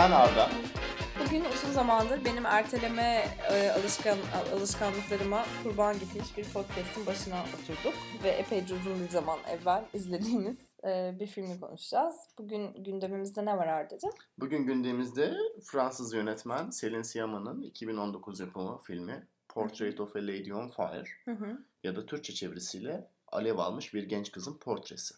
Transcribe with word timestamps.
Ben 0.00 0.10
Arda. 0.10 0.50
Bugün 1.24 1.44
uzun 1.44 1.72
zamandır 1.72 2.24
benim 2.24 2.46
erteleme 2.46 3.24
e, 3.52 3.70
alışkan 3.70 4.18
alışkanlıklarıma 4.54 5.44
kurban 5.62 5.98
gitmiş 5.98 6.36
bir 6.36 6.44
podcast'in 6.44 7.06
başına 7.06 7.44
oturduk 7.44 7.94
ve 8.24 8.28
epeyce 8.28 8.74
uzun 8.74 9.04
bir 9.04 9.08
zaman 9.08 9.38
evvel 9.48 9.84
izlediğimiz 9.94 10.58
e, 10.84 11.14
bir 11.20 11.26
filmi 11.26 11.60
konuşacağız. 11.60 12.16
Bugün 12.38 12.84
gündemimizde 12.84 13.44
ne 13.44 13.56
var 13.56 13.66
Arda'cığım? 13.66 14.10
Bugün 14.38 14.66
gündemimizde 14.66 15.34
Fransız 15.64 16.14
yönetmen 16.14 16.66
Céline 16.66 17.04
Sciamman'ın 17.04 17.62
2019 17.62 18.40
yapımı 18.40 18.78
filmi 18.78 19.26
Portrait 19.48 20.00
of 20.00 20.16
a 20.16 20.18
Lady 20.18 20.52
on 20.52 20.68
Fire 20.68 21.10
Hı 21.24 21.32
hı. 21.32 21.58
ya 21.84 21.96
da 21.96 22.06
Türkçe 22.06 22.34
çevirisiyle 22.34 23.08
Alev 23.32 23.58
almış 23.58 23.94
bir 23.94 24.02
genç 24.02 24.32
kızın 24.32 24.58
portresi. 24.58 25.14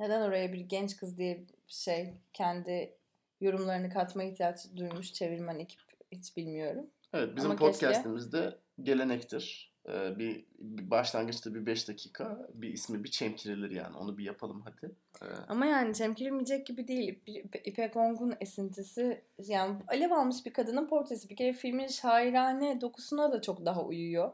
Neden 0.00 0.22
oraya 0.22 0.52
bir 0.52 0.60
genç 0.60 0.96
kız 0.96 1.18
diye 1.18 1.44
şey 1.66 2.14
kendi 2.32 2.97
yorumlarını 3.40 3.90
katma 3.90 4.24
ihtiyaç 4.24 4.58
duymuş 4.76 5.12
çevirmen 5.12 5.58
ekip 5.58 5.80
hiç 6.12 6.36
bilmiyorum. 6.36 6.86
Evet 7.14 7.36
bizim 7.36 7.50
Ama 7.50 7.58
keşke- 7.60 7.72
podcastimizde 7.72 8.58
gelenektir. 8.82 9.68
Ee, 9.88 10.18
bir, 10.18 10.44
bir 10.58 10.90
başlangıçta 10.90 11.54
bir 11.54 11.66
5 11.66 11.88
dakika 11.88 12.48
bir 12.54 12.68
ismi 12.72 13.04
bir 13.04 13.10
çemkirilir 13.10 13.70
yani 13.70 13.96
onu 13.96 14.18
bir 14.18 14.24
yapalım 14.24 14.64
hadi. 14.64 14.92
Ee, 15.22 15.26
Ama 15.48 15.66
yani 15.66 15.94
çemkirilmeyecek 15.94 16.66
gibi 16.66 16.88
değil. 16.88 17.20
İp- 17.26 17.60
İpek 17.64 17.96
Ong'un 17.96 18.34
esintisi 18.40 19.24
yani 19.38 19.76
alev 19.88 20.10
almış 20.10 20.46
bir 20.46 20.52
kadının 20.52 20.88
portresi. 20.88 21.28
Bir 21.28 21.36
kere 21.36 21.52
filmin 21.52 21.86
şairane 21.86 22.80
dokusuna 22.80 23.32
da 23.32 23.42
çok 23.42 23.64
daha 23.66 23.84
uyuyor. 23.84 24.32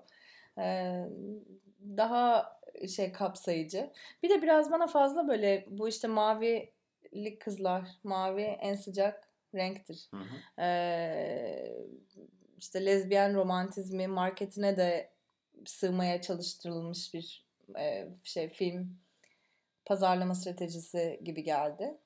Ee, 0.59 1.05
daha 1.97 2.55
şey 2.97 3.13
kapsayıcı. 3.13 3.91
Bir 4.23 4.31
de 4.31 4.43
biraz 4.43 4.71
bana 4.71 4.87
fazla 4.87 5.29
böyle 5.29 5.67
bu 5.71 5.89
işte 5.89 6.09
mavili 7.15 7.39
kızlar, 7.39 7.89
mavi 8.05 8.43
en 8.43 8.75
sıcak 8.75 9.29
renktir. 9.55 10.09
hı 10.11 10.17
hı. 10.17 10.63
Ee, 10.63 11.77
işte 12.59 12.85
lezbiyen 12.87 13.35
romantizmi 13.35 14.07
marketine 14.07 14.77
de 14.77 15.11
sığmaya 15.67 16.21
çalıştırılmış 16.21 17.15
bir 17.15 17.45
e, 17.79 18.09
şey 18.23 18.49
film 18.49 18.99
pazarlama 19.85 20.35
stratejisi 20.35 21.21
gibi 21.25 21.43
geldi. 21.43 21.99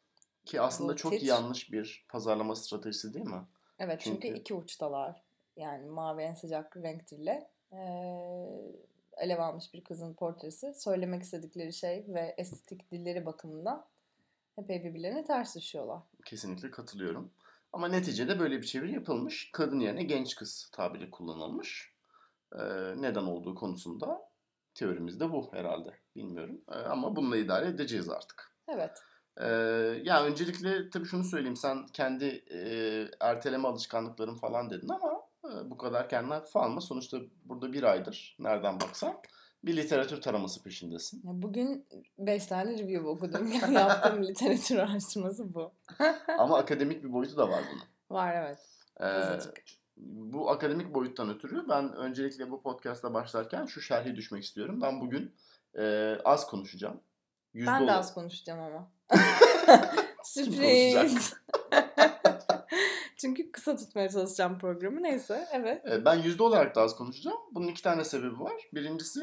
Ki 0.44 0.60
aslında 0.60 0.92
Bu 0.92 0.96
çok 0.96 1.12
hiç- 1.12 1.22
yanlış 1.28 1.72
bir 1.72 2.06
pazarlama 2.08 2.56
stratejisi 2.56 3.14
değil 3.14 3.26
mi? 3.26 3.42
Evet 3.78 4.00
çünkü, 4.00 4.20
Çünkü- 4.28 4.40
iki 4.40 4.54
uçtalar. 4.54 5.22
Yani 5.56 5.86
mavi 5.86 6.22
en 6.22 6.34
sıcak 6.34 6.76
renktirle 6.76 7.50
e, 7.72 7.78
alev 9.16 9.38
almış 9.38 9.74
bir 9.74 9.84
kızın 9.84 10.14
portresi. 10.14 10.74
Söylemek 10.74 11.22
istedikleri 11.22 11.72
şey 11.72 12.04
ve 12.08 12.34
estetik 12.38 12.90
dilleri 12.90 13.26
bakımından 13.26 13.86
epey 14.58 14.84
birbirlerine 14.84 15.24
ters 15.24 15.56
düşüyorlar. 15.56 16.02
Kesinlikle 16.24 16.70
katılıyorum. 16.70 17.30
Ama 17.72 17.88
neticede 17.88 18.40
böyle 18.40 18.62
bir 18.62 18.66
çeviri 18.66 18.92
yapılmış. 18.92 19.50
Kadın 19.52 19.80
yerine 19.80 20.02
genç 20.02 20.36
kız 20.36 20.70
tabiri 20.72 21.10
kullanılmış. 21.10 21.92
Ee, 22.52 22.58
neden 22.96 23.22
olduğu 23.22 23.54
konusunda 23.54 24.28
teorimiz 24.74 25.20
de 25.20 25.32
bu 25.32 25.52
herhalde. 25.52 25.90
Bilmiyorum. 26.16 26.60
Ee, 26.72 26.74
ama 26.74 27.16
bununla 27.16 27.36
idare 27.36 27.66
edeceğiz 27.66 28.08
artık. 28.08 28.52
Evet. 28.68 28.98
Ee, 29.40 29.46
ya 30.04 30.24
öncelikle 30.24 30.90
tabii 30.90 31.06
şunu 31.06 31.24
söyleyeyim. 31.24 31.56
Sen 31.56 31.86
kendi 31.86 32.24
e, 32.50 32.60
erteleme 33.20 33.68
alışkanlıkların 33.68 34.36
falan 34.36 34.70
dedin 34.70 34.88
ama 34.88 35.22
e, 35.44 35.70
bu 35.70 35.78
kadar 35.78 36.08
kendine 36.08 36.34
hafife 36.34 36.58
alma. 36.58 36.80
Sonuçta 36.80 37.18
burada 37.44 37.72
bir 37.72 37.82
aydır 37.82 38.36
nereden 38.38 38.80
baksan 38.80 39.14
bir 39.64 39.76
literatür 39.76 40.20
taraması 40.20 40.62
peşindesin. 40.62 41.16
Ya 41.16 41.42
Bugün 41.42 41.86
beş 42.18 42.46
tane 42.46 42.78
review 42.78 43.08
okudum. 43.08 43.52
Yaptığım 43.72 44.22
literatür 44.28 44.78
araştırması 44.78 45.54
bu. 45.54 45.72
ama 46.38 46.58
akademik 46.58 47.04
bir 47.04 47.12
boyutu 47.12 47.36
da 47.36 47.48
var 47.48 47.62
bunun. 47.72 47.82
Var 48.18 48.34
evet. 48.34 48.58
Ee, 49.00 49.38
bu 49.96 50.50
akademik 50.50 50.94
boyuttan 50.94 51.30
ötürü 51.30 51.68
ben 51.68 51.92
öncelikle 51.92 52.50
bu 52.50 52.62
podcast'a 52.62 53.14
başlarken 53.14 53.66
şu 53.66 53.80
şerhi 53.80 54.16
düşmek 54.16 54.44
istiyorum. 54.44 54.80
Ben 54.82 55.00
bugün 55.00 55.34
e, 55.78 56.14
az 56.24 56.46
konuşacağım. 56.46 57.00
Yüzde 57.54 57.70
Ben 57.70 57.86
de 57.86 57.92
az 57.92 58.14
konuşacağım 58.14 58.60
ama. 58.60 58.90
Sürpriz. 60.24 61.34
Çünkü 63.16 63.52
kısa 63.52 63.76
tutmaya 63.76 64.08
çalışacağım 64.08 64.58
programı. 64.58 65.02
Neyse 65.02 65.48
evet. 65.52 65.86
E, 65.86 66.04
ben 66.04 66.14
yüzde 66.14 66.42
olarak 66.42 66.74
da 66.74 66.82
az 66.82 66.96
konuşacağım. 66.96 67.38
Bunun 67.52 67.68
iki 67.68 67.82
tane 67.82 68.04
sebebi 68.04 68.40
var. 68.40 68.68
Birincisi 68.74 69.20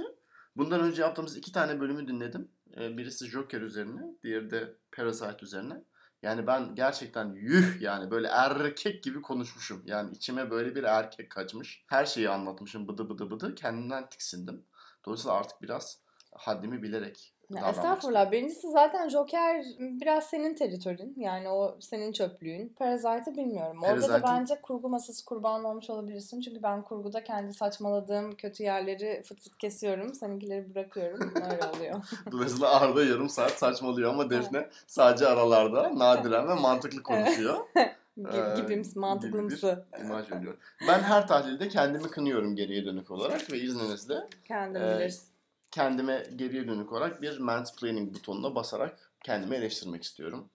bundan 0.55 0.81
önce 0.81 1.01
yaptığımız 1.01 1.37
iki 1.37 1.51
tane 1.51 1.79
bölümü 1.79 2.07
dinledim. 2.07 2.51
E, 2.77 2.97
birisi 2.97 3.25
Joker 3.25 3.61
üzerine, 3.61 4.01
diğeri 4.23 4.51
de 4.51 4.75
Parasite 4.91 5.37
üzerine. 5.41 5.83
Yani 6.21 6.47
ben 6.47 6.75
gerçekten 6.75 7.33
yuh 7.33 7.81
yani 7.81 8.11
böyle 8.11 8.27
erkek 8.27 9.03
gibi 9.03 9.21
konuşmuşum. 9.21 9.83
Yani 9.85 10.11
içime 10.15 10.51
böyle 10.51 10.75
bir 10.75 10.83
erkek 10.83 11.29
kaçmış. 11.29 11.83
Her 11.87 12.05
şeyi 12.05 12.29
anlatmışım 12.29 12.87
bıdı 12.87 13.09
bıdı 13.09 13.31
bıdı. 13.31 13.55
Kendimden 13.55 14.09
tiksindim. 14.09 14.65
Dolayısıyla 15.05 15.37
artık 15.37 15.61
biraz 15.61 15.99
haddimi 16.31 16.83
bilerek 16.83 17.34
Ya 17.49 17.69
estağfurullah. 17.69 18.31
Birincisi 18.31 18.71
zaten 18.71 19.09
Joker 19.09 19.65
biraz 19.79 20.23
senin 20.23 20.55
teritorin. 20.55 21.13
Yani 21.17 21.49
o 21.49 21.77
senin 21.79 22.11
çöplüğün. 22.11 22.69
Parasite'ı 22.69 23.35
bilmiyorum. 23.37 23.77
Orada 23.83 24.01
da 24.01 24.07
Parasite'ın- 24.07 24.39
bence 24.39 24.61
kurgu 24.61 24.89
masası 24.89 25.25
kurban 25.25 25.63
olmuş 25.63 25.89
olabilirsin. 25.89 26.41
Çünkü 26.41 26.63
ben 26.63 26.81
kurguda 26.81 27.23
kendi 27.23 27.53
saçmaladığım 27.53 28.35
kötü 28.35 28.63
yerleri 28.63 29.23
fıt 29.25 29.41
fıt 29.41 29.57
kesiyorum. 29.57 30.13
Seninkileri 30.13 30.75
bırakıyorum. 30.75 31.33
Öyle 31.51 31.65
oluyor. 31.77 31.95
Dolayısıyla 32.31 32.79
Arda 32.81 33.05
yarım 33.05 33.29
saat 33.29 33.51
saçmalıyor 33.51 34.09
ama 34.13 34.29
Defne 34.29 34.69
sadece 34.87 35.27
aralarda 35.27 35.91
nadiren 35.99 36.47
ve 36.47 36.53
mantıklı 36.53 37.03
konuşuyor. 37.03 37.55
Gibi, 38.17 38.27
Ee, 38.29 38.55
gibim, 38.61 38.83
gibi 38.83 38.99
mantıklımsı. 38.99 39.85
imaj 40.01 40.31
veriyor. 40.31 40.57
Ben 40.87 40.99
her 40.99 41.27
tahlilde 41.27 41.67
kendimi 41.67 42.03
kınıyorum 42.07 42.55
geriye 42.55 42.85
dönük 42.85 43.11
olarak 43.11 43.51
ve 43.51 43.57
izninizle 43.59 44.15
Kendin 44.47 44.79
Ee, 44.81 44.95
bilirsin. 44.99 45.34
Kendime 45.75 46.23
geriye 46.35 46.67
dönük 46.67 46.91
olarak 46.91 47.21
bir 47.21 47.39
mansplaining 47.39 48.15
butonuna 48.15 48.55
basarak 48.55 49.11
kendimi 49.23 49.55
eleştirmek 49.55 50.03
istiyorum. 50.03 50.49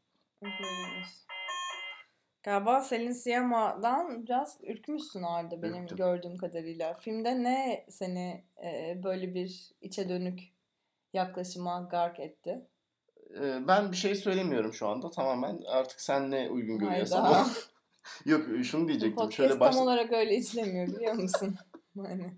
Galiba 2.42 2.80
Selin 2.80 3.12
Siyama'dan 3.12 4.26
biraz 4.26 4.58
ürkmüşsün 4.62 5.22
Arda 5.22 5.62
benim 5.62 5.82
Ürktüm. 5.82 5.96
gördüğüm 5.96 6.36
kadarıyla. 6.36 6.94
Filmde 6.94 7.42
ne 7.42 7.86
seni 7.90 8.44
e, 8.64 9.00
böyle 9.04 9.34
bir 9.34 9.70
içe 9.80 10.08
dönük 10.08 10.40
yaklaşıma 11.12 11.88
gark 11.90 12.20
etti? 12.20 12.66
Ee, 13.40 13.68
ben 13.68 13.92
bir 13.92 13.96
şey 13.96 14.14
söylemiyorum 14.14 14.72
şu 14.72 14.88
anda 14.88 15.10
tamamen 15.10 15.60
artık 15.66 16.00
sen 16.00 16.30
ne 16.30 16.50
uygun 16.50 16.78
görüyorsan. 16.78 17.46
Yok 18.24 18.64
şunu 18.64 18.84
Bu 18.84 18.88
diyecektim. 18.88 19.16
podcast 19.16 19.36
Şöyle 19.36 19.50
tam 19.50 19.60
baş... 19.60 19.76
olarak 19.76 20.12
öyle 20.12 20.36
işlemiyor 20.36 20.86
biliyor 20.86 21.14
musun? 21.14 21.56
yani. 21.96 22.34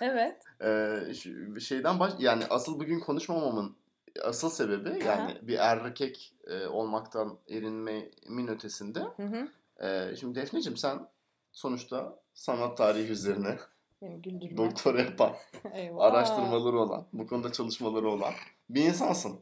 Evet. 0.00 0.42
Ee, 0.64 1.60
şeyden 1.60 2.00
baş... 2.00 2.12
Yani 2.18 2.44
asıl 2.50 2.80
bugün 2.80 3.00
konuşmamamın 3.00 3.76
asıl 4.24 4.50
sebebi 4.50 5.04
yani 5.04 5.38
bir 5.42 5.58
erkek 5.58 6.34
e, 6.46 6.66
olmaktan 6.66 7.38
erinmemin 7.48 8.48
ötesinde. 8.48 9.00
Hı 9.00 9.22
hı. 9.22 9.48
Ee, 9.86 10.16
şimdi 10.16 10.40
Defneciğim 10.40 10.76
sen 10.76 11.08
sonuçta 11.52 12.18
sanat 12.34 12.76
tarihi 12.76 13.10
üzerine 13.12 13.58
Beni 14.02 14.56
doktora 14.56 15.00
yapan, 15.00 15.32
araştırmaları 15.98 16.78
olan, 16.78 17.06
bu 17.12 17.26
konuda 17.26 17.52
çalışmaları 17.52 18.08
olan 18.08 18.32
bir 18.70 18.84
insansın. 18.84 19.40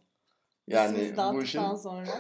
Yani 0.66 1.14
bu 1.16 1.42
işin 1.42 1.74
sonra 1.74 2.10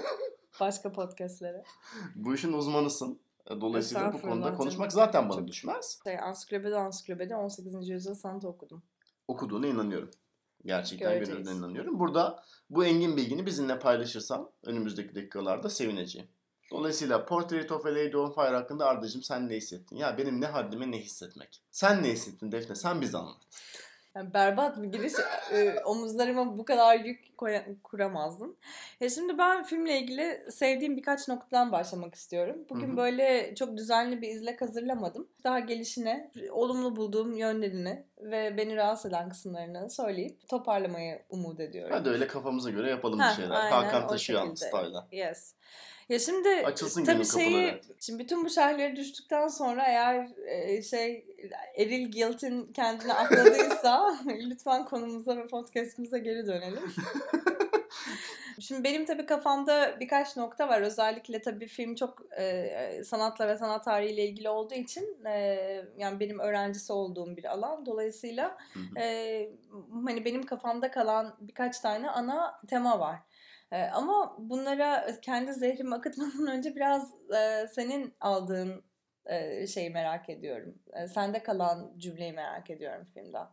başka 0.60 0.92
podcastlere. 0.92 1.64
bu 2.14 2.34
işin 2.34 2.52
uzmanısın. 2.52 3.20
Dolayısıyla 3.60 4.12
bu 4.12 4.22
konuda 4.22 4.54
konuşmak 4.54 4.92
zaten 4.92 5.28
bana 5.28 5.48
düşmez. 5.48 5.98
Şey, 6.04 6.18
ansiklopedi 6.18 6.76
ansiklopedi 6.76 7.34
18. 7.34 7.88
yüzyıl 7.88 8.14
sanat 8.14 8.44
okudum. 8.44 8.82
Okuduğuna 9.28 9.66
inanıyorum. 9.66 10.10
Gerçekten 10.64 11.24
gönülden 11.24 11.56
inanıyorum. 11.56 11.98
Burada 11.98 12.42
bu 12.70 12.84
engin 12.84 13.16
bilgini 13.16 13.46
bizimle 13.46 13.78
paylaşırsan 13.78 14.50
önümüzdeki 14.64 15.14
dakikalarda 15.14 15.70
sevineceğim. 15.70 16.28
Dolayısıyla 16.70 17.26
Portrait 17.26 17.72
of 17.72 17.86
a 17.86 17.88
Lady 17.88 18.16
on 18.16 18.32
Fire 18.32 18.56
hakkında 18.56 18.86
Arda'cığım 18.86 19.22
sen 19.22 19.48
ne 19.48 19.56
hissettin? 19.56 19.96
Ya 19.96 20.18
benim 20.18 20.40
ne 20.40 20.46
haddime 20.46 20.90
ne 20.90 20.98
hissetmek? 20.98 21.62
Sen 21.70 22.02
ne 22.02 22.08
hissettin 22.08 22.52
Defne? 22.52 22.74
Sen 22.74 23.00
bize 23.00 23.18
anlat. 23.18 23.42
Yani 24.16 24.34
berbat 24.34 24.82
bir 24.82 24.88
giriş. 24.88 25.12
e, 25.52 25.80
omuzlarıma 25.84 26.58
bu 26.58 26.64
kadar 26.64 27.00
yük 27.00 27.38
koya- 27.38 27.64
kuramazdım. 27.84 28.56
Ya 29.00 29.10
şimdi 29.10 29.38
ben 29.38 29.62
filmle 29.64 29.98
ilgili 29.98 30.44
sevdiğim 30.50 30.96
birkaç 30.96 31.28
noktadan 31.28 31.72
başlamak 31.72 32.14
istiyorum. 32.14 32.56
Bugün 32.70 32.88
Hı 32.88 32.92
hı. 32.92 32.96
böyle 32.96 33.54
çok 33.54 33.76
düzenli 33.76 34.22
bir 34.22 34.28
izlek 34.28 34.60
hazırlamadım. 34.60 35.28
Daha 35.44 35.58
gelişine, 35.58 36.30
olumlu 36.50 36.96
bulduğum 36.96 37.36
yönlerini 37.36 38.04
ve 38.20 38.56
beni 38.56 38.76
rahatsız 38.76 39.06
eden 39.10 39.28
kısımlarını 39.28 39.90
söyleyip 39.90 40.48
toparlamayı 40.48 41.22
umut 41.30 41.60
ediyorum. 41.60 41.96
Hadi 41.98 42.08
öyle 42.08 42.26
kafamıza 42.26 42.70
göre 42.70 42.90
yapalım 42.90 43.20
Heh, 43.20 43.30
bir 43.30 43.34
şeyler. 43.42 43.54
aynen, 43.56 43.70
Hakan 43.70 44.08
Taşıyan 44.08 44.46
şekilde. 44.46 44.66
style'a. 44.66 45.06
Yes. 45.12 45.54
Ya 46.10 46.18
şimdi 46.18 46.48
Açılsın 46.48 47.04
tabii 47.04 47.24
şeyi, 47.24 47.80
şimdi 48.00 48.18
bütün 48.18 48.44
bu 48.44 48.50
şerhleri 48.50 48.96
düştükten 48.96 49.48
sonra 49.48 49.84
eğer 49.86 50.28
e, 50.46 50.82
şey 50.82 51.24
Eril 51.76 52.12
Guilt'in 52.12 52.72
kendini 52.72 53.12
akladıysa 53.12 54.18
lütfen 54.26 54.84
konumuza 54.84 55.36
ve 55.36 55.46
podcastimize 55.46 56.18
geri 56.18 56.46
dönelim. 56.46 56.82
Şimdi 58.60 58.84
benim 58.84 59.04
tabii 59.06 59.26
kafamda 59.26 60.00
birkaç 60.00 60.36
nokta 60.36 60.68
var. 60.68 60.80
Özellikle 60.80 61.42
tabii 61.42 61.66
film 61.66 61.94
çok 61.94 62.22
e, 62.38 63.02
sanatla 63.04 63.48
ve 63.48 63.58
sanat 63.58 63.84
tarihiyle 63.84 64.24
ilgili 64.24 64.48
olduğu 64.48 64.74
için 64.74 65.26
e, 65.26 65.34
yani 65.98 66.20
benim 66.20 66.38
öğrencisi 66.38 66.92
olduğum 66.92 67.36
bir 67.36 67.44
alan. 67.44 67.86
Dolayısıyla 67.86 68.58
e, 68.96 69.48
hani 70.06 70.24
benim 70.24 70.42
kafamda 70.42 70.90
kalan 70.90 71.36
birkaç 71.40 71.80
tane 71.80 72.10
ana 72.10 72.60
tema 72.68 73.00
var. 73.00 73.18
E, 73.72 73.82
ama 73.82 74.36
bunlara 74.38 75.20
kendi 75.20 75.52
zehrimi 75.52 75.94
akıtmadan 75.94 76.46
önce 76.56 76.76
biraz 76.76 77.14
e, 77.34 77.66
senin 77.72 78.14
aldığın 78.20 78.84
e, 79.26 79.66
şeyi 79.66 79.90
merak 79.90 80.30
ediyorum. 80.30 80.74
E, 80.92 81.08
sende 81.08 81.42
kalan 81.42 81.92
cümleyi 81.98 82.32
merak 82.32 82.70
ediyorum 82.70 83.06
filmden. 83.14 83.46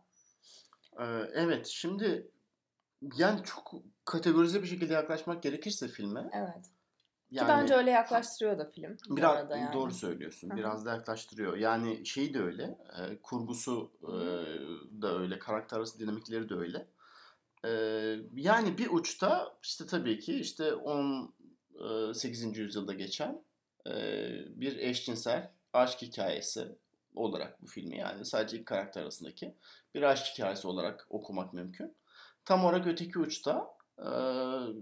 Evet 1.34 1.66
şimdi 1.66 2.30
yani 3.16 3.42
çok 3.44 3.74
kategorize 4.04 4.62
bir 4.62 4.66
şekilde 4.68 4.94
yaklaşmak 4.94 5.42
gerekirse 5.42 5.88
filme. 5.88 6.30
Evet. 6.32 6.70
Yani, 7.30 7.46
Ki 7.46 7.52
bence 7.52 7.74
öyle 7.74 7.90
yaklaştırıyor 7.90 8.58
da 8.58 8.70
film. 8.70 8.96
Biraz 9.10 9.50
yani. 9.50 9.72
doğru 9.72 9.92
söylüyorsun. 9.92 10.50
Biraz 10.56 10.86
da 10.86 10.94
yaklaştırıyor. 10.94 11.56
Yani 11.56 12.06
şey 12.06 12.34
de 12.34 12.40
öyle. 12.40 12.62
E, 12.62 13.22
kurgusu 13.22 13.92
e, 14.02 14.14
da 15.02 15.18
öyle. 15.18 15.38
Karakter 15.38 15.76
arası 15.76 15.98
dinamikleri 15.98 16.48
de 16.48 16.54
öyle. 16.54 16.86
Yani 18.34 18.78
bir 18.78 18.90
uçta 18.90 19.58
işte 19.62 19.86
tabii 19.86 20.18
ki 20.18 20.34
işte 20.34 20.74
18. 20.74 22.58
yüzyılda 22.58 22.94
geçen 22.94 23.44
bir 24.48 24.76
eşcinsel 24.76 25.50
aşk 25.72 26.02
hikayesi 26.02 26.68
olarak 27.14 27.62
bu 27.62 27.66
filmi 27.66 27.98
yani 27.98 28.24
sadece 28.24 28.58
ilk 28.58 28.66
karakter 28.66 29.02
arasındaki 29.02 29.54
bir 29.94 30.02
aşk 30.02 30.26
hikayesi 30.26 30.68
olarak 30.68 31.06
okumak 31.10 31.52
mümkün. 31.52 31.96
Tam 32.44 32.64
olarak 32.64 32.86
öteki 32.86 33.18
uçta 33.18 33.77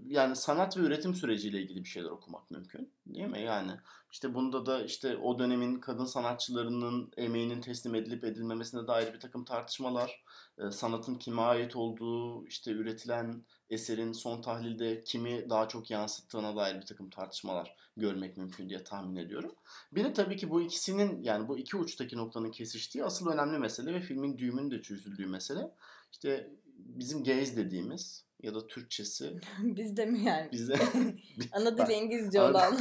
yani 0.07 0.37
sanat 0.37 0.77
ve 0.77 0.81
üretim 0.81 1.15
süreciyle 1.15 1.63
ilgili 1.63 1.85
bir 1.85 1.89
şeyler 1.89 2.11
okumak 2.11 2.51
mümkün. 2.51 2.93
Değil 3.07 3.27
mi? 3.27 3.43
Yani 3.43 3.73
işte 4.13 4.35
bunda 4.35 4.67
da 4.67 4.85
işte 4.85 5.17
o 5.17 5.39
dönemin 5.39 5.81
kadın 5.81 6.05
sanatçılarının 6.05 7.13
emeğinin 7.17 7.61
teslim 7.61 7.95
edilip 7.95 8.25
edilmemesine 8.25 8.87
dair 8.87 9.15
bir 9.15 9.21
takım 9.21 9.45
tartışmalar, 9.45 10.25
sanatın 10.71 11.15
kime 11.15 11.43
ait 11.43 11.77
olduğu, 11.77 12.47
işte 12.47 12.71
üretilen 12.71 13.45
eserin 13.71 14.13
son 14.13 14.43
tahlilde 14.43 15.05
kimi 15.05 15.51
daha 15.51 15.69
çok 15.69 15.91
yansıttığına 15.91 16.57
dair 16.57 16.77
bir 16.77 16.87
takım 16.87 17.11
tartışmalar 17.11 17.77
görmek 17.97 18.37
mümkün 18.37 18.69
diye 18.69 18.85
tahmin 18.85 19.17
ediyorum. 19.17 19.55
Bir 19.93 20.05
de 20.05 20.13
tabii 20.13 20.37
ki 20.37 20.51
bu 20.51 20.61
ikisinin 20.61 21.23
yani 21.23 21.49
bu 21.49 21.59
iki 21.59 21.77
uçtaki 21.77 22.17
noktanın 22.17 22.51
kesiştiği 22.51 23.05
asıl 23.05 23.31
önemli 23.31 23.59
mesele 23.59 23.95
ve 23.95 24.01
filmin 24.01 24.39
düğümünün 24.39 24.71
de 24.71 24.83
çözüldüğü 24.83 25.27
mesele. 25.27 25.71
İşte 26.13 26.51
bizim 26.77 27.25
gaze 27.25 27.57
dediğimiz 27.57 28.26
ya 28.47 28.55
da 28.55 28.67
Türkçesi. 28.67 29.33
Bizde 29.63 30.07
mi 30.07 30.21
yani? 30.25 30.53
Bizde. 30.53 30.75
Ana 31.53 31.93
İngilizce 31.93 32.43
olan 32.43 32.79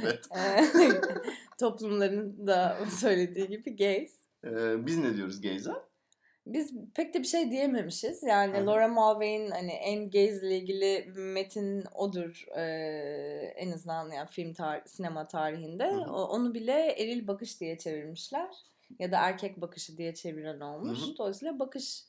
evet. 0.00 0.28
toplumların 1.58 2.46
da 2.46 2.78
söylediği 3.00 3.48
gibi 3.48 3.76
gays. 3.76 4.14
Ee, 4.44 4.86
biz 4.86 4.98
ne 4.98 5.16
diyoruz 5.16 5.40
gay'e? 5.40 5.58
Biz 6.46 6.72
pek 6.94 7.14
de 7.14 7.18
bir 7.18 7.26
şey 7.26 7.50
diyememişiz. 7.50 8.22
Yani 8.22 8.56
Hı-hı. 8.56 8.66
Laura 8.66 8.88
Mulvey'in 8.88 9.50
hani 9.50 9.72
en 9.72 10.10
gays 10.10 10.42
ile 10.42 10.58
ilgili 10.58 11.12
metin 11.16 11.84
odur 11.94 12.44
ee, 12.56 12.62
en 13.56 13.72
azından 13.72 14.10
yani 14.10 14.28
film 14.28 14.52
tar- 14.52 14.88
sinema 14.88 15.26
tarihinde. 15.26 15.86
O, 15.88 16.22
onu 16.22 16.54
bile 16.54 16.72
eril 16.72 17.26
bakış 17.26 17.60
diye 17.60 17.78
çevirmişler. 17.78 18.48
Ya 18.98 19.12
da 19.12 19.18
erkek 19.18 19.60
bakışı 19.60 19.96
diye 19.96 20.14
çeviren 20.14 20.60
olmuş. 20.60 20.98
Hı-hı. 20.98 21.18
Dolayısıyla 21.18 21.58
bakış 21.58 22.04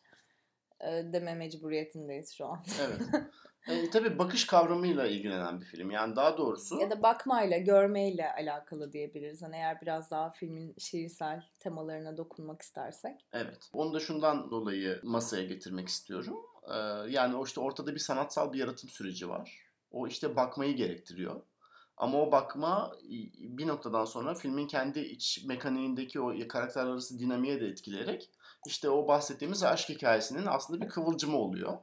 deme 0.84 1.36
mecburiyetindeyiz 1.36 2.32
şu 2.32 2.46
an. 2.46 2.64
Evet. 2.82 3.02
E, 3.68 3.90
tabii 3.90 4.20
bakış 4.20 4.48
kavramıyla 4.48 5.08
ilgilenen 5.08 5.62
bir 5.62 5.66
film. 5.66 5.92
Yani 5.92 6.16
daha 6.16 6.38
doğrusu... 6.38 6.80
Ya 6.80 6.92
da 6.92 7.04
bakmayla, 7.04 7.58
görmeyle 7.58 8.34
alakalı 8.34 8.94
diyebiliriz. 8.94 9.42
Hani 9.42 9.56
eğer 9.56 9.82
biraz 9.82 10.12
daha 10.12 10.32
filmin 10.32 10.76
şiirsel 10.78 11.44
temalarına 11.60 12.18
dokunmak 12.18 12.62
istersek. 12.62 13.26
Evet. 13.34 13.70
Onu 13.74 13.94
da 13.94 14.00
şundan 14.00 14.52
dolayı 14.52 15.00
masaya 15.04 15.44
getirmek 15.44 15.88
istiyorum. 15.88 16.38
Ee, 16.68 16.78
yani 17.12 17.36
o 17.36 17.46
işte 17.46 17.60
ortada 17.60 17.94
bir 17.94 18.00
sanatsal 18.00 18.54
bir 18.54 18.60
yaratım 18.60 18.90
süreci 18.90 19.30
var. 19.30 19.58
O 19.92 20.08
işte 20.08 20.36
bakmayı 20.36 20.76
gerektiriyor. 20.76 21.42
Ama 21.98 22.22
o 22.22 22.32
bakma 22.32 22.92
bir 23.40 23.68
noktadan 23.68 24.06
sonra 24.06 24.34
filmin 24.36 24.68
kendi 24.68 25.00
iç 25.00 25.44
mekaniğindeki 25.46 26.22
o 26.22 26.48
karakterler 26.48 26.92
arası 26.92 27.20
dinamiğe 27.20 27.62
de 27.62 27.68
etkileyerek 27.68 28.30
işte 28.66 28.90
o 28.90 29.08
bahsettiğimiz 29.08 29.64
aşk 29.64 29.90
hikayesinin 29.90 30.46
aslında 30.46 30.82
bir 30.82 30.90
kıvılcımı 30.90 31.38
oluyor. 31.38 31.78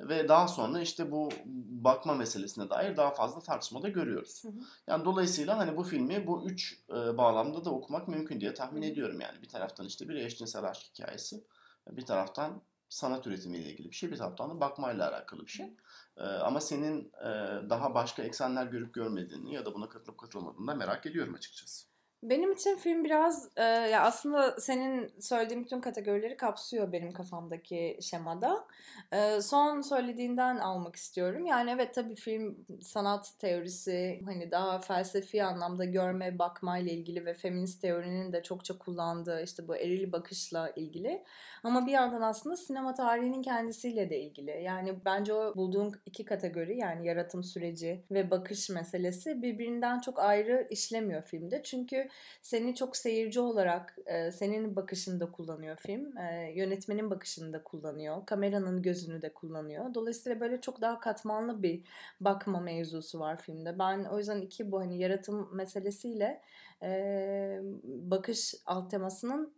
Ve 0.00 0.28
daha 0.28 0.48
sonra 0.48 0.80
işte 0.80 1.10
bu 1.10 1.28
bakma 1.66 2.14
meselesine 2.14 2.70
dair 2.70 2.96
daha 2.96 3.10
fazla 3.10 3.40
tartışmada 3.40 3.88
görüyoruz. 3.88 4.44
Hı 4.44 4.48
hı. 4.48 4.52
Yani 4.86 5.04
dolayısıyla 5.04 5.58
hani 5.58 5.76
bu 5.76 5.82
filmi 5.82 6.26
bu 6.26 6.50
üç 6.50 6.78
e, 6.90 7.16
bağlamda 7.16 7.64
da 7.64 7.70
okumak 7.70 8.08
mümkün 8.08 8.40
diye 8.40 8.54
tahmin 8.54 8.82
ediyorum 8.82 9.20
yani. 9.20 9.42
Bir 9.42 9.48
taraftan 9.48 9.86
işte 9.86 10.08
bir 10.08 10.14
eşcinsel 10.14 10.64
aşk 10.64 10.82
hikayesi, 10.82 11.44
bir 11.90 12.06
taraftan 12.06 12.62
sanat 12.88 13.26
üretimiyle 13.26 13.70
ilgili 13.72 13.90
bir 13.90 13.96
şey, 13.96 14.10
bir 14.10 14.16
taraftan 14.16 14.50
da 14.50 14.60
bakmayla 14.60 15.10
alakalı 15.10 15.46
bir 15.46 15.50
şey. 15.50 15.76
E, 16.16 16.22
ama 16.22 16.60
senin 16.60 17.12
e, 17.20 17.30
daha 17.70 17.94
başka 17.94 18.22
eksenler 18.22 18.66
görüp 18.66 18.94
görmediğini 18.94 19.54
ya 19.54 19.66
da 19.66 19.74
buna 19.74 19.88
katılıp 19.88 20.18
katılmadığını 20.18 20.66
da 20.66 20.74
merak 20.74 21.06
ediyorum 21.06 21.34
açıkçası. 21.34 21.93
Benim 22.24 22.52
için 22.52 22.76
film 22.76 23.04
biraz 23.04 23.48
e, 23.56 23.62
ya 23.62 24.02
aslında 24.02 24.60
senin 24.60 25.12
söylediğin 25.20 25.64
bütün 25.64 25.80
kategorileri 25.80 26.36
kapsıyor 26.36 26.92
benim 26.92 27.12
kafamdaki 27.12 27.98
şemada. 28.02 28.66
E, 29.12 29.40
son 29.40 29.80
söylediğinden 29.80 30.56
almak 30.56 30.96
istiyorum. 30.96 31.46
Yani 31.46 31.70
evet 31.70 31.94
tabii 31.94 32.14
film 32.14 32.66
sanat 32.82 33.32
teorisi 33.38 34.20
hani 34.24 34.50
daha 34.50 34.80
felsefi 34.80 35.44
anlamda 35.44 35.84
görme, 35.84 36.38
bakma 36.38 36.78
ile 36.78 36.92
ilgili 36.92 37.26
ve 37.26 37.34
feminist 37.34 37.82
teorinin 37.82 38.32
de 38.32 38.42
çokça 38.42 38.78
kullandığı 38.78 39.42
işte 39.42 39.68
bu 39.68 39.76
eril 39.76 40.12
bakışla 40.12 40.70
ilgili. 40.70 41.24
Ama 41.64 41.86
bir 41.86 41.92
yandan 41.92 42.22
aslında 42.22 42.56
sinema 42.56 42.94
tarihinin 42.94 43.42
kendisiyle 43.42 44.10
de 44.10 44.20
ilgili. 44.20 44.62
Yani 44.62 45.04
bence 45.04 45.34
o 45.34 45.54
bulduğum 45.56 45.92
iki 46.06 46.24
kategori 46.24 46.78
yani 46.78 47.06
yaratım 47.06 47.44
süreci 47.44 48.04
ve 48.10 48.30
bakış 48.30 48.70
meselesi 48.70 49.42
birbirinden 49.42 50.00
çok 50.00 50.18
ayrı 50.18 50.66
işlemiyor 50.70 51.22
filmde. 51.22 51.62
Çünkü 51.62 52.08
seni 52.42 52.74
çok 52.74 52.96
seyirci 52.96 53.40
olarak 53.40 53.98
e, 54.06 54.30
senin 54.30 54.76
bakışında 54.76 55.32
kullanıyor 55.32 55.76
film. 55.76 56.18
E, 56.18 56.52
yönetmenin 56.54 57.10
bakışını 57.10 57.52
da 57.52 57.62
kullanıyor. 57.62 58.26
Kameranın 58.26 58.82
gözünü 58.82 59.22
de 59.22 59.32
kullanıyor. 59.32 59.94
Dolayısıyla 59.94 60.40
böyle 60.40 60.60
çok 60.60 60.80
daha 60.80 61.00
katmanlı 61.00 61.62
bir 61.62 61.84
bakma 62.20 62.60
mevzusu 62.60 63.20
var 63.20 63.42
filmde. 63.42 63.78
Ben 63.78 64.04
o 64.04 64.18
yüzden 64.18 64.40
iki 64.40 64.72
bu 64.72 64.80
hani 64.80 64.98
yaratım 64.98 65.56
meselesiyle 65.56 66.40
e, 66.82 67.60
bakış 67.84 68.54
alt 68.66 68.90
temasının 68.90 69.54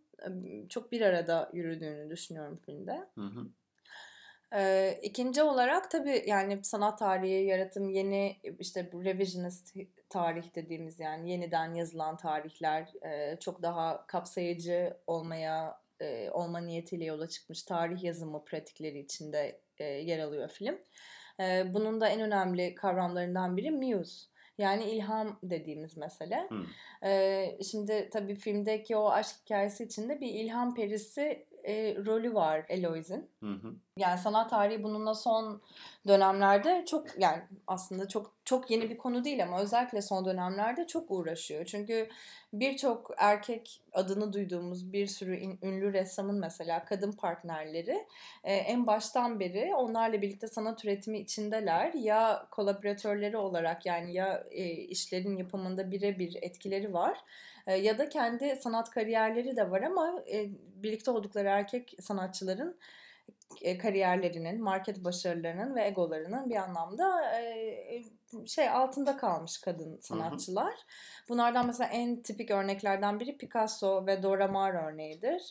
çok 0.69 0.91
bir 0.91 1.01
arada 1.01 1.49
yürüdüğünü 1.53 2.09
düşünüyorum 2.09 2.59
filmde. 2.65 3.07
Hı 3.15 3.21
hı. 3.21 3.47
Ee, 4.55 4.99
ikinci 5.03 5.43
olarak 5.43 5.91
tabii 5.91 6.23
yani 6.27 6.63
sanat 6.63 6.99
tarihi, 6.99 7.45
yaratım, 7.45 7.89
yeni 7.89 8.37
işte 8.59 8.91
bu 8.91 9.05
revisionist 9.05 9.75
tarih 10.09 10.55
dediğimiz 10.55 10.99
yani 10.99 11.31
yeniden 11.31 11.73
yazılan 11.73 12.17
tarihler 12.17 12.89
e, 13.05 13.39
çok 13.39 13.61
daha 13.61 14.07
kapsayıcı 14.07 14.97
olmaya 15.07 15.81
e, 15.99 16.29
olma 16.29 16.59
niyetiyle 16.59 17.05
yola 17.05 17.29
çıkmış 17.29 17.63
tarih 17.63 18.03
yazımı 18.03 18.45
pratikleri 18.45 18.99
içinde 18.99 19.61
e, 19.77 19.83
yer 19.85 20.19
alıyor 20.19 20.49
film. 20.49 20.79
E, 21.39 21.73
bunun 21.73 22.01
da 22.01 22.09
en 22.09 22.21
önemli 22.21 22.75
kavramlarından 22.75 23.57
biri 23.57 23.71
muse. 23.71 24.27
Yani 24.57 24.83
ilham 24.83 25.39
dediğimiz 25.43 25.97
mesele. 25.97 26.47
Hmm. 26.49 26.65
Ee, 27.03 27.57
şimdi 27.71 28.09
tabii 28.13 28.35
filmdeki 28.35 28.95
o 28.95 29.09
aşk 29.09 29.35
hikayesi 29.45 29.83
içinde 29.83 30.21
bir 30.21 30.27
ilham 30.27 30.75
perisi 30.75 31.45
e, 31.67 31.95
rolü 32.05 32.33
var 32.33 32.65
Eloise'in. 32.69 33.29
Yani 33.97 34.19
sanat 34.19 34.49
tarihi 34.49 34.83
bununla 34.83 35.15
son 35.15 35.61
dönemlerde 36.07 36.85
çok 36.87 37.21
yani 37.21 37.43
aslında 37.67 38.07
çok 38.07 38.36
çok 38.47 38.71
yeni 38.71 38.89
bir 38.89 38.97
konu 38.97 39.23
değil 39.23 39.43
ama 39.43 39.61
özellikle 39.61 40.01
son 40.01 40.25
dönemlerde 40.25 40.87
çok 40.87 41.11
uğraşıyor. 41.11 41.65
Çünkü 41.65 42.09
birçok 42.53 43.11
erkek 43.17 43.81
adını 43.93 44.33
duyduğumuz 44.33 44.93
bir 44.93 45.07
sürü 45.07 45.57
ünlü 45.61 45.93
ressamın 45.93 46.39
mesela 46.39 46.85
kadın 46.85 47.11
partnerleri 47.11 48.05
e, 48.43 48.53
en 48.53 48.87
baştan 48.87 49.39
beri 49.39 49.75
onlarla 49.75 50.21
birlikte 50.21 50.47
sanat 50.47 50.85
üretimi 50.85 51.19
içindeler. 51.19 51.93
Ya 51.93 52.47
kolaboratörleri 52.51 53.37
olarak 53.37 53.85
yani 53.85 54.13
ya 54.13 54.43
e, 54.51 54.65
işlerin 54.65 55.37
yapımında 55.37 55.91
birebir 55.91 56.37
etkileri 56.41 56.93
var 56.93 57.17
ya 57.67 57.97
da 57.97 58.09
kendi 58.09 58.55
sanat 58.55 58.89
kariyerleri 58.89 59.55
de 59.55 59.71
var 59.71 59.81
ama 59.81 60.23
birlikte 60.75 61.11
oldukları 61.11 61.47
erkek 61.47 61.95
sanatçıların 62.01 62.77
kariyerlerinin, 63.81 64.63
market 64.63 65.03
başarılarının 65.03 65.75
ve 65.75 65.87
egolarının 65.87 66.49
bir 66.49 66.55
anlamda 66.55 67.31
şey 68.45 68.69
altında 68.69 69.17
kalmış 69.17 69.61
kadın 69.61 69.99
sanatçılar. 70.01 70.65
Hı 70.65 70.69
hı. 70.69 71.29
Bunlardan 71.29 71.67
mesela 71.67 71.89
en 71.89 72.21
tipik 72.21 72.51
örneklerden 72.51 73.19
biri 73.19 73.37
Picasso 73.37 74.05
ve 74.05 74.23
Dora 74.23 74.47
Maar 74.47 74.73
örneğidir. 74.73 75.49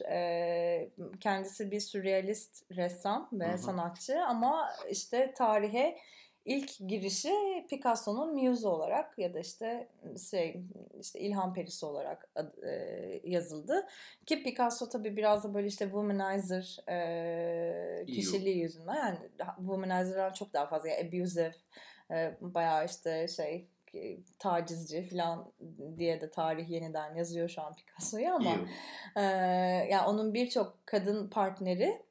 kendisi 1.21 1.71
bir 1.71 1.81
sürrealist 1.81 2.77
ressam 2.77 3.29
ve 3.33 3.49
hı 3.49 3.53
hı. 3.53 3.59
sanatçı 3.59 4.25
ama 4.25 4.69
işte 4.91 5.35
tarihe 5.37 5.99
ilk 6.47 6.89
girişi 6.89 7.33
Picasso'nun 7.71 8.35
muse 8.35 8.69
olarak 8.69 9.19
ya 9.19 9.35
da 9.35 9.41
işte 9.41 9.89
şey 10.31 10.63
işte 11.01 11.21
ilham 11.21 11.55
perisi 11.55 11.87
olarak 11.87 12.31
e, 12.63 12.71
yazıldı. 13.25 13.87
Ki 14.27 14.43
Picasso 14.43 14.89
tabii 14.89 15.17
biraz 15.17 15.45
da 15.45 15.55
böyle 15.55 15.67
işte 15.67 15.85
womanizer 15.85 16.79
e, 16.89 18.07
kişiliği 18.07 18.59
yüzünden. 18.59 18.97
Yani 18.97 19.19
womanizer'dan 19.57 20.33
çok 20.33 20.53
daha 20.53 20.67
fazla 20.67 20.89
yani 20.89 21.09
abusive 21.09 21.55
e, 22.11 22.37
bayağı 22.41 22.87
işte 22.87 23.29
şey 23.29 23.69
tacizci 24.39 25.09
falan 25.09 25.53
diye 25.99 26.21
de 26.21 26.31
tarih 26.31 26.71
yeniden 26.71 27.15
yazıyor 27.15 27.49
şu 27.49 27.63
an 27.63 27.75
Picasso'yu 27.75 28.31
ama 28.31 28.57
e, 29.17 29.23
yani 29.91 30.07
onun 30.07 30.35
birçok 30.35 30.79
kadın 30.87 31.29
partneri 31.31 32.03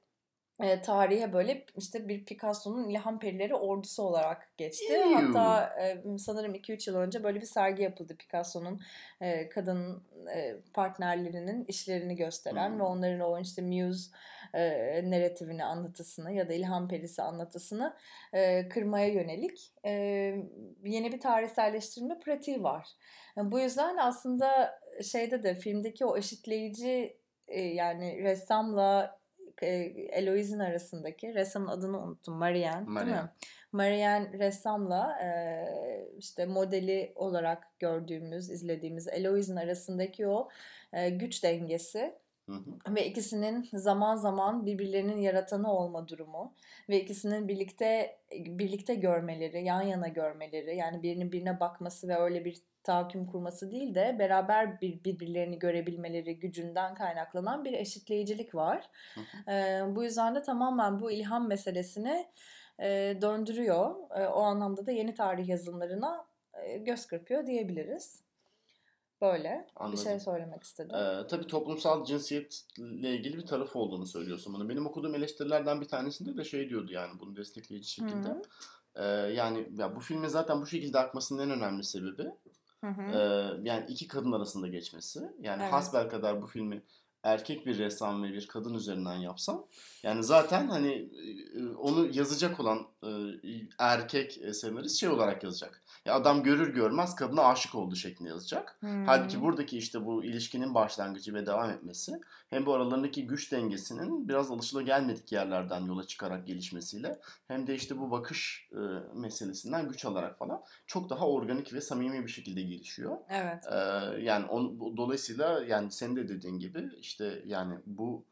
e, 0.59 0.81
tarihe 0.81 1.33
böyle 1.33 1.65
işte 1.77 2.07
bir 2.07 2.25
Picasso'nun 2.25 2.89
ilham 2.89 3.19
perileri 3.19 3.55
ordusu 3.55 4.03
olarak 4.03 4.57
geçti. 4.57 4.93
Ew. 4.93 5.15
Hatta 5.15 5.75
e, 5.81 6.17
sanırım 6.17 6.55
2-3 6.55 6.89
yıl 6.89 6.97
önce 6.97 7.23
böyle 7.23 7.41
bir 7.41 7.45
sergi 7.45 7.83
yapıldı 7.83 8.17
Picasso'nun 8.17 8.81
e, 9.21 9.49
kadın 9.49 10.03
e, 10.35 10.55
partnerlerinin 10.73 11.65
işlerini 11.65 12.15
gösteren 12.15 12.69
hmm. 12.69 12.79
ve 12.79 12.83
onların 12.83 13.19
o 13.19 13.39
işte 13.39 13.61
muse 13.61 14.11
e, 14.53 14.61
narratifini, 15.11 15.63
anlatısını 15.63 16.31
ya 16.33 16.49
da 16.49 16.53
ilham 16.53 16.87
perisi 16.87 17.21
anlatısını 17.21 17.95
e, 18.33 18.69
kırmaya 18.69 19.07
yönelik 19.07 19.73
e, 19.85 19.91
yeni 20.83 21.11
bir 21.11 21.19
tarihselleştirme 21.19 22.19
pratiği 22.19 22.63
var. 22.63 22.87
Yani 23.37 23.51
bu 23.51 23.59
yüzden 23.59 23.97
aslında 23.97 24.79
şeyde 25.03 25.43
de 25.43 25.55
filmdeki 25.55 26.05
o 26.05 26.17
eşitleyici 26.17 27.17
yani 27.53 28.23
ressamla 28.23 29.19
Eloise'in 29.63 30.59
arasındaki 30.59 31.33
ressamın 31.33 31.67
adını 31.67 32.03
unuttum. 32.03 32.35
Marianne, 32.35 32.85
Marianne. 32.87 33.11
değil 33.11 33.23
mi? 33.23 33.29
Marianne 33.71 34.39
ressamla 34.39 35.19
e, 35.23 35.29
işte 36.17 36.45
modeli 36.45 37.11
olarak 37.15 37.79
gördüğümüz, 37.79 38.49
izlediğimiz 38.49 39.07
Eloise'in 39.07 39.57
arasındaki 39.57 40.27
o 40.27 40.49
e, 40.93 41.09
güç 41.09 41.43
dengesi 41.43 42.15
Hı 42.49 42.55
hı. 42.55 42.95
Ve 42.95 43.07
ikisinin 43.07 43.69
zaman 43.73 44.15
zaman 44.15 44.65
birbirlerinin 44.65 45.17
yaratanı 45.17 45.73
olma 45.73 46.07
durumu 46.07 46.53
ve 46.89 47.01
ikisinin 47.01 47.47
birlikte 47.47 48.17
birlikte 48.31 48.95
görmeleri, 48.95 49.63
yan 49.63 49.81
yana 49.81 50.07
görmeleri, 50.07 50.75
yani 50.75 51.03
birinin 51.03 51.31
birine 51.31 51.59
bakması 51.59 52.07
ve 52.07 52.15
öyle 52.15 52.45
bir 52.45 52.61
tahakküm 52.85 53.25
kurması 53.25 53.71
değil 53.71 53.95
de 53.95 54.15
beraber 54.19 54.81
bir, 54.81 55.03
birbirlerini 55.03 55.59
görebilmeleri 55.59 56.39
gücünden 56.39 56.95
kaynaklanan 56.95 57.65
bir 57.65 57.73
eşitleyicilik 57.73 58.55
var. 58.55 58.89
E, 59.47 59.81
bu 59.95 60.03
yüzden 60.03 60.35
de 60.35 60.43
tamamen 60.43 60.99
bu 60.99 61.11
ilham 61.11 61.47
meselesini 61.47 62.25
e, 62.79 63.17
döndürüyor. 63.21 63.95
E, 64.19 64.27
o 64.27 64.41
anlamda 64.41 64.85
da 64.85 64.91
yeni 64.91 65.13
tarih 65.13 65.47
yazımlarına 65.47 66.25
e, 66.53 66.77
göz 66.77 67.05
kırpıyor 67.05 67.47
diyebiliriz. 67.47 68.25
Böyle 69.21 69.67
Anladım. 69.75 69.99
bir 69.99 70.09
şey 70.09 70.19
söylemek 70.19 70.63
istedim. 70.63 70.95
Ee, 70.95 71.27
tabii 71.27 71.47
toplumsal 71.47 72.05
cinsiyetle 72.05 73.15
ilgili 73.15 73.37
bir 73.37 73.45
tarafı 73.45 73.79
olduğunu 73.79 74.05
söylüyorsun 74.05 74.53
bana. 74.53 74.69
Benim 74.69 74.85
okuduğum 74.85 75.15
eleştirilerden 75.15 75.81
bir 75.81 75.87
tanesinde 75.87 76.37
de 76.37 76.43
şey 76.43 76.69
diyordu 76.69 76.91
yani 76.91 77.19
bunu 77.19 77.35
destekleyici 77.35 77.89
şekilde. 77.89 78.41
Ee, 78.95 79.05
yani 79.05 79.69
ya 79.77 79.95
bu 79.95 79.99
filmin 79.99 80.27
zaten 80.27 80.61
bu 80.61 80.65
şekilde 80.65 80.99
akmasının 80.99 81.49
en 81.49 81.57
önemli 81.57 81.83
sebebi 81.83 82.31
Hı 82.85 83.01
hı. 83.01 83.17
E, 83.17 83.69
yani 83.69 83.85
iki 83.87 84.07
kadın 84.07 84.31
arasında 84.31 84.67
geçmesi. 84.67 85.19
Yani 85.39 85.63
evet. 85.63 85.73
hasbel 85.73 86.09
kadar 86.09 86.41
bu 86.41 86.47
filmi 86.47 86.83
erkek 87.23 87.65
bir 87.65 87.77
ressam 87.77 88.23
ve 88.23 88.33
bir 88.33 88.47
kadın 88.47 88.73
üzerinden 88.73 89.15
yapsam 89.15 89.65
yani 90.03 90.23
zaten 90.23 90.67
hani 90.67 91.09
onu 91.77 92.09
yazacak 92.13 92.59
olan 92.59 92.87
erkek 93.79 94.39
senarist 94.53 94.99
şey 94.99 95.09
olarak 95.09 95.43
yazacak. 95.43 95.83
Ya 96.05 96.15
adam 96.15 96.43
görür 96.43 96.73
görmez 96.73 97.15
kadına 97.15 97.43
aşık 97.43 97.75
oldu 97.75 97.95
şeklinde 97.95 98.29
yazacak. 98.29 98.77
Hmm. 98.79 99.05
Halbuki 99.05 99.41
buradaki 99.41 99.77
işte 99.77 100.05
bu 100.05 100.23
ilişkinin 100.23 100.73
başlangıcı 100.73 101.33
ve 101.33 101.45
devam 101.45 101.69
etmesi 101.69 102.21
hem 102.49 102.65
bu 102.65 102.73
aralarındaki 102.73 103.27
güç 103.27 103.51
dengesinin 103.51 104.29
biraz 104.29 104.51
alışılagelmedik 104.51 105.31
yerlerden 105.31 105.85
yola 105.85 106.07
çıkarak 106.07 106.47
gelişmesiyle 106.47 107.19
hem 107.47 107.67
de 107.67 107.75
işte 107.75 107.97
bu 107.97 108.11
bakış 108.11 108.69
e, 108.71 108.79
meselesinden 109.19 109.89
güç 109.89 110.05
alarak 110.05 110.39
falan 110.39 110.63
çok 110.87 111.09
daha 111.09 111.27
organik 111.27 111.73
ve 111.73 111.81
samimi 111.81 112.23
bir 112.23 112.31
şekilde 112.31 112.61
gelişiyor. 112.61 113.17
Evet. 113.29 113.63
E, 113.71 113.77
yani 114.21 114.45
on, 114.45 114.79
dolayısıyla 114.97 115.63
yani 115.63 115.91
senin 115.91 116.15
de 116.15 116.29
dediğin 116.29 116.59
gibi 116.59 116.89
işte 116.99 117.43
yani 117.45 117.75
bu 117.85 118.25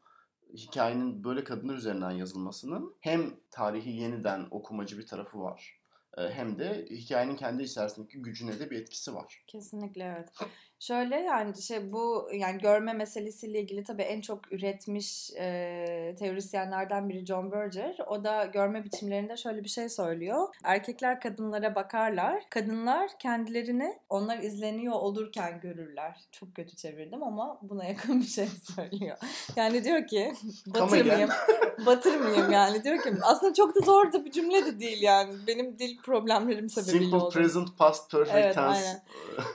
hikayenin 0.54 1.24
böyle 1.24 1.44
kadınlar 1.44 1.74
üzerinden 1.74 2.10
yazılmasının 2.10 2.94
hem 3.00 3.34
tarihi 3.50 3.90
yeniden 3.90 4.46
okumacı 4.50 4.98
bir 4.98 5.06
tarafı 5.06 5.40
var 5.40 5.83
hem 6.16 6.58
de 6.58 6.86
hikayenin 6.90 7.36
kendi 7.36 7.62
içerisindeki 7.62 8.22
gücüne 8.22 8.60
de 8.60 8.70
bir 8.70 8.80
etkisi 8.80 9.14
var. 9.14 9.44
Kesinlikle 9.46 10.04
evet. 10.04 10.28
Şöyle 10.80 11.16
yani 11.16 11.62
şey 11.62 11.92
bu 11.92 12.28
yani 12.32 12.58
görme 12.58 12.92
meselesiyle 12.92 13.60
ilgili 13.60 13.84
tabii 13.84 14.02
en 14.02 14.20
çok 14.20 14.52
üretmiş 14.52 15.30
e, 15.38 16.14
teorisyenlerden 16.18 17.08
biri 17.08 17.26
John 17.26 17.52
Berger. 17.52 17.98
O 18.06 18.24
da 18.24 18.44
görme 18.44 18.84
biçimlerinde 18.84 19.36
şöyle 19.36 19.64
bir 19.64 19.68
şey 19.68 19.88
söylüyor. 19.88 20.48
Erkekler 20.64 21.20
kadınlara 21.20 21.74
bakarlar. 21.74 22.42
Kadınlar 22.50 23.10
kendilerini 23.18 23.98
onlar 24.08 24.38
izleniyor 24.38 24.94
olurken 24.94 25.60
görürler. 25.60 26.20
Çok 26.32 26.54
kötü 26.54 26.76
çevirdim 26.76 27.22
ama 27.22 27.58
buna 27.62 27.84
yakın 27.84 28.20
bir 28.20 28.26
şey 28.26 28.48
söylüyor. 28.76 29.16
Yani 29.56 29.84
diyor 29.84 30.06
ki 30.06 30.32
batırmayayım. 30.66 31.30
batırmayayım 31.86 32.52
yani. 32.52 32.84
Diyor 32.84 33.02
ki 33.02 33.14
aslında 33.22 33.54
çok 33.54 33.74
da 33.74 33.80
zor 33.80 34.12
da 34.12 34.24
bir 34.24 34.30
cümle 34.30 34.66
de 34.66 34.80
değil 34.80 35.02
yani. 35.02 35.34
Benim 35.46 35.78
dil 35.78 35.98
problemlerim 36.02 36.68
sebebiyle 36.68 36.98
Simple 37.04 37.16
oldu. 37.16 37.34
present 37.34 37.78
past 37.78 38.10
perfect 38.10 38.36
evet, 38.36 38.54
tense. 38.54 38.86
Aynen. 38.86 39.02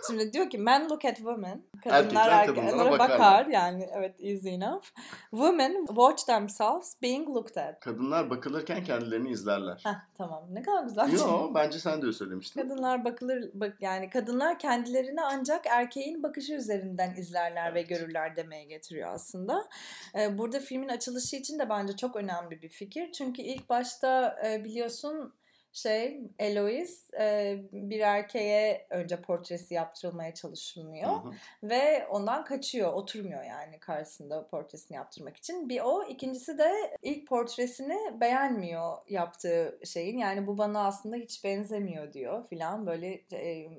Şimdi 0.07 0.33
diyor 0.33 0.49
ki 0.49 0.57
men 0.57 0.89
look 0.89 1.05
at 1.09 1.17
women. 1.17 1.63
Kadınlar 1.83 2.31
Erkekler 2.31 2.65
kadınlara 2.65 2.91
bakar. 2.91 3.09
bakar. 3.09 3.45
Yani 3.45 3.89
evet 3.93 4.15
easy 4.19 4.49
enough. 4.49 4.83
Women 5.31 5.85
watch 5.87 6.25
themselves 6.25 7.01
being 7.01 7.29
looked 7.29 7.57
at. 7.57 7.79
Kadınlar 7.79 8.29
bakılırken 8.29 8.83
kendilerini 8.83 9.29
izlerler. 9.29 9.81
Heh, 9.83 9.95
tamam 10.17 10.43
ne 10.49 10.61
kadar 10.61 10.83
güzel. 10.83 11.13
Yo 11.13 11.51
bence 11.55 11.79
sen 11.79 12.01
de 12.01 12.05
öyle 12.05 12.13
söylemiştin. 12.13 12.61
Kadınlar 12.61 13.05
bakılır 13.05 13.49
bak, 13.53 13.77
yani 13.81 14.09
kadınlar 14.09 14.59
kendilerini 14.59 15.21
ancak 15.21 15.65
erkeğin 15.65 16.23
bakışı 16.23 16.53
üzerinden 16.53 17.15
izlerler 17.15 17.71
evet. 17.71 17.75
ve 17.75 17.95
görürler 17.95 18.35
demeye 18.35 18.63
getiriyor 18.63 19.13
aslında. 19.13 19.67
Ee, 20.15 20.37
burada 20.37 20.59
filmin 20.59 20.89
açılışı 20.89 21.35
için 21.35 21.59
de 21.59 21.69
bence 21.69 21.95
çok 21.95 22.15
önemli 22.15 22.61
bir 22.61 22.69
fikir. 22.69 23.11
Çünkü 23.11 23.41
ilk 23.41 23.69
başta 23.69 24.39
e, 24.45 24.63
biliyorsun 24.63 25.33
şey 25.73 26.21
Eloise 26.39 27.17
e, 27.19 27.57
bir 27.71 27.99
erkeğe 27.99 28.87
önce 28.89 29.21
portresi 29.21 29.73
yaptırılmaya 29.73 30.33
çalışılıyor 30.33 31.35
ve 31.63 32.07
ondan 32.07 32.45
kaçıyor 32.45 32.93
oturmuyor 32.93 33.43
yani 33.43 33.79
karşısında 33.79 34.47
portresini 34.47 34.95
yaptırmak 34.95 35.37
için. 35.37 35.69
Bir 35.69 35.81
o 35.81 36.03
ikincisi 36.03 36.57
de 36.57 36.97
ilk 37.01 37.27
portresini 37.27 38.21
beğenmiyor 38.21 38.97
yaptığı 39.09 39.79
şeyin 39.85 40.17
yani 40.17 40.47
bu 40.47 40.57
bana 40.57 40.85
aslında 40.85 41.15
hiç 41.15 41.43
benzemiyor 41.43 42.13
diyor 42.13 42.47
filan. 42.47 42.87
Böyle 42.87 43.23
e, 43.33 43.69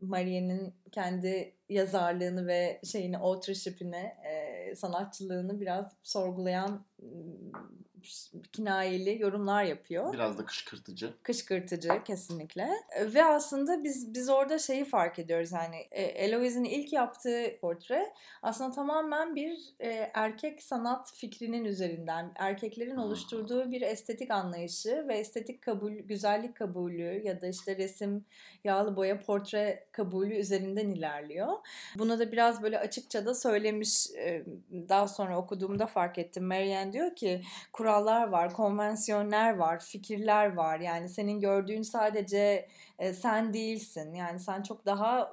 Maria'nın 0.00 0.74
kendi 0.92 1.54
yazarlığını 1.68 2.46
ve 2.46 2.80
şeyini 2.84 3.18
authorship'ini 3.18 4.14
e, 4.24 4.74
sanatçılığını 4.74 5.60
biraz 5.60 5.92
sorgulayan 6.02 6.84
kinayeli 8.52 9.22
yorumlar 9.22 9.64
yapıyor. 9.64 10.12
Biraz 10.12 10.38
da 10.38 10.44
kışkırtıcı. 10.44 11.14
Kışkırtıcı 11.22 12.02
kesinlikle. 12.04 12.70
Ve 13.00 13.24
aslında 13.24 13.84
biz 13.84 14.14
biz 14.14 14.28
orada 14.30 14.58
şeyi 14.58 14.84
fark 14.84 15.18
ediyoruz 15.18 15.52
yani 15.52 15.76
e, 15.90 16.02
Eloise'in 16.02 16.64
ilk 16.64 16.92
yaptığı 16.92 17.58
portre 17.60 18.12
aslında 18.42 18.70
tamamen 18.70 19.36
bir 19.36 19.58
e, 19.80 20.10
erkek 20.14 20.62
sanat 20.62 21.12
fikrinin 21.14 21.64
üzerinden 21.64 22.32
erkeklerin 22.34 22.96
oluşturduğu 22.96 23.70
bir 23.70 23.82
estetik 23.82 24.30
anlayışı 24.30 25.04
ve 25.08 25.18
estetik 25.18 25.62
kabul, 25.62 25.92
güzellik 25.92 26.56
kabulü 26.56 27.22
ya 27.24 27.40
da 27.40 27.46
işte 27.46 27.76
resim, 27.76 28.24
yağlı 28.64 28.96
boya, 28.96 29.20
portre 29.20 29.86
kabulü 29.92 30.34
üzerinden 30.34 30.88
ilerliyor. 30.88 31.52
Bunu 31.98 32.18
da 32.18 32.32
biraz 32.32 32.62
böyle 32.62 32.78
açıkça 32.78 33.26
da 33.26 33.34
söylemiş 33.34 34.10
e, 34.10 34.44
daha 34.88 35.08
sonra 35.08 35.38
okuduğumda 35.38 35.86
fark 35.86 36.18
ettim. 36.18 36.44
Marianne 36.44 36.92
diyor 36.92 37.16
ki 37.16 37.42
kurallar 37.96 38.28
var, 38.28 38.52
konvansiyonlar 38.52 39.56
var, 39.56 39.80
fikirler 39.80 40.54
var. 40.56 40.80
Yani 40.80 41.08
senin 41.08 41.40
gördüğün 41.40 41.82
sadece 41.82 42.68
e, 42.98 43.12
sen 43.12 43.54
değilsin. 43.54 44.14
Yani 44.14 44.40
sen 44.40 44.62
çok 44.62 44.86
daha 44.86 45.32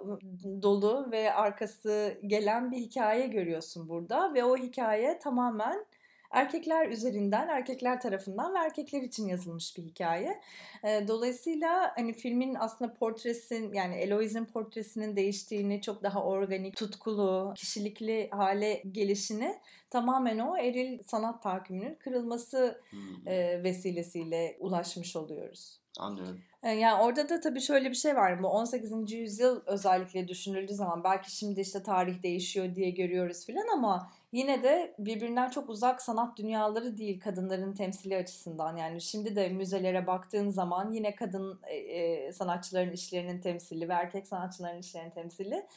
dolu 0.61 1.07
ve 1.11 1.33
arkası 1.33 2.17
gelen 2.27 2.71
bir 2.71 2.77
hikaye 2.77 3.27
görüyorsun 3.27 3.89
burada 3.89 4.33
ve 4.33 4.43
o 4.43 4.57
hikaye 4.57 5.19
tamamen 5.19 5.85
erkekler 6.33 6.89
üzerinden, 6.89 7.47
erkekler 7.47 8.01
tarafından 8.01 8.53
ve 8.53 8.57
erkekler 8.57 9.01
için 9.01 9.27
yazılmış 9.27 9.77
bir 9.77 9.83
hikaye. 9.83 10.41
E, 10.83 11.07
dolayısıyla 11.07 11.93
hani 11.95 12.13
filmin 12.13 12.55
aslında 12.59 12.93
portresin 12.93 13.73
yani 13.73 13.95
Eloise'in 13.95 14.45
portresinin 14.45 15.15
değiştiğini, 15.15 15.81
çok 15.81 16.03
daha 16.03 16.23
organik, 16.23 16.75
tutkulu, 16.75 17.53
kişilikli 17.55 18.29
hale 18.31 18.83
gelişini 18.91 19.59
tamamen 19.89 20.39
o 20.39 20.57
eril 20.57 21.03
sanat 21.03 21.43
tahakkümünün 21.43 21.95
kırılması 21.95 22.81
Hmm, 22.89 23.27
e, 23.27 23.63
vesilesiyle 23.63 24.57
ulaşmış 24.59 25.15
oluyoruz. 25.15 25.79
Anlıyorum. 25.99 26.41
Yani 26.63 27.01
orada 27.01 27.29
da 27.29 27.39
tabii 27.39 27.61
şöyle 27.61 27.89
bir 27.89 27.95
şey 27.95 28.15
var. 28.15 28.43
Bu 28.43 28.47
18. 28.47 29.11
yüzyıl 29.11 29.61
özellikle 29.65 30.27
düşünüldüğü 30.27 30.73
zaman 30.73 31.03
belki 31.03 31.35
şimdi 31.35 31.61
işte 31.61 31.83
tarih 31.83 32.23
değişiyor 32.23 32.75
diye 32.75 32.89
görüyoruz 32.89 33.45
filan 33.45 33.67
ama 33.73 34.11
yine 34.33 34.63
de 34.63 34.95
birbirinden 34.99 35.49
çok 35.49 35.69
uzak 35.69 36.01
sanat 36.01 36.37
dünyaları 36.37 36.97
değil 36.97 37.19
kadınların 37.19 37.73
temsili 37.73 38.17
açısından. 38.17 38.77
Yani 38.77 39.01
şimdi 39.01 39.35
de 39.35 39.49
müzelere 39.49 40.07
baktığın 40.07 40.49
zaman 40.49 40.91
yine 40.91 41.15
kadın 41.15 41.59
e, 41.67 41.75
e, 41.75 42.31
sanatçıların 42.31 42.91
işlerinin 42.91 43.41
temsili 43.41 43.89
ve 43.89 43.93
erkek 43.93 44.27
sanatçıların 44.27 44.79
işlerinin 44.79 45.11
temsili 45.11 45.67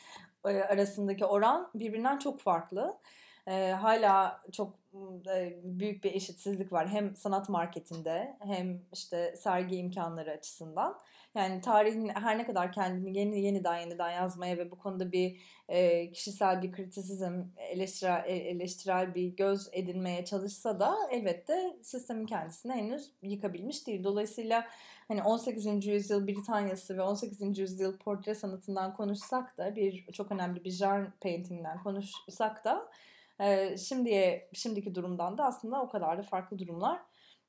e, 0.45 0.49
arasındaki 0.49 1.25
oran 1.25 1.71
birbirinden 1.75 2.19
çok 2.19 2.41
farklı. 2.41 2.99
E, 3.47 3.71
hala 3.71 4.43
çok 4.53 4.75
e, 5.35 5.57
büyük 5.63 6.05
bir 6.05 6.15
eşitsizlik 6.15 6.73
var. 6.73 6.89
Hem 6.89 7.17
sanat 7.17 7.49
marketinde 7.49 8.37
hem 8.41 8.81
işte 8.93 9.35
sergi 9.37 9.77
imkanları 9.77 10.31
açısından. 10.31 10.99
Yani 11.37 11.61
tarihin 11.61 12.09
her 12.09 12.39
ne 12.39 12.47
kadar 12.47 12.73
kendini 12.73 13.19
yeni 13.19 13.41
yeniden 13.41 13.79
yeniden 13.79 14.11
yazmaya 14.11 14.59
ve 14.59 14.71
bu 14.71 14.79
konuda 14.79 15.13
bir 15.13 15.41
e, 15.69 16.13
kişisel 16.13 16.63
bir 16.63 16.73
kritisizm, 16.73 17.45
eleştirel, 17.57 18.25
eleştirel 18.27 19.15
bir 19.15 19.37
göz 19.37 19.69
edinmeye 19.73 20.25
çalışsa 20.25 20.81
da 20.81 20.97
elbette 21.11 21.77
sistemin 21.83 22.27
kendisini 22.27 22.73
henüz 22.73 23.11
yıkabilmiş 23.23 23.87
değil. 23.87 24.05
Dolayısıyla 24.05 24.67
hani 25.09 25.23
18. 25.23 25.87
yüzyıl 25.87 26.27
Britanya'sı 26.27 26.97
ve 26.97 27.03
18. 27.03 27.59
yüzyıl 27.59 27.99
portre 27.99 28.35
sanatından 28.35 28.95
konuşsak 28.95 29.59
da 29.59 29.77
bir 29.77 30.07
çok 30.13 30.33
önemli 30.33 30.65
bir 30.65 30.71
genre 30.71 31.13
painting'den 31.21 31.83
konuşsak 31.83 32.65
da 32.65 32.89
e, 33.41 33.77
şimdiye 33.79 34.49
şimdiki 34.53 34.95
durumdan 34.95 35.39
da 35.39 35.45
aslında 35.45 35.83
o 35.83 35.89
kadar 35.89 36.19
da 36.19 36.23
farklı 36.23 36.59
durumlar 36.59 37.01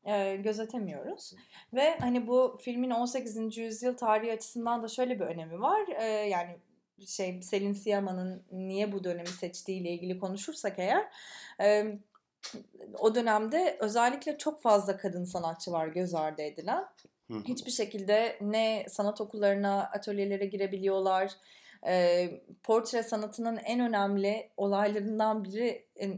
e, 0.07 0.35
gözetemiyoruz. 0.35 1.33
Ve 1.73 1.97
hani 1.99 2.27
bu 2.27 2.57
filmin 2.61 2.89
18. 2.89 3.57
yüzyıl 3.57 3.97
tarihi 3.97 4.33
açısından 4.33 4.83
da 4.83 4.87
şöyle 4.87 5.19
bir 5.19 5.25
önemi 5.25 5.61
var. 5.61 5.87
E, 5.99 6.03
yani 6.05 6.57
şey 7.07 7.41
Selin 7.41 7.73
Siama'nın 7.73 8.43
niye 8.51 8.91
bu 8.91 9.03
dönemi 9.03 9.27
seçtiğiyle 9.27 9.89
ilgili 9.89 10.19
konuşursak 10.19 10.79
eğer 10.79 11.05
e, 11.61 11.97
o 12.99 13.15
dönemde 13.15 13.77
özellikle 13.79 14.37
çok 14.37 14.61
fazla 14.61 14.97
kadın 14.97 15.23
sanatçı 15.23 15.71
var 15.71 15.87
göz 15.87 16.13
ardı 16.13 16.41
edilen. 16.41 16.85
Hiçbir 17.47 17.71
şekilde 17.71 18.37
ne 18.41 18.85
sanat 18.89 19.21
okullarına, 19.21 19.89
atölyelere 19.93 20.45
girebiliyorlar. 20.45 21.31
E, 21.85 22.29
portre 22.63 23.03
sanatının 23.03 23.57
en 23.57 23.79
önemli 23.79 24.49
olaylarından 24.57 25.43
biri 25.43 25.85
e, 25.95 26.09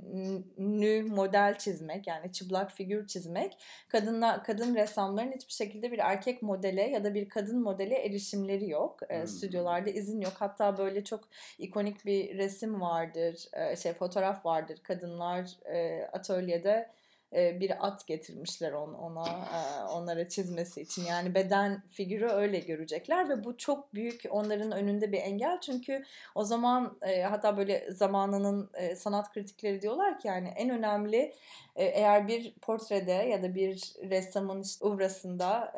nü 0.58 1.04
model 1.04 1.58
çizmek 1.58 2.08
yani 2.08 2.32
çıplak 2.32 2.72
figür 2.72 3.08
çizmek. 3.08 3.58
Kadınla 3.88 4.44
kadın 4.44 4.76
ressamların 4.76 5.32
hiçbir 5.32 5.54
şekilde 5.54 5.92
bir 5.92 6.00
erkek 6.00 6.42
modele 6.42 6.82
ya 6.82 7.04
da 7.04 7.14
bir 7.14 7.30
kadın 7.30 7.62
modele 7.62 7.96
erişimleri 7.96 8.70
yok. 8.70 9.00
E. 9.10 9.28
Stüdyolarda 9.28 9.90
izin 9.90 10.22
yok. 10.22 10.34
Hatta 10.40 10.78
böyle 10.78 11.04
çok 11.04 11.30
ikonik 11.58 12.06
bir 12.06 12.38
resim 12.38 12.82
vardır, 12.82 13.46
e, 13.54 13.76
şey 13.76 13.94
fotoğraf 13.94 14.46
vardır. 14.46 14.80
Kadınlar 14.84 15.50
e, 15.66 16.04
atölyede 16.14 16.90
e, 17.36 17.60
bir 17.60 17.88
at 17.88 18.08
getirmişler 18.08 18.72
on, 18.72 18.94
ona 18.94 19.28
e, 19.30 19.84
onlara 19.84 20.30
çizmesi 20.30 20.82
için. 20.82 21.06
Yani 21.06 21.36
beden 21.36 21.84
figürü 21.92 22.28
öyle 22.28 22.60
görecekler 22.60 23.30
ve 23.30 23.44
bu 23.44 23.58
çok 23.58 23.94
büyük 23.94 24.24
onların 24.30 24.72
önünde 24.72 25.12
bir 25.12 25.18
engel. 25.18 25.60
Çünkü 25.62 26.04
o 26.36 26.44
zaman 26.44 26.98
e, 27.02 27.22
hatta 27.22 27.58
böyle 27.58 27.92
zamanının 27.92 28.70
sanat 28.96 29.34
kritikleri 29.34 29.82
diyorlar 29.82 30.20
ki 30.20 30.28
yani 30.28 30.48
en 30.48 30.70
önemli 30.70 31.34
eğer 31.76 32.28
bir 32.28 32.54
portrede 32.62 33.12
ya 33.12 33.44
da 33.44 33.56
bir 33.56 33.94
ressamın 34.10 34.62
işte 34.62 34.86
uvrasında 34.86 35.74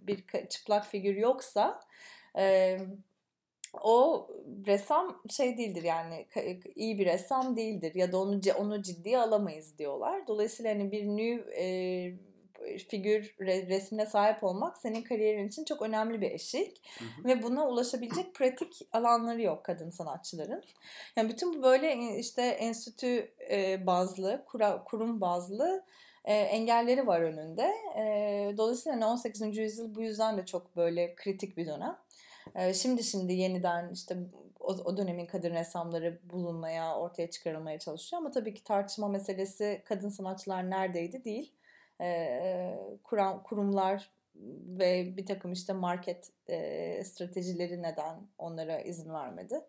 bir 0.00 0.24
çıplak 0.48 0.86
figür 0.86 1.16
yoksa 1.16 1.80
o 3.82 4.28
ressam 4.66 5.22
şey 5.30 5.58
değildir 5.58 5.82
yani 5.82 6.26
iyi 6.74 6.98
bir 6.98 7.06
ressam 7.06 7.56
değildir 7.56 7.94
ya 7.94 8.12
da 8.12 8.18
onu 8.18 8.40
onu 8.58 8.82
ciddiye 8.82 9.18
alamayız 9.18 9.78
diyorlar. 9.78 10.26
Dolayısıyla 10.26 10.74
hani 10.74 10.92
bir 10.92 11.04
nü 11.06 11.44
e, 11.56 11.66
figür 12.78 13.34
re- 13.40 13.68
resmine 13.68 14.06
sahip 14.06 14.44
olmak 14.44 14.78
senin 14.78 15.02
kariyerin 15.02 15.48
için 15.48 15.64
çok 15.64 15.82
önemli 15.82 16.20
bir 16.20 16.30
eşik 16.30 16.82
Hı 16.98 17.04
hı. 17.04 17.28
ve 17.28 17.42
buna 17.42 17.68
ulaşabilecek 17.68 18.34
pratik 18.34 18.88
alanları 18.92 19.42
yok 19.42 19.64
kadın 19.64 19.90
sanatçıların. 19.90 20.62
Yani 21.16 21.28
bütün 21.28 21.54
bu 21.54 21.62
böyle 21.62 22.18
işte 22.18 22.42
enstitü 22.42 23.32
e, 23.50 23.86
bazlı, 23.86 24.44
kura, 24.46 24.84
kurum 24.84 25.20
bazlı 25.20 25.84
e, 26.24 26.34
engelleri 26.34 27.06
var 27.06 27.20
önünde. 27.20 27.72
E, 27.98 28.56
dolayısıyla 28.56 28.96
hani 28.96 29.04
18. 29.04 29.56
yüzyıl 29.56 29.94
bu 29.94 30.02
yüzden 30.02 30.38
de 30.38 30.46
çok 30.46 30.76
böyle 30.76 31.14
kritik 31.14 31.56
bir 31.56 31.66
dönem. 31.66 31.96
E, 32.54 32.74
şimdi 32.74 33.04
şimdi 33.04 33.32
yeniden 33.32 33.90
işte 33.92 34.16
o, 34.60 34.72
o 34.84 34.96
dönemin 34.96 35.26
kadın 35.26 35.50
ressamları 35.50 36.18
bulunmaya, 36.24 36.96
ortaya 36.98 37.30
çıkarılmaya 37.30 37.78
çalışıyor 37.78 38.22
ama 38.22 38.30
tabii 38.30 38.54
ki 38.54 38.64
tartışma 38.64 39.08
meselesi 39.08 39.82
kadın 39.84 40.08
sanatçılar 40.08 40.70
neredeydi 40.70 41.24
değil. 41.24 41.52
E, 42.00 42.78
kuram, 43.04 43.42
kurumlar 43.42 44.10
ve 44.68 45.16
bir 45.16 45.26
takım 45.26 45.52
işte 45.52 45.72
market 45.72 46.30
e, 46.48 47.04
stratejileri 47.04 47.82
neden 47.82 48.28
onlara 48.38 48.80
izin 48.80 49.12
vermedi 49.14 49.60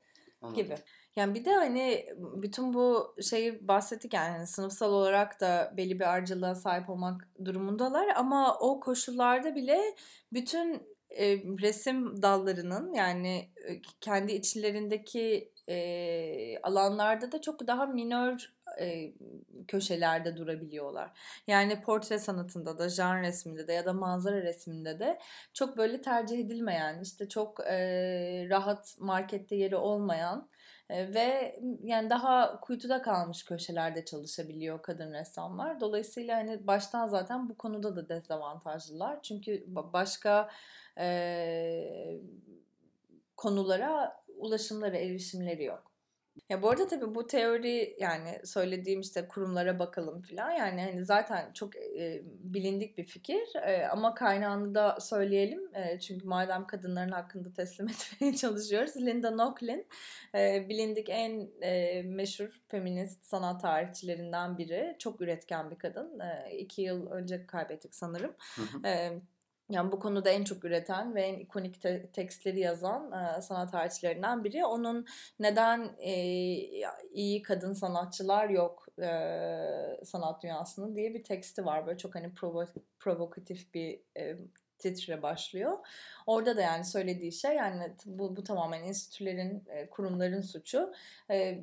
Anladım. 0.42 0.64
gibi. 0.64 0.76
Yani 1.16 1.36
bir 1.36 1.46
de 1.46 1.54
hani 1.54 2.06
bütün 2.18 2.74
bu 2.74 3.16
şeyi 3.30 3.68
bahsettik 3.68 4.14
yani 4.14 4.30
hani 4.30 4.48
sınıfsal 4.48 4.94
olarak 4.94 5.42
da 5.42 5.74
belli 5.78 6.00
bir 6.00 6.14
ayrıcalığa 6.14 6.56
sahip 6.56 6.90
olmak 6.90 7.30
durumundalar 7.46 8.08
ama 8.16 8.58
o 8.60 8.80
koşullarda 8.80 9.56
bile 9.56 9.96
bütün 10.34 10.97
e, 11.10 11.38
resim 11.62 12.22
dallarının 12.22 12.94
yani 12.94 13.50
kendi 14.02 14.32
içlerindeki 14.34 15.52
e, 15.70 16.60
alanlarda 16.64 17.32
da 17.32 17.42
çok 17.42 17.68
daha 17.68 17.86
minör 17.86 18.54
e, 18.80 19.14
köşelerde 19.68 20.38
durabiliyorlar. 20.38 21.12
Yani 21.48 21.82
portre 21.82 22.20
sanatında 22.20 22.78
da, 22.78 22.90
jan 22.90 23.22
resminde 23.22 23.68
de 23.68 23.74
ya 23.74 23.86
da 23.86 23.94
manzara 23.94 24.42
resminde 24.42 25.00
de 25.00 25.20
çok 25.54 25.78
böyle 25.78 26.02
tercih 26.02 26.40
edilmeyen, 26.40 27.02
işte 27.02 27.30
çok 27.30 27.60
e, 27.60 28.48
rahat 28.50 28.96
markette 29.00 29.56
yeri 29.56 29.76
olmayan 29.76 30.50
e, 30.90 31.14
ve 31.14 31.60
yani 31.84 32.10
daha 32.10 32.60
kuytuda 32.60 33.02
kalmış 33.02 33.46
köşelerde 33.46 34.06
çalışabiliyor 34.06 34.82
kadın 34.82 35.14
ressamlar. 35.14 35.80
Dolayısıyla 35.80 36.38
hani 36.38 36.68
baştan 36.68 37.08
zaten 37.08 37.50
bu 37.50 37.58
konuda 37.58 37.96
da 37.96 38.10
dezavantajlılar. 38.10 39.22
Çünkü 39.22 39.52
ba- 39.52 39.94
başka 39.94 40.50
e, 41.00 42.20
konulara 43.38 44.24
ulaşımları, 44.38 44.98
erişimleri 44.98 45.64
yok. 45.64 45.88
Ya 46.50 46.62
bu 46.62 46.70
arada 46.70 46.88
tabii 46.88 47.16
bu 47.16 47.28
teori 47.28 47.96
yani 48.00 48.40
söylediğim 48.44 49.00
işte 49.00 49.28
kurumlara 49.28 49.80
bakalım 49.80 50.22
falan 50.22 50.52
yani 50.52 50.82
hani 50.82 51.06
zaten 51.06 51.54
çok 51.54 51.76
e, 51.76 52.22
bilindik 52.24 52.98
bir 52.98 53.06
fikir 53.06 53.56
E, 53.56 53.88
ama 53.88 54.14
kaynağını 54.14 54.76
da 54.76 54.98
söyleyelim 55.00 55.76
E, 55.76 56.00
çünkü 56.00 56.28
madem 56.28 56.68
kadınların 56.68 57.12
hakkında 57.12 57.54
teslim 57.54 57.90
etmeye 57.90 58.36
çalışıyoruz. 58.36 58.98
Linda 58.98 59.32
Nochlin 59.32 59.88
e, 60.36 60.70
bilindik 60.70 61.10
en 61.10 61.50
e, 61.62 62.02
meşhur 62.04 62.50
feminist 62.68 63.26
sanat 63.26 63.62
tarihçilerinden 63.62 64.58
biri. 64.58 64.96
Çok 65.00 65.22
üretken 65.22 65.72
bir 65.72 65.76
kadın. 65.76 66.20
E, 66.20 66.58
iki 66.58 66.82
yıl 66.82 67.12
önce 67.12 67.46
kaybettik 67.48 67.96
sanırım. 67.96 68.36
E, 68.86 69.12
yani 69.70 69.92
bu 69.92 70.00
konuda 70.00 70.30
en 70.30 70.44
çok 70.44 70.66
üreten 70.66 71.16
ve 71.16 71.22
en 71.22 71.40
ikonik 71.40 71.82
te- 71.82 72.12
tekstleri 72.12 72.60
yazan 72.60 73.12
e, 73.38 73.42
sanat 73.42 73.72
tarihçilerinden 73.72 74.44
biri. 74.44 74.66
Onun 74.66 75.06
neden 75.40 75.96
e, 76.00 76.14
iyi 77.12 77.42
kadın 77.42 77.74
sanatçılar 77.74 78.50
yok 78.50 78.86
e, 79.02 79.10
sanat 80.06 80.44
dünyasında 80.44 80.96
diye 80.96 81.14
bir 81.14 81.24
teksti 81.24 81.66
var. 81.66 81.88
Böyle 81.88 81.98
çok 81.98 82.16
hani 82.16 82.28
provo- 82.28 82.82
provokatif 83.00 83.74
bir 83.74 84.00
e, 84.18 84.38
titre 84.80 85.22
başlıyor. 85.22 85.78
Orada 86.28 86.58
da 86.58 86.62
yani 86.62 86.86
söylediği 86.86 87.32
şey 87.32 87.56
yani 87.56 87.94
bu, 88.06 88.36
bu 88.36 88.44
tamamen 88.44 88.84
enstitülerin, 88.84 89.64
e, 89.68 89.90
kurumların 89.90 90.42
suçu. 90.42 90.94
E, 91.32 91.60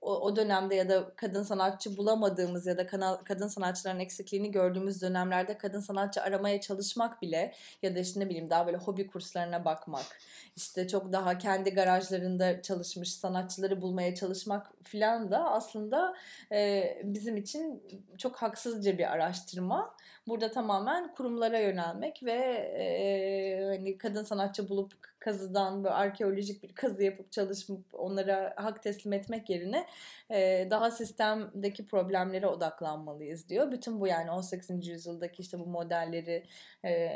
o, 0.00 0.36
dönemde 0.36 0.74
ya 0.74 0.88
da 0.88 1.12
kadın 1.16 1.42
sanatçı 1.42 1.96
bulamadığımız 1.96 2.66
ya 2.66 2.78
da 2.78 2.86
kanal, 2.86 3.16
kadın 3.16 3.48
sanatçıların 3.48 4.00
eksikliğini 4.00 4.50
gördüğümüz 4.50 5.02
dönemlerde 5.02 5.58
kadın 5.58 5.80
sanatçı 5.80 6.22
aramaya 6.22 6.60
çalışmak 6.60 7.22
bile 7.22 7.54
ya 7.82 7.94
da 7.94 7.98
işte 7.98 8.20
ne 8.20 8.28
bileyim 8.28 8.50
daha 8.50 8.66
böyle 8.66 8.76
hobi 8.76 9.06
kurslarına 9.06 9.64
bakmak, 9.64 10.20
işte 10.56 10.88
çok 10.88 11.12
daha 11.12 11.38
kendi 11.38 11.70
garajlarında 11.70 12.62
çalışmış 12.62 13.12
sanatçıları 13.12 13.82
bulmaya 13.82 14.14
çalışmak 14.14 14.72
filan 14.84 15.30
da 15.30 15.50
aslında 15.50 16.14
e, 16.52 16.84
bizim 17.04 17.36
için 17.36 17.82
çok 18.18 18.36
haksızca 18.36 18.98
bir 18.98 19.12
araştırma. 19.12 19.94
Burada 20.28 20.50
tamamen 20.50 21.14
kurumlara 21.14 21.58
yönelmek 21.58 22.22
ve 22.22 22.32
e, 22.78 23.64
hani 23.66 23.98
kadın 23.98 24.24
sanatçı 24.24 24.68
bulup 24.68 24.92
kazıdan 25.18 25.84
böyle 25.84 25.94
arkeolojik 25.94 26.62
bir 26.62 26.74
kazı 26.74 27.04
yapıp 27.04 27.32
çalışıp 27.32 27.80
onlara 27.92 28.54
hak 28.56 28.82
teslim 28.82 29.12
etmek 29.12 29.50
yerine 29.50 29.86
e, 30.30 30.68
daha 30.70 30.90
sistemdeki 30.90 31.86
problemlere 31.86 32.46
odaklanmalıyız 32.46 33.48
diyor. 33.48 33.72
Bütün 33.72 34.00
bu 34.00 34.06
yani 34.06 34.30
18. 34.30 34.88
yüzyıldaki 34.88 35.42
işte 35.42 35.58
bu 35.58 35.66
modelleri 35.66 36.44
e, 36.84 37.10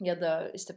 ya 0.00 0.20
da 0.20 0.50
işte 0.50 0.74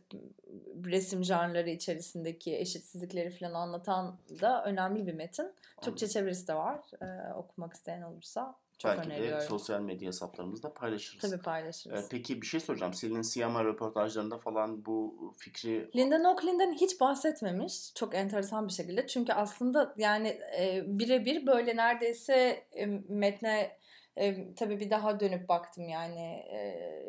resim 0.86 1.24
janrları 1.24 1.70
içerisindeki 1.70 2.58
eşitsizlikleri 2.58 3.30
falan 3.30 3.54
anlatan 3.54 4.18
da 4.42 4.64
önemli 4.66 5.08
bir 5.08 5.14
metin. 5.14 5.54
Türkçe 5.82 6.08
çevirisi 6.08 6.48
de 6.48 6.56
var. 6.56 6.80
Ee, 7.02 7.34
okumak 7.34 7.74
isteyen 7.74 8.02
olursa 8.02 8.56
çok 8.80 8.92
Belki 8.92 9.10
öneriyorum. 9.10 9.40
de 9.40 9.46
sosyal 9.46 9.82
medya 9.82 10.08
hesaplarımızda 10.08 10.74
paylaşırız. 10.74 11.32
Tabii 11.32 11.42
paylaşırız. 11.42 12.06
Ee, 12.06 12.08
peki 12.12 12.42
bir 12.42 12.48
şey 12.48 12.60
soracağım. 12.60 12.94
Selin 12.94 13.22
Siyama 13.22 13.64
röportajlarında 13.64 14.38
falan 14.38 14.86
bu 14.86 15.16
fikri 15.38 15.90
Linda 15.96 16.18
Nochling'den 16.18 16.74
hiç 16.74 17.00
bahsetmemiş. 17.00 17.94
Çok 17.96 18.16
enteresan 18.16 18.68
bir 18.68 18.74
şekilde. 18.74 19.08
Çünkü 19.08 19.34
aslında 19.34 19.94
yani 19.98 20.40
e, 20.60 20.84
birebir 20.88 21.48
böyle 21.48 21.76
neredeyse 21.76 22.64
e, 22.74 22.86
metne 23.10 23.79
e, 24.20 24.54
tabii 24.56 24.80
bir 24.80 24.90
daha 24.90 25.20
dönüp 25.20 25.50
baktım 25.50 25.90
yani 25.90 26.44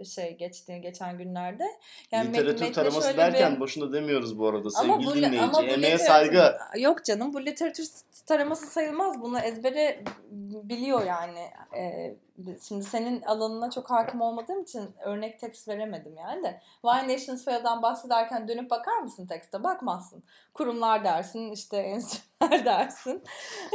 e, 0.01 0.05
şey 0.05 0.37
geçti 0.37 0.81
geçen 0.83 1.19
günlerde. 1.19 1.65
Yani 2.13 2.29
met- 2.29 2.33
literatür 2.33 2.61
metne 2.61 2.73
taraması 2.73 3.17
derken 3.17 3.55
bir- 3.55 3.61
boşuna 3.61 3.93
demiyoruz 3.93 4.39
bu 4.39 4.49
arada 4.49 4.69
Ama 4.77 4.95
sevgili 4.95 5.11
bu, 5.11 5.15
dinleyici. 5.15 5.41
ama 5.41 5.53
bu 5.59 5.63
Emeğe 5.63 5.77
literatür- 5.95 6.07
saygı. 6.07 6.53
Yok 6.79 7.05
canım 7.05 7.33
bu 7.35 7.47
literatür 7.47 7.85
taraması 8.27 8.67
sayılmaz. 8.67 9.21
Bunu 9.23 9.39
ezbere 9.41 10.05
biliyor 10.63 11.07
yani. 11.07 11.41
Ee, 11.79 12.15
şimdi 12.69 12.85
senin 12.85 13.23
alanına 13.23 13.71
çok 13.71 13.91
hakim 13.91 14.21
olmadığım 14.21 14.63
için 14.63 14.91
örnek 15.05 15.41
tekst 15.41 15.69
veremedim 15.69 16.17
yani 16.17 16.43
de. 16.43 16.61
Why 16.83 17.13
Nations 17.15 17.45
Fail'dan 17.45 17.83
bahsederken 17.83 18.49
dönüp 18.49 18.71
bakar 18.71 18.99
mısın 18.99 19.27
tekste? 19.27 19.63
Bakmazsın. 19.65 20.23
Kurumlar 20.55 21.05
dersin, 21.05 21.51
işte 21.53 21.77
enstitüler 21.83 22.65
dersin. 22.65 23.23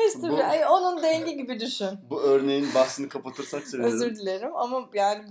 İşte 0.08 0.30
Bu- 0.30 0.38
bir- 0.38 0.66
onun 0.72 1.04
dengi 1.04 1.38
gibi 1.38 1.60
düşün. 1.60 1.90
Bu 2.10 2.22
örneğin 2.22 2.68
bahsini 2.76 3.10
kapatırsak 3.10 3.68
sevinirim. 3.68 3.94
Özür 3.94 4.16
dilerim 4.16 4.56
ama 4.56 4.90
yani 4.94 5.24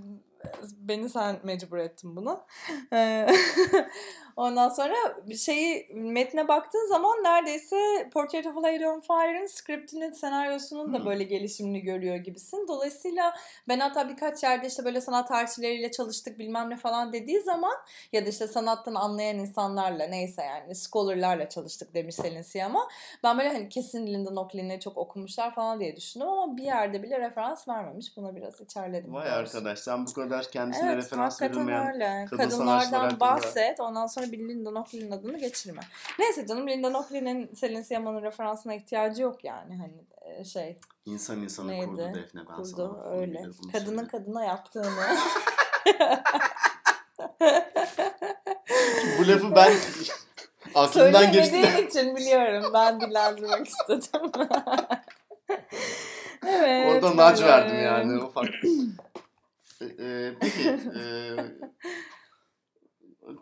beni 0.79 1.09
sen 1.09 1.37
mecbur 1.43 1.79
ettin 1.79 2.17
buna. 2.17 2.41
Ee, 2.93 3.27
Ondan 4.37 4.69
sonra 4.69 4.95
şeyi 5.39 5.89
metne 5.95 6.49
baktığın 6.49 6.89
zaman 6.89 7.23
neredeyse 7.23 7.77
Portrait 8.13 8.47
of 8.47 8.57
a 8.57 8.63
Lady 8.63 8.87
on 8.87 9.01
Fire'ın 9.01 9.47
scriptinin 9.47 10.11
senaryosunun 10.13 10.95
da 10.95 10.99
Hmm. 10.99 11.07
böyle 11.07 11.25
gelişimini 11.25 11.81
görüyor 11.81 12.17
gibisin. 12.17 12.69
Dolayısıyla 12.69 13.35
ben 13.69 13.81
hatta 13.81 14.09
birkaç 14.09 14.43
yerde 14.43 14.67
işte 14.67 14.85
böyle 14.85 15.01
sanat 15.01 15.29
tarihçileriyle 15.29 15.91
çalıştık 15.91 16.39
bilmem 16.39 16.71
ne 16.71 16.77
falan 16.77 17.13
dediği 17.13 17.41
zaman 17.41 17.75
ya 18.13 18.25
da 18.25 18.29
işte 18.29 18.47
sanattan 18.49 18.95
anlayan 18.95 19.39
insanlarla 19.39 20.07
neyse 20.07 20.43
yani 20.43 20.75
scholarlarla 20.75 21.49
çalıştık 21.49 21.95
demiş 21.95 22.15
Selin 22.15 22.43
Siyama. 22.43 22.89
Ben 23.23 23.39
böyle 23.39 23.49
hani 23.49 23.69
kesin 23.69 24.07
Linda 24.07 24.31
Nochling'i 24.31 24.81
çok 24.81 24.97
okumuşlar 24.99 25.55
falan 25.55 25.81
diye 25.81 25.97
düşündüm 25.97 26.29
ama 26.29 26.57
bir 26.57 26.63
yerde 26.65 27.03
bile 27.03 27.21
referans 27.21 27.69
vermemiş. 27.69 28.17
Buna 28.17 28.37
biraz 28.37 28.61
içerledim. 28.61 29.15
Vay 29.15 29.31
arkadaş 29.31 29.79
sen 29.79 30.07
bu 30.07 30.13
kadar 30.13 30.34
kendisine 30.43 30.93
Evet 30.93 31.05
referans 31.05 31.43
verilmeyen 31.43 31.95
öyle. 31.95 32.27
kadın 32.31 32.43
Kadınlardan 32.51 33.21
bahset 33.21 33.81
ondan 33.81 34.07
sonra 34.07 34.33
bir 34.33 34.39
Linda 34.39 34.71
Nochling'in 34.71 35.11
adını 35.11 35.39
geçirme. 35.39 35.83
Neyse 36.19 36.47
canım 36.47 36.69
Linda 36.69 36.91
Nochling'in 36.91 37.55
Selin 37.55 37.83
Siyama'nın 37.83 38.23
referansına 38.23 38.75
ihtiyacı 38.75 39.23
yok 39.23 39.45
yani 39.45 39.77
hani 39.77 40.05
e, 40.21 40.45
şey 40.45 40.79
insan 41.07 41.41
insanı 41.43 41.69
Neydi? 41.69 41.87
kurdu 41.87 42.13
Defne 42.15 42.41
ben 42.51 42.57
kurdu 42.57 42.99
sana 43.01 43.15
öyle. 43.17 43.33
bilir 43.33 43.55
Kadının 43.73 43.87
söyleyeyim. 43.87 44.09
kadına 44.11 44.45
yaptığını. 44.45 45.07
Bu 49.19 49.29
lafı 49.29 49.55
ben 49.57 49.73
aklımdan 50.75 51.33
geçti. 51.33 51.51
Söylemediğin 51.51 51.87
için 51.89 52.17
biliyorum. 52.17 52.71
Ben 52.75 53.01
dillendirmek 53.01 53.69
istedim. 53.69 54.31
evet. 56.47 57.05
Orada 57.05 57.19
böyle. 57.19 57.47
verdim 57.47 57.83
yani 57.83 58.23
ufak. 58.23 58.47
Ee, 59.99 60.05
e, 60.05 60.35
peki 60.41 60.69
e, 60.99 61.03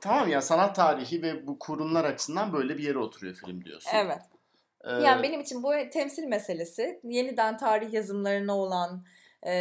tamam 0.01 0.29
ya 0.29 0.43
sanat 0.43 0.77
tarihi 0.77 1.23
ve 1.23 1.47
bu 1.47 1.59
kurumlar 1.59 2.05
açısından 2.05 2.53
böyle 2.53 2.79
bir 2.79 2.83
yere 2.83 2.99
oturuyor 2.99 3.35
film 3.35 3.65
diyorsun. 3.65 3.91
Evet. 3.95 4.23
Ee, 4.85 4.91
Yani 4.91 5.23
benim 5.23 5.41
için 5.41 5.63
bu 5.63 5.73
temsil 5.93 6.25
meselesi 6.25 7.01
yeniden 7.05 7.57
tarih 7.57 7.93
yazımlarına 7.93 8.59
olan 8.59 9.05
e, 9.43 9.53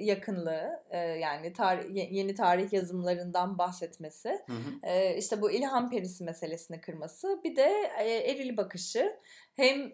yakınlığı 0.00 0.82
e, 0.90 0.98
yani 0.98 1.52
ye- 1.90 2.08
yeni 2.10 2.34
tarih 2.34 2.72
yazımlarından 2.72 3.58
bahsetmesi 3.58 4.28
hı 4.46 4.52
hı. 4.52 4.86
e, 4.86 5.16
işte 5.16 5.42
bu 5.42 5.50
ilham 5.50 5.90
perisi 5.90 6.24
meselesini 6.24 6.80
kırması 6.80 7.40
bir 7.44 7.56
de 7.56 7.90
e, 7.98 8.10
eril 8.10 8.56
bakışı 8.56 9.16
hem 9.56 9.92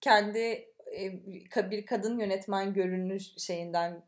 kendi 0.00 0.73
bir 1.70 1.86
kadın 1.86 2.18
yönetmen 2.18 2.74
görünüş 2.74 3.32
şeyinden 3.36 4.02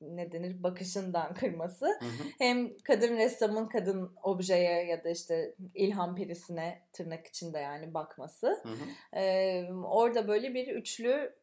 ne 0.00 0.32
denir 0.32 0.62
bakışından 0.62 1.34
kırması 1.34 1.86
Hı 1.86 2.04
hı. 2.04 2.28
hem 2.38 2.78
kadın 2.78 3.16
ressamın 3.16 3.66
kadın 3.66 4.12
objeye 4.22 4.84
ya 4.84 5.04
da 5.04 5.10
işte 5.10 5.54
ilham 5.74 6.16
perisine 6.16 6.82
tırnak 6.92 7.26
içinde 7.26 7.58
yani 7.58 7.94
bakması 7.94 8.46
Hı 8.46 8.68
hı. 8.68 9.18
ee, 9.20 9.72
orada 9.72 10.28
böyle 10.28 10.54
bir 10.54 10.68
üçlü 10.68 11.34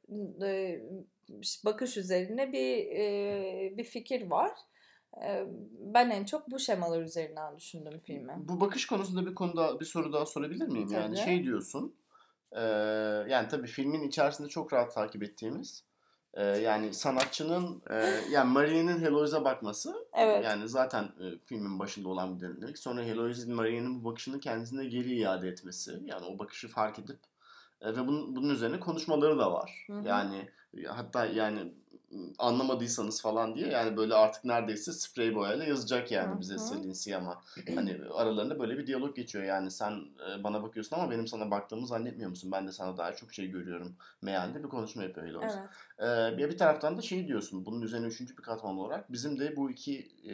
e, 0.42 0.82
bakış 1.66 1.98
üzerine 1.98 2.52
bir 2.52 2.78
e, 2.78 3.78
bir 3.78 3.84
fikir 3.84 4.30
var. 4.30 4.52
Ben 5.80 6.10
en 6.10 6.26
çok 6.26 6.52
bu 6.52 6.60
şemalar 6.60 7.02
üzerinden 7.02 7.58
düşündüm 7.58 8.00
filmi. 8.00 8.34
Bu 8.38 8.62
bakış 8.62 8.88
konusunda 8.88 9.26
bir 9.26 9.36
konuda 9.36 9.80
bir 9.80 9.86
soru 9.86 10.14
daha 10.14 10.26
sorabilir 10.26 10.68
miyim? 10.68 10.88
Yani 10.92 11.16
Tabii. 11.16 11.26
şey 11.26 11.44
diyorsun. 11.44 11.96
E, 12.52 12.62
yani 13.30 13.48
tabii 13.48 13.68
filmin 13.68 14.08
içerisinde 14.08 14.48
çok 14.48 14.74
rahat 14.74 14.94
takip 14.94 15.24
ettiğimiz 15.24 15.84
e, 16.34 16.44
yani 16.46 16.94
sanatçının 16.94 17.82
e, 17.90 17.96
yani 18.32 18.52
Marie'nin 18.52 19.00
Heloise'a 19.00 19.46
bakması 19.46 19.94
Evet. 20.14 20.46
yani 20.46 20.68
zaten 20.68 21.04
e, 21.04 21.26
filmin 21.46 21.80
başında 21.80 22.10
olan 22.10 22.36
bir 22.36 22.42
derinlik. 22.42 22.78
Sonra 22.78 23.02
Heloise'in 23.02 23.56
Marie'nin 23.56 24.04
bu 24.04 24.10
bakışını 24.10 24.40
kendisine 24.40 24.86
geri 24.86 25.16
iade 25.16 25.48
etmesi. 25.48 26.00
Yani 26.06 26.26
o 26.26 26.40
bakışı 26.40 26.68
fark 26.68 27.00
edip 27.00 27.20
e, 27.82 27.96
ve 27.96 28.08
bunun, 28.08 28.36
bunun 28.36 28.50
üzerine 28.50 28.80
konuşmaları 28.80 29.40
da 29.40 29.54
var. 29.54 29.86
Hı 29.88 29.94
hı. 29.94 30.08
Yani 30.08 30.50
hatta 30.88 31.26
yani 31.26 31.74
anlamadıysanız 32.39 33.22
falan 33.22 33.56
diye 33.56 33.67
yani 33.67 33.98
böyle 33.98 34.15
artık 34.15 34.46
neredeyse 34.46 34.91
sprey 34.91 35.36
boyayla 35.36 35.65
yazacak 35.65 36.12
yani 36.12 36.36
Hı 36.36 36.39
bize. 36.39 36.58
Selin 36.58 36.93
Siyama. 36.93 37.43
Hani 37.76 37.98
aralarında 38.13 38.60
böyle 38.60 38.78
bir 38.78 38.88
diyalog 38.88 39.15
geçiyor 39.15 39.43
yani 39.43 39.72
sen 39.72 39.91
e, 39.91 40.43
bana 40.43 40.63
bakıyorsun 40.63 40.96
ama 40.96 41.12
benim 41.12 41.28
sana 41.28 41.52
baktığımı 41.52 41.88
zannetmiyor 41.88 42.30
musun? 42.30 42.52
Ben 42.52 42.67
de 42.67 42.72
sana 42.72 42.98
daha 42.98 43.15
çok 43.15 43.34
şey 43.34 43.48
görüyorum 43.48 43.96
mealinde 44.22 44.63
bir 44.63 44.70
konuşma 44.70 45.04
yapıyor 45.04 45.28
Heloise. 45.28 45.60
Evet. 45.60 46.34
Ee, 46.34 46.38
bir 46.38 46.50
bir 46.50 46.58
taraftan 46.58 46.98
da 46.98 47.02
şey 47.02 47.28
diyorsun 47.28 47.65
bunun 47.65 47.82
üzerine 47.82 48.08
üçüncü 48.08 48.38
bir 48.38 48.43
katman 48.43 48.78
olarak 48.78 49.12
bizim 49.12 49.39
de 49.39 49.56
bu 49.56 49.72
iki 49.72 50.12
e, 50.30 50.34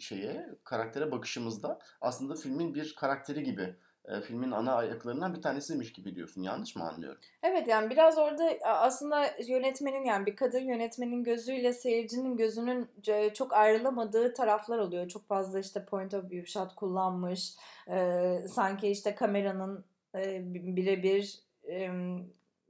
şeye 0.00 0.54
karaktere 0.64 1.12
bakışımızda 1.12 1.78
aslında 2.00 2.34
filmin 2.34 2.74
bir 2.74 2.94
karakteri 2.94 3.42
gibi 3.42 3.76
e, 4.08 4.20
filmin 4.20 4.50
ana 4.50 4.74
ayaklarından 4.74 5.34
bir 5.34 5.42
tanesiymiş 5.42 5.92
gibi 5.92 6.14
diyorsun. 6.14 6.42
Yanlış 6.42 6.76
mı 6.76 6.88
anlıyorum? 6.88 7.20
Evet 7.42 7.68
yani 7.68 7.90
biraz 7.90 8.18
orada 8.18 8.50
aslında 8.64 9.26
yönetmenin 9.46 10.04
yani 10.04 10.26
bir 10.26 10.36
kadın 10.36 10.60
yönetmenin 10.60 11.24
gözüyle 11.24 11.72
seyircinin 11.72 12.36
gözünün 12.36 12.88
c- 13.02 13.34
çok 13.34 13.52
ayrılamadığı 13.52 14.34
taraflar 14.34 14.78
oluyor. 14.78 15.08
Çok 15.08 15.28
fazla 15.28 15.60
işte 15.60 15.84
point 15.84 16.14
of 16.14 16.30
view 16.30 16.46
shot 16.46 16.74
kullanmış. 16.74 17.52
Ee, 17.90 18.38
sanki 18.48 18.88
işte 18.88 19.14
kameranın 19.14 19.84
e, 20.14 20.42
birebir 20.54 21.38
e, 21.68 21.90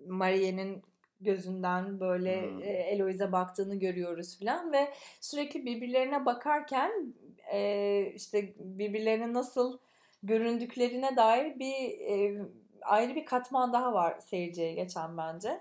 Marie'nin 0.06 0.82
gözünden 1.20 2.00
böyle 2.00 2.42
Hmm. 2.50 2.62
e, 2.62 2.66
Eloise'e 2.66 3.32
baktığını 3.32 3.74
görüyoruz 3.74 4.38
falan 4.38 4.72
ve 4.72 4.88
sürekli 5.20 5.66
birbirlerine 5.66 6.26
bakarken 6.26 7.14
e, 7.52 8.12
işte 8.14 8.54
birbirlerine 8.58 9.32
nasıl 9.32 9.78
göründüklerine 10.26 11.16
dair 11.16 11.58
bir 11.58 12.00
e, 12.00 12.42
ayrı 12.82 13.14
bir 13.14 13.24
katman 13.24 13.72
daha 13.72 13.92
var 13.92 14.20
seyirciye 14.20 14.72
geçen 14.72 15.16
bence. 15.16 15.60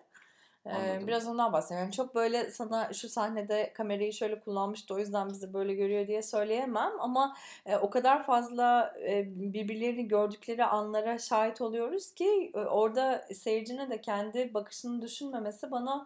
Ee, 0.66 1.08
biraz 1.08 1.28
ondan 1.28 1.54
bahsedeyim. 1.54 1.92
Çok 1.92 2.16
böyle 2.16 2.52
sana 2.52 2.94
şu 2.94 3.10
sahnede 3.10 3.74
kamerayı 3.74 4.14
şöyle 4.14 4.40
kullanmıştı 4.40 4.94
o 4.94 5.00
yüzden 5.00 5.30
bizi 5.30 5.54
böyle 5.54 5.74
görüyor 5.74 6.08
diye 6.08 6.22
söyleyemem 6.22 6.92
ama 7.00 7.36
o 7.82 7.90
kadar 7.90 8.24
fazla 8.24 8.96
birbirlerini 9.26 10.08
gördükleri 10.08 10.66
anlara 10.66 11.20
şahit 11.20 11.62
oluyoruz 11.62 12.14
ki 12.14 12.52
orada 12.54 13.28
seyircinin 13.34 13.90
de 13.90 14.02
kendi 14.02 14.54
bakışını 14.54 15.02
düşünmemesi 15.02 15.72
bana 15.72 16.06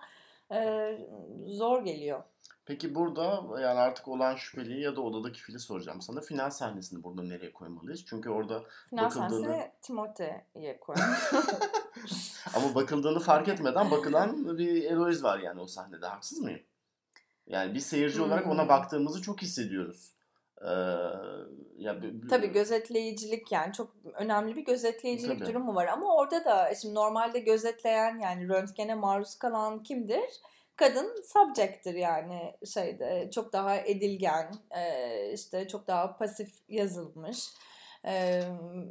zor 1.46 1.86
geliyor. 1.86 2.24
Peki 2.67 2.95
burada 2.95 3.43
yani 3.62 3.80
artık 3.80 4.08
olan 4.08 4.36
şüpheliyi 4.36 4.82
ya 4.82 4.95
da 4.95 5.01
odadaki 5.01 5.41
fili 5.41 5.60
soracağım 5.60 6.01
sana. 6.01 6.21
Final 6.21 6.49
sahnesini 6.49 7.03
burada 7.03 7.23
nereye 7.23 7.53
koymalıyız? 7.53 8.06
Çünkü 8.06 8.30
orada 8.30 8.63
Final 8.89 9.06
bakıldığını... 9.06 9.30
sahnesini 9.30 9.71
Timote'ye 9.82 10.80
koyalım. 10.80 11.15
Ama 12.56 12.75
bakıldığını 12.75 13.19
fark 13.19 13.47
etmeden 13.47 13.91
bakılan 13.91 14.58
bir 14.58 14.84
Eloise 14.84 15.23
var 15.23 15.39
yani 15.39 15.62
o 15.62 15.67
sahnede. 15.67 16.06
Haksız 16.08 16.39
mıyım? 16.39 16.60
Yani 17.47 17.73
bir 17.73 17.80
seyirci 17.80 18.21
olarak 18.21 18.47
ona 18.47 18.62
Hmm. 18.62 18.69
baktığımızı 18.69 19.21
çok 19.21 19.41
hissediyoruz. 19.41 20.13
Ee, 20.62 20.67
ya 21.77 22.01
b- 22.01 22.27
Tabii 22.30 22.47
gözetleyicilik 22.51 23.51
yani 23.51 23.73
çok 23.73 23.91
önemli 24.13 24.56
bir 24.56 24.65
gözetleyicilik 24.65 25.39
Tabii. 25.39 25.49
durumu 25.49 25.75
var 25.75 25.88
ama 25.88 26.15
orada 26.15 26.45
da 26.45 26.75
şimdi 26.75 26.95
normalde 26.95 27.39
gözetleyen 27.39 28.19
yani 28.19 28.47
röntgene 28.49 28.95
maruz 28.95 29.36
kalan 29.36 29.84
kimdir? 29.84 30.23
Kadın 30.78 31.22
subject'tir 31.22 31.94
yani 31.94 32.56
şeyde 32.74 33.30
çok 33.32 33.54
daha 33.54 33.78
edilgen 33.78 34.52
e, 34.72 35.34
işte 35.34 35.68
çok 35.68 35.88
daha 35.88 36.18
pasif 36.18 36.50
yazılmış. 36.70 37.50
E, 38.06 38.42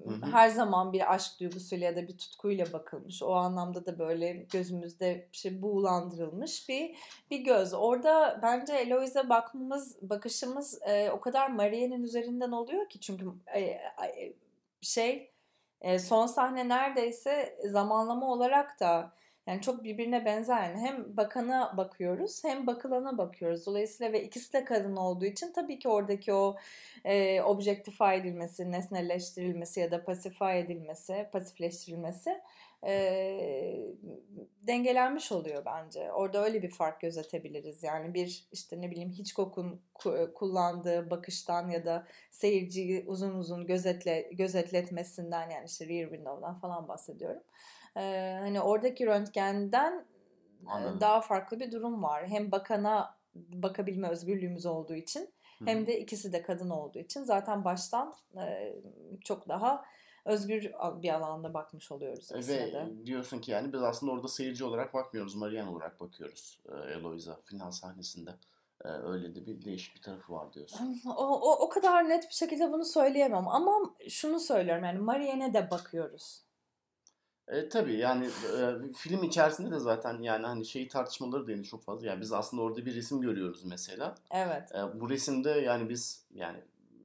hı. 0.06 0.26
her 0.32 0.48
zaman 0.48 0.92
bir 0.92 1.14
aşk 1.14 1.40
duygusuyla 1.40 1.86
ya 1.86 1.96
da 1.96 2.08
bir 2.08 2.18
tutkuyla 2.18 2.72
bakılmış. 2.72 3.22
O 3.22 3.34
anlamda 3.34 3.86
da 3.86 3.98
böyle 3.98 4.32
gözümüzde 4.32 5.28
şey 5.32 5.62
buğulandırılmış 5.62 6.68
bir 6.68 6.96
bir 7.30 7.38
göz. 7.38 7.74
Orada 7.74 8.40
bence 8.42 8.74
Eloise'e 8.74 9.28
bakmamız, 9.28 9.96
bakışımız 10.02 10.82
e, 10.82 11.10
o 11.10 11.20
kadar 11.20 11.50
Marianne'in 11.50 12.02
üzerinden 12.02 12.52
oluyor 12.52 12.88
ki 12.88 13.00
çünkü 13.00 13.26
e, 13.56 13.80
şey 14.80 15.30
e, 15.80 15.98
son 15.98 16.26
sahne 16.26 16.68
neredeyse 16.68 17.58
zamanlama 17.64 18.32
olarak 18.32 18.80
da 18.80 19.12
yani 19.46 19.60
çok 19.60 19.84
birbirine 19.84 20.24
benzer. 20.24 20.62
Yani 20.62 20.78
hem 20.78 21.16
bakana 21.16 21.76
bakıyoruz 21.76 22.44
hem 22.44 22.66
bakılana 22.66 23.18
bakıyoruz. 23.18 23.66
Dolayısıyla 23.66 24.12
ve 24.12 24.24
ikisi 24.24 24.52
de 24.52 24.64
kadın 24.64 24.96
olduğu 24.96 25.24
için 25.24 25.52
tabii 25.52 25.78
ki 25.78 25.88
oradaki 25.88 26.32
o 26.32 26.56
e, 27.04 27.42
objectify 27.42 28.14
edilmesi, 28.14 28.72
nesneleştirilmesi 28.72 29.80
ya 29.80 29.90
da 29.90 30.04
pacify 30.04 30.58
edilmesi, 30.58 31.28
pasifleştirilmesi 31.32 32.40
e, 32.86 33.94
dengelenmiş 34.62 35.32
oluyor 35.32 35.64
bence. 35.64 36.12
Orada 36.12 36.44
öyle 36.44 36.62
bir 36.62 36.70
fark 36.70 37.00
gözetebiliriz. 37.00 37.82
Yani 37.82 38.14
bir 38.14 38.46
işte 38.52 38.80
ne 38.80 38.90
bileyim 38.90 39.10
Hitchcock'un 39.10 39.80
ku- 39.94 40.32
kullandığı 40.32 41.10
bakıştan 41.10 41.68
ya 41.68 41.84
da 41.84 42.06
seyirciyi 42.30 43.04
uzun 43.06 43.34
uzun 43.34 43.66
gözetle 43.66 44.30
gözetletmesinden 44.32 45.50
yani 45.50 45.66
işte 45.66 45.88
Rear 45.88 46.08
Window'dan 46.08 46.54
falan 46.54 46.88
bahsediyorum. 46.88 47.42
Ee, 47.96 48.36
hani 48.40 48.60
oradaki 48.60 49.06
röntgenden 49.06 50.06
e, 50.66 50.70
Anladım. 50.70 51.00
daha 51.00 51.20
farklı 51.20 51.60
bir 51.60 51.72
durum 51.72 52.02
var. 52.02 52.26
Hem 52.28 52.52
bakana 52.52 53.16
bakabilme 53.34 54.08
özgürlüğümüz 54.08 54.66
olduğu 54.66 54.94
için 54.94 55.34
hem 55.64 55.86
de 55.86 56.00
ikisi 56.00 56.32
de 56.32 56.42
kadın 56.42 56.70
olduğu 56.70 56.98
için 56.98 57.24
zaten 57.24 57.64
baştan 57.64 58.14
e, 58.36 58.74
çok 59.24 59.48
daha 59.48 59.84
özgür 60.24 60.62
bir 61.02 61.14
alanda 61.14 61.54
bakmış 61.54 61.92
oluyoruz 61.92 62.30
ikisine 62.30 62.66
Ve 62.66 62.72
de. 62.72 63.06
diyorsun 63.06 63.38
ki 63.38 63.50
yani 63.50 63.72
biz 63.72 63.82
aslında 63.82 64.12
orada 64.12 64.28
seyirci 64.28 64.64
olarak 64.64 64.94
bakmıyoruz. 64.94 65.34
Marianne 65.34 65.70
olarak 65.70 66.00
bakıyoruz 66.00 66.60
e, 66.68 66.92
Eloise'a 66.92 67.40
final 67.44 67.70
sahnesinde. 67.70 68.30
E, 68.84 68.88
öyle 68.88 69.34
de 69.34 69.46
bir 69.46 69.64
değişik 69.64 69.96
bir 69.96 70.02
tarafı 70.02 70.32
var 70.32 70.52
diyorsun. 70.52 71.00
O, 71.16 71.26
o, 71.26 71.64
o 71.64 71.68
kadar 71.68 72.08
net 72.08 72.28
bir 72.28 72.34
şekilde 72.34 72.72
bunu 72.72 72.84
söyleyemem 72.84 73.48
ama 73.48 73.94
şunu 74.08 74.40
söylüyorum 74.40 74.84
yani 74.84 74.98
Marianne'e 74.98 75.54
de 75.54 75.70
bakıyoruz. 75.70 76.45
E, 77.48 77.68
tabii 77.68 77.96
yani 77.96 78.26
e, 78.26 78.92
film 78.96 79.22
içerisinde 79.22 79.70
de 79.70 79.78
zaten 79.78 80.22
yani 80.22 80.46
hani 80.46 80.66
şeyi 80.66 80.88
tartışmaları 80.88 81.46
da 81.46 81.62
çok 81.62 81.84
fazla. 81.84 82.06
Yani 82.06 82.20
biz 82.20 82.32
aslında 82.32 82.62
orada 82.62 82.86
bir 82.86 82.94
resim 82.94 83.20
görüyoruz 83.20 83.64
mesela. 83.64 84.14
Evet. 84.30 84.72
E, 84.74 85.00
bu 85.00 85.10
resimde 85.10 85.50
yani 85.50 85.88
biz 85.88 86.24
yani 86.34 86.58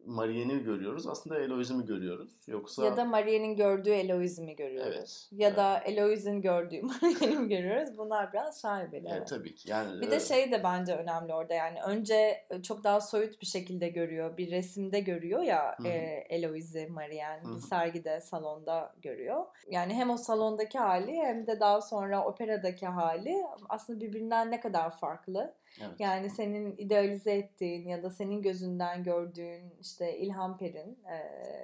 Marianne'i 0.05 0.63
görüyoruz. 0.63 1.07
Aslında 1.07 1.39
Eloise'i 1.39 1.77
mi 1.77 1.85
görüyoruz? 1.85 2.31
Yoksa 2.47 2.85
Ya 2.85 2.97
da 2.97 3.05
Marianne'in 3.05 3.55
gördüğü 3.55 3.89
Eloise'i 3.89 4.45
mi 4.45 4.55
görüyoruz? 4.55 4.95
Evet. 4.97 5.27
Ya 5.31 5.55
da 5.55 5.77
Eloise'in 5.77 6.41
gördüğü 6.41 6.81
Marianne'i 7.01 7.37
mi 7.37 7.49
görüyoruz? 7.49 7.97
Bunlar 7.97 8.33
biraz 8.33 8.61
şaibeli. 8.61 9.07
E, 9.07 9.11
evet. 9.11 9.27
tabii 9.27 9.55
ki. 9.55 9.69
Yani 9.69 10.01
Bir 10.01 10.11
de 10.11 10.15
e, 10.15 10.19
şey 10.19 10.51
de 10.51 10.63
bence 10.63 10.95
önemli 10.95 11.33
orada 11.33 11.53
yani 11.53 11.81
önce 11.81 12.45
çok 12.63 12.83
daha 12.83 13.01
soyut 13.01 13.41
bir 13.41 13.45
şekilde 13.45 13.89
görüyor. 13.89 14.37
Bir 14.37 14.51
resimde 14.51 14.99
görüyor 14.99 15.41
ya 15.41 15.75
Hı 15.77 15.83
hı. 15.83 15.87
e, 15.87 16.25
Eloise'i 16.29 16.87
Marianne. 16.87 17.43
Hı 17.43 17.55
Bir 17.55 17.61
sergide, 17.61 18.21
salonda 18.21 18.93
görüyor. 19.01 19.45
Yani 19.69 19.93
hem 19.93 20.09
o 20.09 20.17
salondaki 20.17 20.79
hali 20.79 21.15
hem 21.15 21.47
de 21.47 21.59
daha 21.59 21.81
sonra 21.81 22.25
operadaki 22.25 22.87
hali 22.87 23.43
aslında 23.69 24.01
birbirinden 24.01 24.51
ne 24.51 24.59
kadar 24.59 24.97
farklı. 24.97 25.53
Evet. 25.79 25.99
Yani 25.99 26.29
senin 26.29 26.77
idealize 26.77 27.31
ettiğin 27.31 27.87
ya 27.87 28.03
da 28.03 28.09
senin 28.09 28.41
gözünden 28.41 29.03
gördüğün 29.03 29.73
işte 29.81 30.17
İlhan 30.17 30.57
Per'in 30.57 30.99
e, 31.05 31.15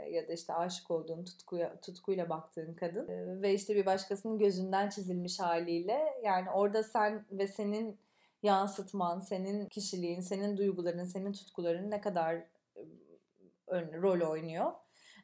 ya 0.09 0.27
da 0.27 0.33
işte 0.33 0.53
aşık 0.53 0.91
olduğun 0.91 1.23
tutkuya, 1.23 1.81
tutkuyla 1.81 2.29
baktığın 2.29 2.73
kadın 2.73 3.07
e, 3.07 3.41
ve 3.41 3.53
işte 3.53 3.75
bir 3.75 3.85
başkasının 3.85 4.39
gözünden 4.39 4.89
çizilmiş 4.89 5.39
haliyle 5.39 6.19
yani 6.23 6.49
orada 6.49 6.83
sen 6.83 7.25
ve 7.31 7.47
senin 7.47 7.99
yansıtman, 8.43 9.19
senin 9.19 9.65
kişiliğin, 9.65 10.19
senin 10.19 10.57
duyguların, 10.57 11.03
senin 11.03 11.33
tutkuların 11.33 11.91
ne 11.91 12.01
kadar 12.01 12.35
e, 12.75 14.01
rol 14.01 14.31
oynuyor. 14.31 14.71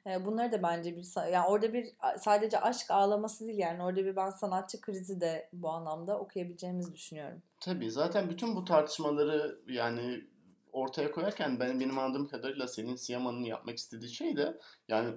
Bunları 0.05 0.51
da 0.51 0.63
bence 0.63 0.97
bir 0.97 1.31
yani 1.31 1.47
orada 1.47 1.73
bir 1.73 1.89
sadece 2.19 2.59
aşk 2.59 2.91
ağlaması 2.91 3.45
değil 3.47 3.59
yani 3.59 3.83
orada 3.83 4.05
bir 4.05 4.15
ben 4.15 4.29
sanatçı 4.29 4.81
krizi 4.81 5.21
de 5.21 5.49
bu 5.53 5.69
anlamda 5.69 6.19
okuyabileceğimizi 6.19 6.93
düşünüyorum. 6.93 7.41
Tabii 7.59 7.91
zaten 7.91 8.29
bütün 8.29 8.55
bu 8.55 8.65
tartışmaları 8.65 9.59
yani 9.67 10.23
ortaya 10.71 11.11
koyarken 11.11 11.59
ben 11.59 11.79
benim 11.79 11.99
anladığım 11.99 12.27
kadarıyla 12.27 12.67
senin 12.67 12.95
Siyaman'ın 12.95 13.43
yapmak 13.43 13.77
istediği 13.77 14.09
şey 14.09 14.37
de 14.37 14.59
yani 14.87 15.15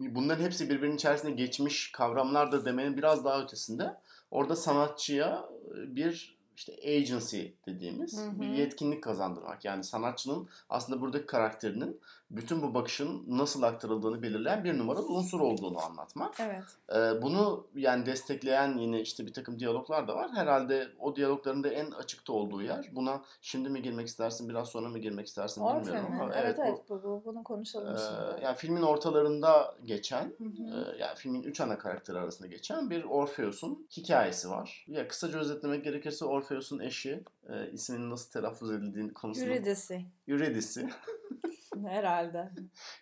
bunların 0.00 0.44
hepsi 0.44 0.70
birbirinin 0.70 0.96
içerisinde 0.96 1.32
geçmiş 1.32 1.92
kavramlardır 1.92 2.64
demenin 2.64 2.96
biraz 2.96 3.24
daha 3.24 3.42
ötesinde. 3.42 3.96
Orada 4.30 4.56
sanatçıya 4.56 5.48
bir 5.74 6.38
işte 6.56 6.72
agency 6.96 7.42
dediğimiz 7.66 8.20
Hı 8.20 8.26
hı. 8.26 8.40
bir 8.40 8.46
yetkinlik 8.46 9.02
kazandırmak. 9.02 9.64
Yani 9.64 9.84
sanatçının 9.84 10.48
aslında 10.68 11.00
buradaki 11.00 11.26
karakterinin 11.26 12.00
bütün 12.30 12.62
bu 12.62 12.74
bakışın 12.74 13.24
nasıl 13.28 13.62
aktarıldığını 13.62 14.22
belirleyen 14.22 14.64
bir 14.64 14.78
numaralı 14.78 15.06
unsur 15.06 15.40
olduğunu 15.40 15.82
anlatmak. 15.82 16.40
Evet. 16.40 16.62
Ee, 16.94 17.22
bunu 17.22 17.66
yani 17.74 18.06
destekleyen 18.06 18.78
yine 18.78 19.00
işte 19.00 19.26
bir 19.26 19.32
takım 19.32 19.58
diyaloglar 19.58 20.08
da 20.08 20.16
var. 20.16 20.30
Herhalde 20.34 20.88
o 20.98 21.16
diyalogların 21.16 21.64
da 21.64 21.68
en 21.68 21.90
açıkta 21.90 22.32
olduğu 22.32 22.62
yer. 22.62 22.90
Buna 22.92 23.22
şimdi 23.42 23.68
mi 23.68 23.82
girmek 23.82 24.08
istersin, 24.08 24.48
biraz 24.48 24.68
sonra 24.68 24.88
mı 24.88 24.98
girmek 24.98 25.26
istersin 25.26 25.60
Orfe 25.60 25.86
bilmiyorum 25.86 26.14
mi? 26.14 26.22
ama 26.22 26.34
Evet 26.34 26.58
evet, 26.58 26.78
bu, 26.88 26.94
bu, 26.94 27.02
bu, 27.02 27.22
bunu 27.24 27.44
konuşalım 27.44 27.94
e, 27.94 27.98
şimdi. 27.98 28.44
yani 28.44 28.56
filmin 28.56 28.82
ortalarında 28.82 29.74
geçen, 29.84 30.24
Hı 30.24 30.44
hı. 30.44 30.94
e, 30.96 30.98
yani 30.98 31.14
filmin 31.16 31.42
üç 31.42 31.60
ana 31.60 31.78
karakteri 31.78 32.18
arasında 32.18 32.48
geçen 32.48 32.90
bir 32.90 33.04
Orpheus'un 33.04 33.86
hikayesi 33.96 34.50
var. 34.50 34.84
Ya 34.88 35.08
kısaca 35.08 35.38
özetlemek 35.38 35.84
gerekirse 35.84 36.24
Orpheus'un 36.44 36.78
eşi, 36.78 37.24
e, 37.48 37.70
isminin 37.72 38.10
nasıl 38.10 38.30
telaffuz 38.30 38.70
edildiğini 38.70 39.12
konusunda 39.12 39.50
Eurydice 39.50 40.06
Eurydice. 40.28 40.88
herhalde. 41.86 42.50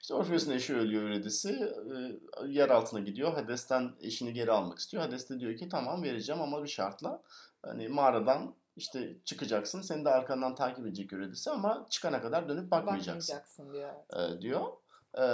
İşte 0.02 0.14
Orpheus'un 0.14 0.52
eşi 0.52 0.74
ölüyor 0.74 1.02
Eurydice. 1.02 1.48
E, 1.50 2.48
yer 2.48 2.68
altına 2.68 3.00
gidiyor. 3.00 3.33
Hades'ten 3.33 3.92
eşini 4.00 4.33
geri 4.33 4.52
almak 4.52 4.78
istiyor. 4.78 5.02
Hades 5.02 5.31
de 5.31 5.40
diyor 5.40 5.57
ki 5.57 5.68
tamam 5.68 6.02
vereceğim 6.02 6.42
ama 6.42 6.62
bir 6.62 6.68
şartla. 6.68 7.22
Hani 7.62 7.88
mağaradan 7.88 8.55
işte 8.76 9.16
çıkacaksın. 9.24 9.81
Seni 9.81 10.05
de 10.05 10.09
arkandan 10.09 10.55
takip 10.55 10.87
edecek 10.87 11.12
Eurydice 11.12 11.50
ama 11.50 11.87
çıkana 11.90 12.22
kadar 12.22 12.48
dönüp 12.48 12.70
bakmayacaksın 12.70 13.37
Bakmayacaksın 13.37 13.72
diyor. 13.72 14.37
e, 14.37 14.40
diyor. 14.42 14.66
E, 15.18 15.25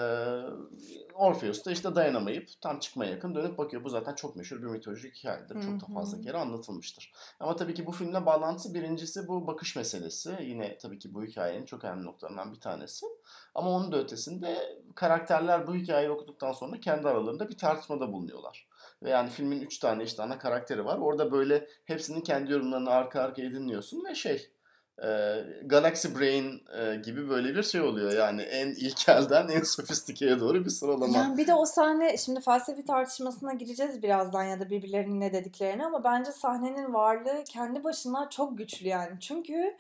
Orpheus 1.15 1.65
da 1.65 1.71
işte 1.71 1.95
dayanamayıp 1.95 2.49
tam 2.61 2.79
çıkmaya 2.79 3.11
yakın 3.11 3.35
dönüp 3.35 3.59
bakıyor. 3.59 3.85
Bu 3.85 3.89
zaten 3.89 4.15
çok 4.15 4.37
meşhur 4.37 4.63
bir 4.63 4.67
mitolojik 4.67 5.17
hikayedir. 5.17 5.55
Çok 5.61 5.81
da 5.81 5.95
fazla 5.95 6.21
kere 6.21 6.37
anlatılmıştır. 6.39 7.13
Ama 7.41 7.57
tabii 7.57 7.75
ki 7.75 7.87
bu 7.87 7.93
filmle 7.93 8.27
bağlantısı 8.27 8.75
birincisi 8.75 9.29
bu 9.29 9.47
bakış 9.47 9.77
meselesi. 9.77 10.37
Yine 10.41 10.79
tabii 10.79 10.99
ki 10.99 11.15
bu 11.15 11.25
hikayenin 11.25 11.65
çok 11.65 11.85
önemli 11.85 12.05
noktalarından 12.05 12.53
bir 12.53 12.61
tanesi. 12.61 13.07
Ama 13.55 13.71
onun 13.71 13.93
da 13.93 13.99
ötesinde 13.99 14.83
karakterler 14.95 15.67
bu 15.67 15.75
hikayeyi 15.75 16.11
okuduktan 16.11 16.53
sonra 16.53 16.81
kendi 16.81 17.09
aralarında 17.09 17.49
bir 17.49 17.59
tartışmada 17.59 18.13
bulunuyorlar. 18.13 18.69
Ve 19.03 19.11
yani 19.11 19.31
filmin 19.31 19.61
üç 19.61 19.79
tane 19.79 20.03
işte 20.05 20.23
ana 20.23 20.39
karakteri 20.39 20.85
var. 20.85 20.99
Orada 20.99 21.33
böyle 21.33 21.69
hepsinin 21.85 22.21
kendi 22.21 22.53
yorumlarını 22.53 22.91
arka 22.91 23.23
arkaya 23.23 23.51
dinliyorsun 23.51 24.05
ve 24.05 24.15
şey 24.15 24.51
e, 25.03 25.09
Galaxy 25.67 26.09
Brain 26.19 26.63
e, 26.79 26.97
gibi 26.97 27.29
böyle 27.29 27.55
bir 27.55 27.63
şey 27.63 27.81
oluyor. 27.81 28.13
Yani 28.13 28.43
en 28.43 28.69
ilkelden 28.69 29.49
en 29.49 29.63
sofistikeye 29.63 30.41
doğru 30.41 30.65
bir 30.65 30.71
sıralama. 30.71 31.19
Yani 31.19 31.39
bir 31.39 31.47
de 31.47 31.55
o 31.55 31.67
sahne 31.67 32.17
şimdi 32.17 32.41
felsefi 32.41 32.85
tartışmasına 32.85 33.53
gireceğiz 33.53 34.03
birazdan 34.03 34.45
ya 34.45 34.61
da 34.61 34.71
birbirlerinin 34.71 35.21
ne 35.21 35.33
dediklerini 35.33 35.87
ama 35.87 36.05
bence 36.05 36.33
sahnenin 36.33 36.95
varlığı 36.95 37.45
kendi 37.45 37.85
başına 37.85 38.31
çok 38.31 38.59
güçlü 38.59 38.89
yani. 38.89 39.21
Çünkü 39.21 39.77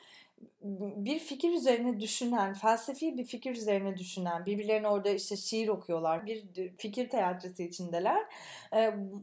bir 0.97 1.19
fikir 1.19 1.53
üzerine 1.53 2.01
düşünen, 2.01 2.55
felsefi 2.55 3.19
bir 3.19 3.25
fikir 3.25 3.51
üzerine 3.51 3.97
düşünen, 3.97 4.47
birbirlerine 4.47 4.89
orada 4.89 5.09
işte 5.09 5.37
şiir 5.37 5.69
okuyorlar, 5.69 6.27
bir 6.27 6.45
fikir 6.77 7.09
teatrisi 7.09 7.65
içindeler. 7.65 8.23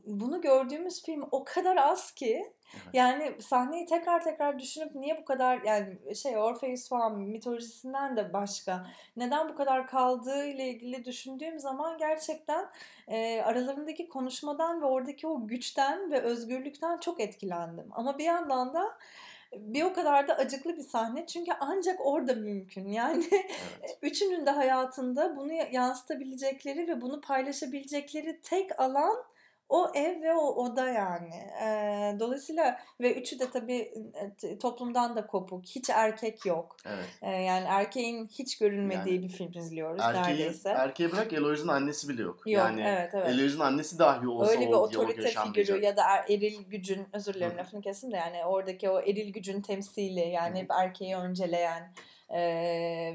Bunu 0.05 0.41
gördüğümüz 0.41 1.03
film 1.03 1.23
o 1.31 1.43
kadar 1.43 1.77
az 1.77 2.11
ki 2.11 2.53
yani 2.93 3.35
sahneyi 3.41 3.85
tekrar 3.85 4.23
tekrar 4.23 4.59
düşünüp 4.59 4.95
niye 4.95 5.17
bu 5.21 5.25
kadar 5.25 5.61
yani 5.61 6.15
şey 6.15 6.37
Orpheus 6.37 6.89
falan 6.89 7.19
mitolojisinden 7.19 8.17
de 8.17 8.33
başka 8.33 8.87
neden 9.17 9.49
bu 9.49 9.55
kadar 9.55 9.87
kaldığı 9.87 10.45
ile 10.45 10.69
ilgili 10.69 11.05
düşündüğüm 11.05 11.59
zaman 11.59 11.97
gerçekten 11.97 12.65
e, 13.07 13.41
aralarındaki 13.41 14.09
konuşmadan 14.09 14.81
ve 14.81 14.85
oradaki 14.85 15.27
o 15.27 15.47
güçten 15.47 16.11
ve 16.11 16.21
özgürlükten 16.21 16.97
çok 16.97 17.19
etkilendim. 17.19 17.87
Ama 17.91 18.17
bir 18.17 18.23
yandan 18.23 18.73
da 18.73 18.97
bir 19.57 19.83
o 19.83 19.93
kadar 19.93 20.27
da 20.27 20.35
acıklı 20.35 20.77
bir 20.77 20.81
sahne 20.83 21.25
çünkü 21.25 21.51
ancak 21.59 22.05
orada 22.05 22.33
mümkün. 22.33 22.87
Yani 22.87 23.25
evet. 23.31 23.97
üçünün 24.01 24.45
de 24.45 24.49
hayatında 24.49 25.37
bunu 25.37 25.53
yansıtabilecekleri 25.71 26.87
ve 26.87 27.01
bunu 27.01 27.21
paylaşabilecekleri 27.21 28.41
tek 28.41 28.79
alan 28.79 29.23
o 29.69 29.91
ev 29.93 30.21
ve 30.21 30.33
o 30.33 30.65
oda 30.65 30.89
yani. 30.89 31.33
E, 31.63 32.19
dolayısıyla 32.19 32.79
ve 33.01 33.13
üçü 33.13 33.39
de 33.39 33.49
tabii 33.49 33.93
toplumdan 34.61 35.15
da 35.15 35.27
kopuk. 35.27 35.65
Hiç 35.65 35.89
erkek 35.89 36.45
yok. 36.45 36.77
Evet. 36.85 37.05
E, 37.21 37.31
yani 37.31 37.65
erkeğin 37.67 38.27
hiç 38.27 38.57
görülmediği 38.57 39.15
yani, 39.15 39.27
bir 39.27 39.33
film 39.33 39.51
izliyoruz 39.55 40.01
erkeği, 40.01 40.23
neredeyse. 40.23 40.69
Erkeği 40.69 41.11
bırak 41.11 41.33
Eloise'un 41.33 41.67
annesi 41.67 42.09
bile 42.09 42.21
yok. 42.21 42.35
Yok 42.35 42.47
yani, 42.47 42.81
evet 42.81 43.11
evet. 43.13 43.29
Eloise'un 43.29 43.59
annesi 43.59 43.99
dahi 43.99 44.27
olsa 44.27 44.51
Öyle 44.51 44.67
bir 44.67 44.73
o 44.73 44.77
otorite 44.77 45.29
figürü 45.29 45.85
ya 45.85 45.97
da 45.97 46.03
er, 46.03 46.25
eril 46.29 46.63
gücün 46.69 47.07
özür 47.13 47.33
dilerim 47.33 47.57
lafını 47.57 47.81
kesin 47.81 48.11
de 48.11 48.15
yani 48.15 48.45
oradaki 48.45 48.89
o 48.89 48.99
eril 48.99 49.33
gücün 49.33 49.61
temsili 49.61 50.29
yani 50.29 50.59
hep 50.59 50.71
erkeği 50.71 51.15
önceleyen 51.15 51.91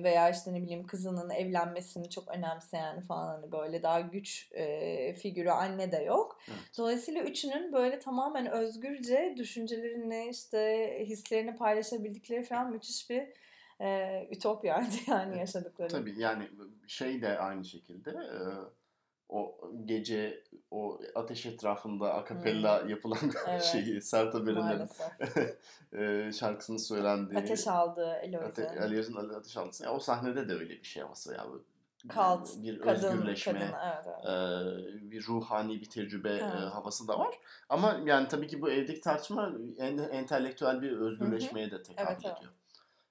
veya 0.05 0.31
işte 0.31 0.55
ne 0.55 0.62
bileyim 0.62 0.87
kızının 0.87 1.31
evlenmesini 1.31 2.11
çok 2.11 2.29
önemseyen 2.29 3.01
falan 3.01 3.27
hani 3.27 3.53
böyle 3.53 3.83
daha 3.83 4.01
güç 4.01 4.53
e, 4.53 5.14
figürü 5.14 5.51
anne 5.51 5.92
de 5.92 5.96
yok. 5.96 6.40
Evet. 6.49 6.59
Dolayısıyla 6.79 7.23
üçünün 7.23 7.73
böyle 7.73 7.99
tamamen 7.99 8.51
özgürce 8.51 9.35
düşüncelerini 9.37 10.29
işte 10.31 10.88
hislerini 11.07 11.57
paylaşabildikleri 11.57 12.42
falan 12.42 12.70
müthiş 12.70 13.11
bir 13.11 13.29
e, 13.81 14.29
ütopyaydı 14.31 14.94
yani 15.07 15.38
yaşadıkları. 15.38 15.88
Tabii 15.88 16.14
yani 16.20 16.49
şey 16.87 17.23
de 17.23 17.38
aynı 17.38 17.64
şekilde 17.64 18.11
e, 18.11 18.38
o 19.31 19.61
gece 19.85 20.45
o 20.71 21.01
ateş 21.14 21.47
etrafında 21.47 22.14
akapella 22.14 22.83
hmm. 22.83 22.88
yapılan 22.88 23.19
evet. 23.49 23.62
şeyi 23.62 24.03
Sertab 24.03 24.47
Erener'in 24.47 24.88
e, 26.29 26.33
şarkısını 26.33 26.79
söylendiği. 26.79 27.40
Ateş 27.40 27.69
aldı 27.69 28.12
Eloiz'in. 28.23 29.16
Ate, 29.16 29.37
ateş 29.37 29.57
aldı. 29.57 29.77
Yani 29.83 29.97
o 29.97 29.99
sahnede 30.01 30.49
de 30.49 30.53
öyle 30.53 30.71
bir 30.71 30.85
şey 30.85 31.03
havası 31.03 31.33
ya. 31.33 31.47
Kalt, 32.09 32.62
bir 32.62 32.81
kadın, 32.81 33.09
özgürleşme, 33.09 33.53
kadın, 33.53 33.64
evet, 33.64 34.07
evet. 34.07 35.05
E, 35.05 35.11
bir 35.11 35.27
ruhani 35.27 35.81
bir 35.81 35.90
tecrübe 35.90 36.33
e, 36.33 36.40
havası 36.45 37.09
da 37.09 37.19
var. 37.19 37.35
Ama 37.69 38.01
yani 38.05 38.29
tabii 38.29 38.47
ki 38.47 38.62
bu 38.62 38.71
evdeki 38.71 39.01
tartışma 39.01 39.53
en, 39.79 39.99
entelektüel 39.99 40.83
bir 40.83 40.93
özgürleşmeye 40.93 41.71
de 41.71 41.83
tekabül 41.83 42.11
evet, 42.11 42.19
ediyor. 42.19 42.37
Evet. 42.43 42.60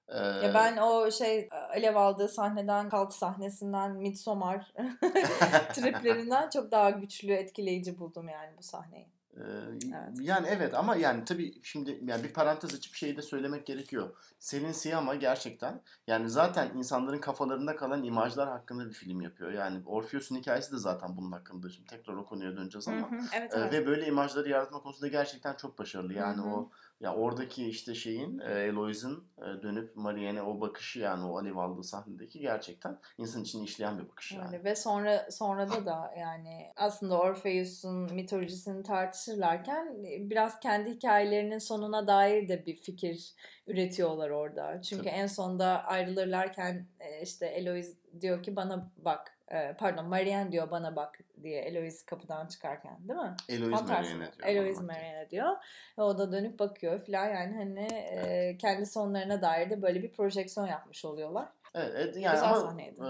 Ee, 0.09 0.17
ya 0.17 0.53
ben 0.53 0.77
o 0.77 1.11
şey 1.11 1.47
alev 1.51 1.95
aldığı 1.95 2.27
sahneden, 2.27 2.89
kalt 2.89 3.13
sahnesinden, 3.13 3.91
Midsommar 3.91 4.73
triplerinden 5.73 6.49
çok 6.49 6.71
daha 6.71 6.89
güçlü, 6.89 7.33
etkileyici 7.33 7.99
buldum 7.99 8.29
yani 8.29 8.57
bu 8.57 8.63
sahneyi. 8.63 9.07
Ee, 9.37 9.41
evet. 9.83 10.19
Yani 10.21 10.47
evet 10.49 10.73
ama 10.73 10.95
yani 10.95 11.25
tabii 11.25 11.53
şimdi 11.63 11.99
yani 12.03 12.23
bir 12.23 12.33
parantez 12.33 12.75
açıp 12.75 12.95
şeyi 12.95 13.17
de 13.17 13.21
söylemek 13.21 13.65
gerekiyor. 13.65 14.09
Selin 14.39 14.71
Siyama 14.71 15.15
gerçekten 15.15 15.81
yani 16.07 16.29
zaten 16.29 16.71
insanların 16.75 17.19
kafalarında 17.19 17.75
kalan 17.75 18.03
imajlar 18.03 18.49
hakkında 18.49 18.85
bir 18.85 18.93
film 18.93 19.21
yapıyor. 19.21 19.51
Yani 19.51 19.81
Orpheus'un 19.85 20.35
hikayesi 20.35 20.71
de 20.71 20.77
zaten 20.77 21.17
bunun 21.17 21.31
hakkında. 21.31 21.69
Şimdi 21.69 21.87
tekrar 21.87 22.13
o 22.13 22.25
konuya 22.25 22.57
döneceğiz 22.57 22.87
ama. 22.87 23.11
Hı 23.11 23.15
hı, 23.15 23.25
evet, 23.33 23.51
evet. 23.55 23.73
ve 23.73 23.87
böyle 23.87 24.07
imajları 24.07 24.49
yaratma 24.49 24.81
konusunda 24.81 25.07
gerçekten 25.07 25.55
çok 25.55 25.79
başarılı. 25.79 26.13
Yani 26.13 26.37
hı 26.37 26.41
hı. 26.41 26.49
o 26.49 26.69
ya 26.99 27.15
oradaki 27.15 27.69
işte 27.69 27.95
şeyin 27.95 28.39
e, 28.39 28.51
Eloise'ın 28.51 29.23
e, 29.37 29.63
dönüp 29.63 29.95
Marianne'e 29.95 30.41
o 30.41 30.61
bakışı 30.61 30.99
yani 30.99 31.25
o 31.25 31.37
alev 31.37 31.55
aldığı 31.55 31.83
sahnedeki 31.83 32.39
gerçekten 32.39 32.99
insan 33.17 33.41
için 33.41 33.63
işleyen 33.63 33.99
bir 33.99 34.09
bakış 34.09 34.31
yani. 34.31 34.47
Öyle. 34.47 34.63
Ve 34.63 34.75
sonra 34.75 35.31
sonra 35.31 35.69
da 35.85 36.13
yani 36.17 36.71
aslında 36.75 37.19
Orpheus'un 37.19 38.13
mitolojisini 38.13 38.83
tartışırlarken 38.83 40.03
biraz 40.03 40.59
kendi 40.59 40.89
hikayelerinin 40.89 41.59
sonuna 41.59 42.07
dair 42.07 42.49
de 42.49 42.65
bir 42.65 42.75
fikir 42.75 43.33
üretiyorlar 43.67 44.29
orada. 44.29 44.81
Çünkü 44.81 45.03
Tabii. 45.03 45.15
en 45.15 45.27
sonda 45.27 45.83
ayrılırlarken 45.83 46.87
e, 46.99 47.21
işte 47.21 47.45
Eloise 47.45 47.93
diyor 48.21 48.43
ki 48.43 48.55
bana 48.55 48.91
bak 48.97 49.38
pardon 49.79 50.05
Marianne 50.05 50.51
diyor 50.51 50.71
bana 50.71 50.95
bak 50.95 51.19
diye 51.43 51.61
Eloise 51.61 52.05
kapıdan 52.05 52.47
çıkarken 52.47 52.97
değil 53.07 53.19
mi? 53.19 53.35
Eloise 53.49 53.83
Marianne 53.83 54.31
diyor. 54.37 54.47
Eloise 54.47 54.81
Marianne 54.81 55.29
diyor. 55.29 55.55
Ve 55.97 56.01
o 56.01 56.17
da 56.17 56.31
dönüp 56.31 56.59
bakıyor 56.59 56.99
falan 56.99 57.25
yani 57.25 57.55
hani 57.55 57.87
evet. 58.11 58.27
e, 58.27 58.57
kendi 58.57 58.85
sonlarına 58.85 59.41
dair 59.41 59.69
de 59.69 59.81
böyle 59.81 60.03
bir 60.03 60.11
projeksiyon 60.11 60.67
yapmış 60.67 61.05
oluyorlar. 61.05 61.49
Evet, 61.73 62.15
yani 62.15 62.33
Güzel 62.33 62.43
ama 62.43 62.55
sahneydi. 62.55 63.01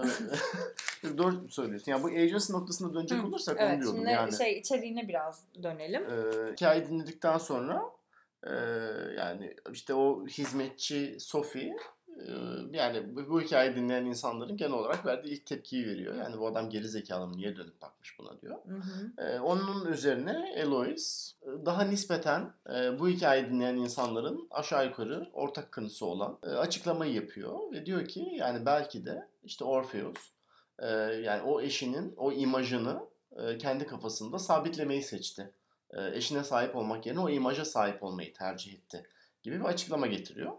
E, 1.03 1.17
doğru 1.17 1.49
söylüyorsun. 1.49 1.91
Yani 1.91 2.03
bu 2.03 2.07
agency 2.07 2.53
noktasına 2.53 2.93
dönecek 2.93 3.19
Hı. 3.19 3.27
olursak 3.27 3.57
evet, 3.59 3.73
onu 3.73 3.81
diyordum. 3.81 3.97
Şimdi 3.97 4.11
yani, 4.11 4.37
şey 4.37 4.59
içeriğine 4.59 5.07
biraz 5.07 5.43
dönelim. 5.63 6.03
E, 6.03 6.51
hikayeyi 6.51 6.87
dinledikten 6.87 7.37
sonra 7.37 7.81
e, 8.43 8.53
yani 9.17 9.55
işte 9.71 9.93
o 9.93 10.27
hizmetçi 10.27 11.19
Sophie 11.19 11.75
yani 12.73 13.15
bu 13.29 13.41
hikayeyi 13.41 13.75
dinleyen 13.75 14.05
insanların 14.05 14.57
genel 14.57 14.73
olarak 14.73 15.05
verdiği 15.05 15.29
ilk 15.29 15.45
tepkiyi 15.45 15.87
veriyor. 15.87 16.15
Yani 16.15 16.39
bu 16.39 16.47
adam 16.47 16.69
geri 16.69 16.87
zekalı 16.87 17.27
mı 17.27 17.37
niye 17.37 17.57
dönüp 17.57 17.81
bakmış 17.81 18.19
buna 18.19 18.41
diyor. 18.41 18.57
Hı 18.67 18.75
hı. 18.75 19.43
onun 19.43 19.91
üzerine 19.91 20.53
Eloise 20.55 21.35
daha 21.65 21.83
nispeten 21.83 22.53
bu 22.99 23.09
hikayeyi 23.09 23.49
dinleyen 23.49 23.75
insanların 23.75 24.47
aşağı 24.51 24.85
yukarı 24.85 25.29
ortak 25.33 25.71
kanısı 25.71 26.05
olan 26.05 26.37
açıklamayı 26.41 27.13
yapıyor. 27.13 27.71
Ve 27.71 27.85
diyor 27.85 28.05
ki 28.05 28.29
yani 28.31 28.65
belki 28.65 29.05
de 29.05 29.27
işte 29.43 29.63
Orpheus 29.63 30.31
yani 31.23 31.41
o 31.41 31.61
eşinin 31.61 32.13
o 32.17 32.31
imajını 32.31 32.99
kendi 33.59 33.87
kafasında 33.87 34.39
sabitlemeyi 34.39 35.03
seçti. 35.03 35.51
eşine 36.13 36.43
sahip 36.43 36.75
olmak 36.75 37.05
yerine 37.05 37.19
o 37.19 37.29
imaja 37.29 37.65
sahip 37.65 38.03
olmayı 38.03 38.33
tercih 38.33 38.73
etti 38.73 39.03
gibi 39.43 39.59
bir 39.59 39.65
açıklama 39.65 40.07
getiriyor. 40.07 40.51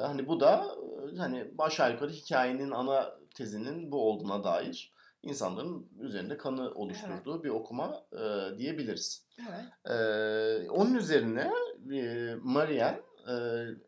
Hani 0.00 0.28
bu 0.28 0.40
da 0.40 0.76
hani 1.16 1.50
aşağı 1.58 1.92
yukarı 1.92 2.10
hikayenin 2.10 2.70
ana 2.70 3.14
tezinin 3.34 3.92
bu 3.92 4.08
olduğuna 4.10 4.44
dair 4.44 4.92
insanların 5.22 5.88
üzerinde 6.00 6.36
kanı 6.36 6.70
oluşturduğu 6.74 7.34
evet. 7.34 7.44
bir 7.44 7.50
okuma 7.50 8.04
e, 8.12 8.58
diyebiliriz. 8.58 9.26
Evet. 9.40 9.94
E, 9.96 10.70
onun 10.70 10.94
üzerine 10.94 11.52
e, 11.92 12.34
Marian 12.42 12.94
e, 13.28 13.34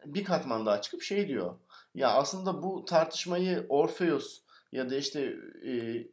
bir 0.04 0.24
katman 0.24 0.66
daha 0.66 0.80
çıkıp 0.80 1.02
şey 1.02 1.28
diyor. 1.28 1.54
Ya 1.94 2.12
aslında 2.12 2.62
bu 2.62 2.84
tartışmayı 2.84 3.66
Orpheus 3.68 4.42
ya 4.72 4.90
da 4.90 4.96
işte 4.96 5.36
e, 5.66 6.04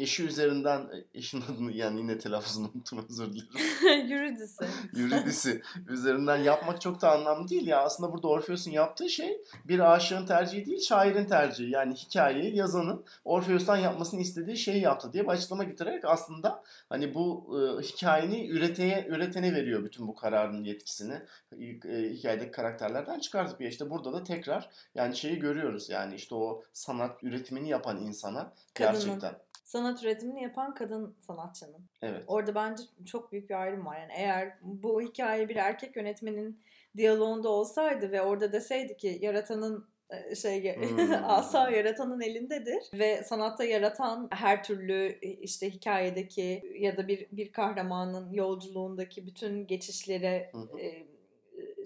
eşi 0.00 0.24
üzerinden 0.24 0.80
e, 0.80 1.18
eşin 1.18 1.42
adını 1.42 1.72
yani 1.72 2.00
yine 2.00 2.18
telaffuzunu 2.18 2.70
unuttum 2.74 3.06
özür 3.10 3.32
dilerim. 3.32 4.10
Eurydice. 4.12 4.66
Eurydice 4.96 5.62
üzerinden 5.88 6.36
yapmak 6.36 6.80
çok 6.80 7.00
da 7.00 7.12
anlamlı 7.12 7.48
değil 7.48 7.66
ya. 7.66 7.82
Aslında 7.82 8.12
burada 8.12 8.28
Orpheus'un 8.28 8.70
yaptığı 8.70 9.08
şey 9.08 9.42
bir 9.64 9.92
aşığın 9.94 10.26
tercihi 10.26 10.66
değil 10.66 10.80
şairin 10.80 11.24
tercihi. 11.24 11.70
Yani 11.70 11.94
hikayeyi 11.94 12.56
yazanın 12.56 13.04
Orpheus'tan 13.24 13.76
yapmasını 13.76 14.20
istediği 14.20 14.56
şeyi 14.56 14.82
yaptı 14.82 15.12
diye 15.12 15.24
bir 15.24 15.28
açıklama 15.28 15.64
getirerek 15.64 16.04
aslında 16.04 16.62
hani 16.88 17.14
bu 17.14 17.58
e, 17.58 17.82
hikayeni 17.82 18.48
üreteye, 18.48 19.06
üretene 19.08 19.54
veriyor 19.54 19.84
bütün 19.84 20.08
bu 20.08 20.14
kararın 20.14 20.62
yetkisini. 20.62 21.14
E, 21.52 22.10
hikayedeki 22.10 22.50
karakterlerden 22.50 23.18
çıkartıp 23.18 23.60
ya 23.60 23.68
işte 23.68 23.90
burada 23.90 24.12
da 24.12 24.24
tekrar 24.24 24.70
yani 24.94 25.16
şeyi 25.16 25.38
görüyoruz. 25.38 25.88
Yani 25.88 26.14
işte 26.14 26.34
o 26.34 26.64
sanat 26.72 27.24
üretimini 27.24 27.68
yapan 27.68 28.00
insana 28.00 28.52
Kadının. 28.74 29.00
gerçekten 29.00 29.34
sanat 29.70 30.02
üretimini 30.02 30.42
yapan 30.42 30.74
kadın 30.74 31.16
sanatçının. 31.20 31.86
Evet. 32.02 32.24
Orada 32.26 32.54
bence 32.54 32.82
çok 33.06 33.32
büyük 33.32 33.50
bir 33.50 33.54
ayrım 33.54 33.86
var. 33.86 34.00
Yani 34.00 34.12
eğer 34.16 34.58
bu 34.62 35.00
hikaye 35.00 35.48
bir 35.48 35.56
erkek 35.56 35.96
yönetmenin 35.96 36.60
diyaloğunda 36.96 37.48
olsaydı 37.48 38.12
ve 38.12 38.22
orada 38.22 38.52
deseydi 38.52 38.96
ki 38.96 39.18
yaratanın 39.20 39.86
e, 40.10 40.34
şey 40.34 40.76
hmm. 40.76 41.12
asa 41.24 41.70
yaratanın 41.70 42.20
elindedir 42.20 42.82
ve 42.92 43.22
sanatta 43.22 43.64
yaratan 43.64 44.28
her 44.32 44.64
türlü 44.64 45.18
e, 45.22 45.28
işte 45.28 45.70
hikayedeki 45.70 46.72
ya 46.78 46.96
da 46.96 47.08
bir 47.08 47.26
bir 47.32 47.52
kahramanın 47.52 48.32
yolculuğundaki 48.32 49.26
bütün 49.26 49.66
geçişlere 49.66 50.52
e, 50.80 51.06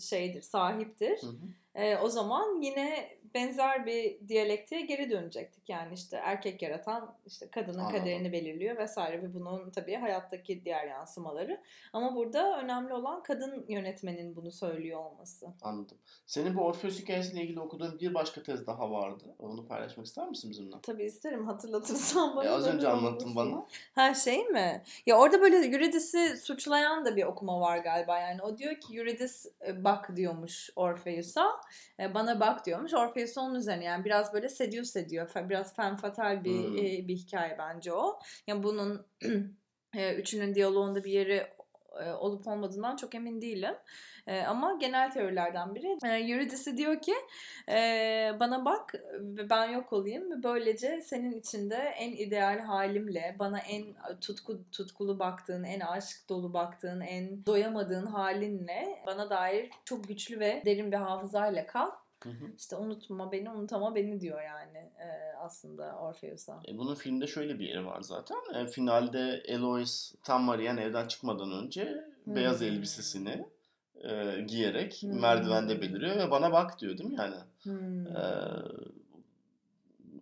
şeydir, 0.01 0.43
sahiptir. 0.43 1.23
Hı 1.23 1.37
e, 1.75 1.97
o 1.97 2.09
zaman 2.09 2.63
yine 2.63 3.19
benzer 3.35 3.87
bir 3.87 4.29
diyalektiğe 4.29 4.81
geri 4.81 5.11
dönecektik. 5.11 5.69
Yani 5.69 5.95
işte 5.95 6.17
erkek 6.17 6.63
yaratan 6.63 7.15
işte 7.27 7.49
kadının 7.51 7.79
Anladım. 7.79 7.99
kaderini 7.99 8.33
belirliyor 8.33 8.77
vesaire 8.77 9.23
ve 9.23 9.35
bunun 9.35 9.71
tabii 9.71 9.95
hayattaki 9.95 10.65
diğer 10.65 10.87
yansımaları. 10.87 11.61
Ama 11.93 12.15
burada 12.17 12.61
önemli 12.61 12.95
olan 12.95 13.23
kadın 13.23 13.65
yönetmenin 13.69 14.37
bunu 14.37 14.53
söylüyor 14.53 15.01
olması. 15.01 15.47
Anladım. 15.63 15.99
Senin 16.27 16.57
bu 16.57 16.63
Orpheus 16.63 17.01
hikayesiyle 17.01 17.43
ilgili 17.43 17.61
okuduğun 17.61 17.99
bir 18.01 18.15
başka 18.15 18.43
tez 18.43 18.67
daha 18.67 18.91
vardı. 18.91 19.25
Onu 19.39 19.67
paylaşmak 19.67 20.07
ister 20.07 20.29
misin 20.29 20.51
bizimle? 20.51 20.77
Tabii 20.83 21.05
isterim 21.05 21.47
hatırlatırsan 21.47 22.37
bana. 22.37 22.49
E, 22.49 22.51
az 22.51 22.67
önce 22.67 22.89
anlattın 22.89 23.37
bana. 23.37 23.67
Ha 23.95 24.15
şey 24.15 24.45
mi? 24.45 24.83
Ya 25.07 25.19
orada 25.19 25.41
böyle 25.41 25.57
Eurydice'i 25.57 26.37
suçlayan 26.37 27.05
da 27.05 27.17
bir 27.17 27.25
okuma 27.25 27.61
var 27.61 27.79
galiba. 27.79 28.19
Yani 28.19 28.43
o 28.43 28.59
diyor 28.59 28.75
ki 28.81 28.99
Eurydice 28.99 29.35
e, 29.67 29.85
bak 29.85 30.17
diyormuş 30.17 30.71
Orpheus'a. 30.77 31.61
E, 32.01 32.15
Bana 32.15 32.41
bak 32.41 32.67
diyormuş. 32.67 32.95
Orpheus 32.95 33.24
onun 33.41 33.55
üzerine 33.55 33.85
yani 33.85 34.05
biraz 34.05 34.33
böyle 34.33 34.49
seduce 34.49 35.01
ediyor. 35.01 35.31
Biraz 35.49 35.77
femme 35.77 35.97
fatale 35.97 36.45
bir 36.45 36.65
Hmm. 36.69 36.77
e, 36.79 37.09
bir 37.09 37.17
hikaye 37.17 37.57
bence 37.59 37.93
o. 37.93 38.19
Yani 38.47 38.63
bunun 38.63 39.07
e, 39.97 40.15
üçünün 40.15 40.55
diyaloğunda 40.55 41.05
bir 41.05 41.11
yeri 41.13 41.47
e, 42.05 42.11
olup 42.13 42.47
olmadığından 42.47 42.97
çok 42.97 43.15
emin 43.15 43.41
değilim. 43.41 43.75
E, 44.27 44.43
ama 44.43 44.77
genel 44.81 45.11
teorilerden 45.11 45.75
biri. 45.75 45.99
E, 46.05 46.09
Eurydice 46.09 46.77
diyor 46.77 47.01
ki 47.01 47.15
e, 47.69 47.77
bana 48.41 48.65
bak 48.65 48.95
ve 49.21 49.51
ben 49.51 49.67
yok 49.69 49.93
olayım 49.93 50.31
ve 50.31 50.43
böylece 50.43 51.01
senin 51.01 51.33
içinde 51.33 51.77
en 51.77 52.13
ideal 52.13 52.59
halimle 52.59 53.37
bana 53.39 53.59
en 53.59 53.85
tutku 54.21 54.71
tutkulu 54.73 55.19
baktığın, 55.19 55.65
en 55.65 55.81
aşk 55.81 56.29
dolu 56.29 56.53
baktığın, 56.55 57.01
en 57.01 57.47
doyamadığın 57.47 58.07
halinle 58.07 59.03
bana 59.07 59.31
dair 59.31 59.71
çok 59.85 60.09
güçlü 60.09 60.41
ve 60.41 60.63
derin 60.67 60.93
bir 60.93 60.97
hafızayla 60.97 61.67
kal. 61.67 61.91
Hı 62.25 62.29
hı. 62.31 62.45
İşte 62.59 62.77
unutma 62.77 63.33
beni, 63.33 63.51
unutama 63.51 63.95
beni 63.95 64.21
diyor 64.21 64.43
yani 64.43 64.79
e, 64.79 65.09
aslında 65.41 65.97
Orpheus'a. 65.99 66.63
E, 66.69 66.79
bunun 66.79 66.95
filmde 66.95 67.27
şöyle 67.27 67.59
bir 67.59 67.69
yeri 67.69 67.87
var 67.87 68.01
zaten. 68.01 68.37
E, 68.55 68.67
finalde 68.67 69.43
Eloise 69.47 70.17
tam 70.25 70.49
arayan 70.49 70.77
evden 70.77 71.09
çıkmadan 71.09 71.53
önce 71.53 72.05
Hmm. 72.25 72.35
beyaz 72.37 72.63
elbisesini 72.63 73.45
e, 74.05 74.41
giyerek 74.41 75.03
Hmm. 75.03 75.21
merdivende 75.21 75.81
beliriyor 75.81 76.17
ve 76.17 76.31
bana 76.31 76.53
bak 76.53 76.81
diyor 76.81 76.99
değil 76.99 77.11
mi 77.11 77.17
yani? 77.19 77.37
Hmm. 77.63 78.07
E, 78.07 78.23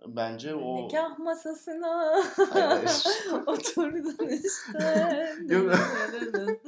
bence 0.07 0.55
o... 0.55 0.76
Nikah 0.76 1.18
masasına 1.18 2.14
oturdun 3.46 4.28
işte. 4.28 5.28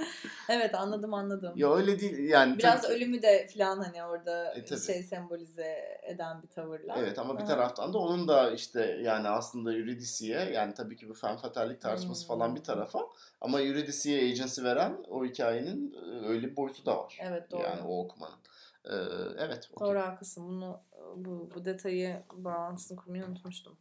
Evet 0.48 0.74
anladım 0.74 1.14
anladım. 1.14 1.52
Ya 1.56 1.74
öyle 1.74 2.00
değil 2.00 2.18
yani. 2.28 2.58
Biraz 2.58 2.82
tabii 2.82 2.92
ölümü 2.94 3.22
de 3.22 3.46
falan 3.58 3.80
hani 3.80 4.04
orada 4.04 4.54
E, 4.54 4.64
tabii. 4.64 4.80
şey 4.80 5.02
sembolize 5.02 5.98
eden 6.02 6.42
bir 6.42 6.48
tavırla. 6.48 6.94
Evet 6.98 7.18
ama 7.18 7.38
bir 7.40 7.44
taraftan 7.46 7.92
da 7.92 7.98
onun 7.98 8.28
da 8.28 8.50
işte 8.50 8.98
yani 9.02 9.28
aslında 9.28 9.72
Eurydice'ye 9.72 10.38
yani 10.52 10.74
tabii 10.74 10.96
ki 10.96 11.08
bu 11.08 11.14
femme 11.14 11.38
fatalik 11.38 11.80
tartışması 11.80 12.20
Hmm. 12.28 12.28
falan 12.38 12.56
bir 12.56 12.62
tarafa 12.62 13.00
ama 13.40 13.60
Eurydice'ye 13.60 14.30
agency 14.32 14.62
veren 14.62 14.96
o 15.10 15.24
hikayenin 15.24 15.94
e, 15.94 16.28
öyle 16.28 16.46
bir 16.50 16.56
boyutu 16.56 16.86
da 16.86 16.96
var. 16.98 17.18
Evet 17.22 17.50
doğru. 17.50 17.62
Yani 17.62 17.80
o 17.88 17.98
okumanın. 18.04 18.36
Ee, 18.84 18.94
evet. 19.38 19.70
okey. 19.74 19.88
Doğru 19.88 19.98
haklısın. 19.98 20.48
Bunu 20.48 20.80
bu, 21.16 21.50
bu 21.54 21.64
detayı 21.64 22.22
bağlantısını 22.32 22.96
kurmayı 22.96 23.24
unutmuştum. 23.24 23.76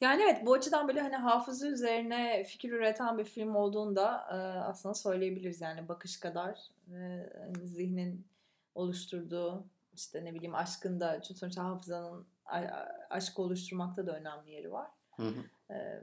Yani 0.00 0.22
evet 0.22 0.46
bu 0.46 0.54
açıdan 0.54 0.88
böyle 0.88 1.00
hani 1.00 1.16
hafıza 1.16 1.68
üzerine 1.68 2.44
fikir 2.44 2.72
üreten 2.72 3.18
bir 3.18 3.24
film 3.24 3.54
olduğunda 3.54 4.26
e, 4.30 4.34
aslında 4.58 4.94
söyleyebiliriz 4.94 5.60
yani 5.60 5.88
bakış 5.88 6.20
kadar 6.20 6.58
e, 6.92 7.26
zihnin 7.64 8.26
oluşturduğu 8.74 9.64
işte 9.94 10.24
ne 10.24 10.34
bileyim 10.34 10.54
aşkın 10.54 11.00
da 11.00 11.22
çünkü 11.22 11.38
sonuçta 11.38 11.64
hafızanın 11.64 12.26
aşkı 13.10 13.42
oluşturmakta 13.42 14.06
da 14.06 14.16
önemli 14.16 14.50
yeri 14.50 14.72
var. 14.72 14.90
Hı 15.16 15.22
hı. 15.22 15.74
E, 15.74 16.02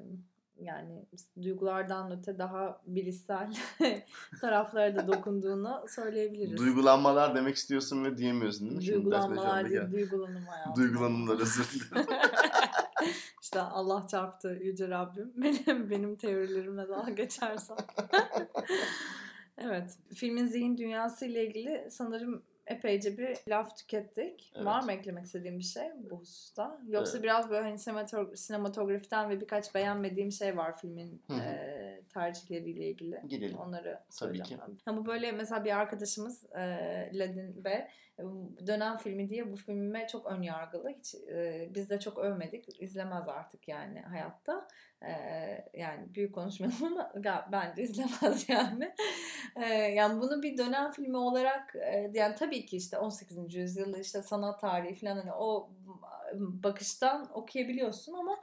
yani 0.60 1.06
duygulardan 1.41 2.12
öte 2.12 2.38
daha 2.38 2.82
bilişsel 2.88 3.54
taraflara 4.41 4.95
da 4.95 5.08
dokunduğunu 5.08 5.86
söyleyebiliriz. 5.88 6.58
Duygulanmalar 6.58 7.36
demek 7.36 7.56
istiyorsun 7.56 8.06
ve 8.06 8.18
diyemiyorsun 8.18 8.70
değil 8.70 8.89
mi? 8.89 8.95
Duygulanmalar 8.95 9.70
değil, 9.70 9.91
duygulanım 9.91 10.45
hayatım. 10.45 10.76
Duygulanımlar 10.76 11.39
özür 11.39 11.72
dilerim. 11.72 12.08
işte 13.41 13.60
Allah 13.60 14.08
çarptı 14.08 14.60
Yüce 14.62 14.89
Rabbim. 14.89 15.34
Benim, 15.38 15.89
benim 15.89 16.16
teorilerimle 16.16 16.89
dalga 16.89 17.12
geçersen. 17.12 17.78
evet. 19.58 19.97
Filmin 20.16 20.45
zihin 20.45 20.78
dünyası 20.78 21.26
ile 21.26 21.47
ilgili 21.47 21.88
sanırım 21.91 22.43
epeyce 22.68 23.18
bir 23.18 23.38
laf 23.47 23.78
tükettik. 23.78 24.51
Evet. 24.55 24.66
Var 24.66 24.84
mı 24.84 24.91
eklemek 24.91 25.26
istediğim 25.26 25.59
bir 25.59 25.64
şey 25.64 25.84
bu 26.11 26.20
hususta? 26.20 26.80
Yoksa 26.88 27.14
Evet. 27.14 27.24
biraz 27.24 27.49
böyle 27.49 27.61
hani 27.64 27.76
sinematog- 27.78 28.38
sinematografiden 28.38 29.30
ve 29.30 29.41
birkaç 29.41 29.76
beğenmediğim 29.76 30.32
şey 30.32 30.57
var 30.57 30.78
filmin 30.78 31.22
Hı 31.28 31.34
hı. 31.34 31.39
e, 31.41 32.01
tercihleriyle 32.14 32.86
ilgili. 32.89 33.22
Girelim. 33.28 33.57
Onları 33.57 33.93
Tabii 33.93 34.16
söyleyeceğim. 34.18 34.64
ben. 34.68 34.78
Ha, 34.91 34.97
bu 34.97 35.05
böyle 35.05 35.32
mesela 35.32 35.66
bir 35.66 35.78
arkadaşımız 35.78 36.45
e, 36.55 36.59
Ladin 37.14 37.64
Bey 37.64 37.74
e, 37.74 38.12
dönem 38.67 38.97
filmi 38.97 39.30
diye 39.30 39.51
bu 39.51 39.55
filme 39.55 40.07
çok 40.07 40.26
ön 40.26 40.41
yargılı. 40.41 40.89
Hiç 40.89 41.15
e, 41.15 41.69
biz 41.76 41.89
de 41.89 41.99
çok 41.99 42.17
övmedik. 42.17 42.82
İzlemez 42.82 43.28
artık 43.28 43.67
yani 43.67 44.01
hayatta. 44.01 44.67
E, 45.01 45.11
yani 45.74 46.15
büyük 46.15 46.36
konuşmayalım 46.36 46.84
ama 46.84 47.11
bence 47.51 47.84
izlemez 47.84 48.49
yani. 48.49 48.95
E, 49.55 49.65
yani 49.74 50.21
bunu 50.21 50.43
bir 50.43 50.57
dönem 50.57 50.91
filmi 50.91 51.17
olarak 51.17 51.76
e, 51.76 52.11
yani 52.13 52.36
tabii 52.36 52.65
ki 52.65 52.78
işte 52.78 52.97
18. 52.97 53.55
yüzyılda 53.55 53.97
işte 53.97 54.21
sanat 54.21 54.61
tarihi 54.61 54.95
falan 54.95 55.17
hani 55.17 55.34
o 55.34 55.69
bakıştan 56.40 57.30
okuyabiliyorsun 57.34 58.14
ama 58.14 58.40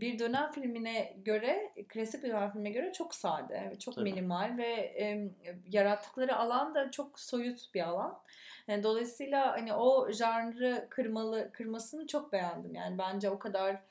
bir 0.00 0.18
dönem 0.18 0.50
filmine 0.52 1.16
göre 1.24 1.72
klasik 1.88 2.24
bir 2.24 2.28
dönem 2.28 2.52
filmine 2.52 2.70
göre 2.70 2.92
çok 2.92 3.14
sade, 3.14 3.72
çok 3.78 3.94
Tabii. 3.94 4.12
minimal 4.12 4.54
ve 4.58 4.72
e, 4.72 5.30
yarattıkları 5.68 6.36
alan 6.36 6.74
da 6.74 6.90
çok 6.90 7.20
soyut 7.20 7.74
bir 7.74 7.80
alan. 7.80 8.22
Yani 8.68 8.82
dolayısıyla 8.82 9.52
hani 9.52 9.74
o 9.74 10.12
janrı 10.12 10.86
kırmalı 10.90 11.50
kırmasını 11.52 12.06
çok 12.06 12.32
beğendim. 12.32 12.74
Yani 12.74 12.98
bence 12.98 13.30
o 13.30 13.38
kadar 13.38 13.82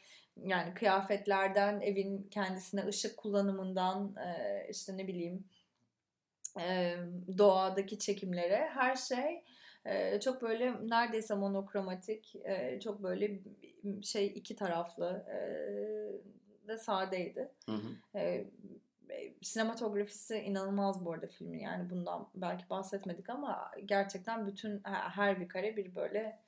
yani 0.44 0.74
kıyafetlerden 0.74 1.82
evin 1.82 2.28
kendisine 2.32 2.86
ışık 2.86 3.18
kullanımından 3.18 4.16
e, 4.16 4.68
işte 4.70 4.98
ne 4.98 5.08
bileyim 5.08 5.44
e, 6.60 6.96
doğadaki 7.38 8.00
çekimlere 8.00 8.70
her 8.74 8.96
şey 8.96 9.44
e, 9.86 10.20
çok 10.20 10.42
böyle 10.42 10.90
neredeyse 10.90 11.36
monokromatik 11.36 12.36
e, 12.36 12.80
çok 12.80 13.04
böyle 13.04 13.40
şey 14.02 14.28
iki 14.28 14.56
taraflı 14.56 15.26
e, 15.30 15.40
ve 16.68 16.78
sadeydi. 16.78 17.52
Hı 17.66 17.76
hı. 17.76 18.20
E, 18.20 18.46
sinematografisi 19.42 20.38
inanılmaz 20.38 21.06
bu 21.06 21.14
arada 21.14 21.28
filmin 21.28 21.60
yani 21.60 21.90
bundan 21.90 22.30
belki 22.36 22.70
bahsetmedik 22.70 23.30
ama 23.30 23.72
gerçekten 23.86 24.48
bütün 24.48 24.82
her 24.84 25.42
bir 25.42 25.48
kare 25.48 25.78
bir 25.78 25.96
böyle 25.96 26.40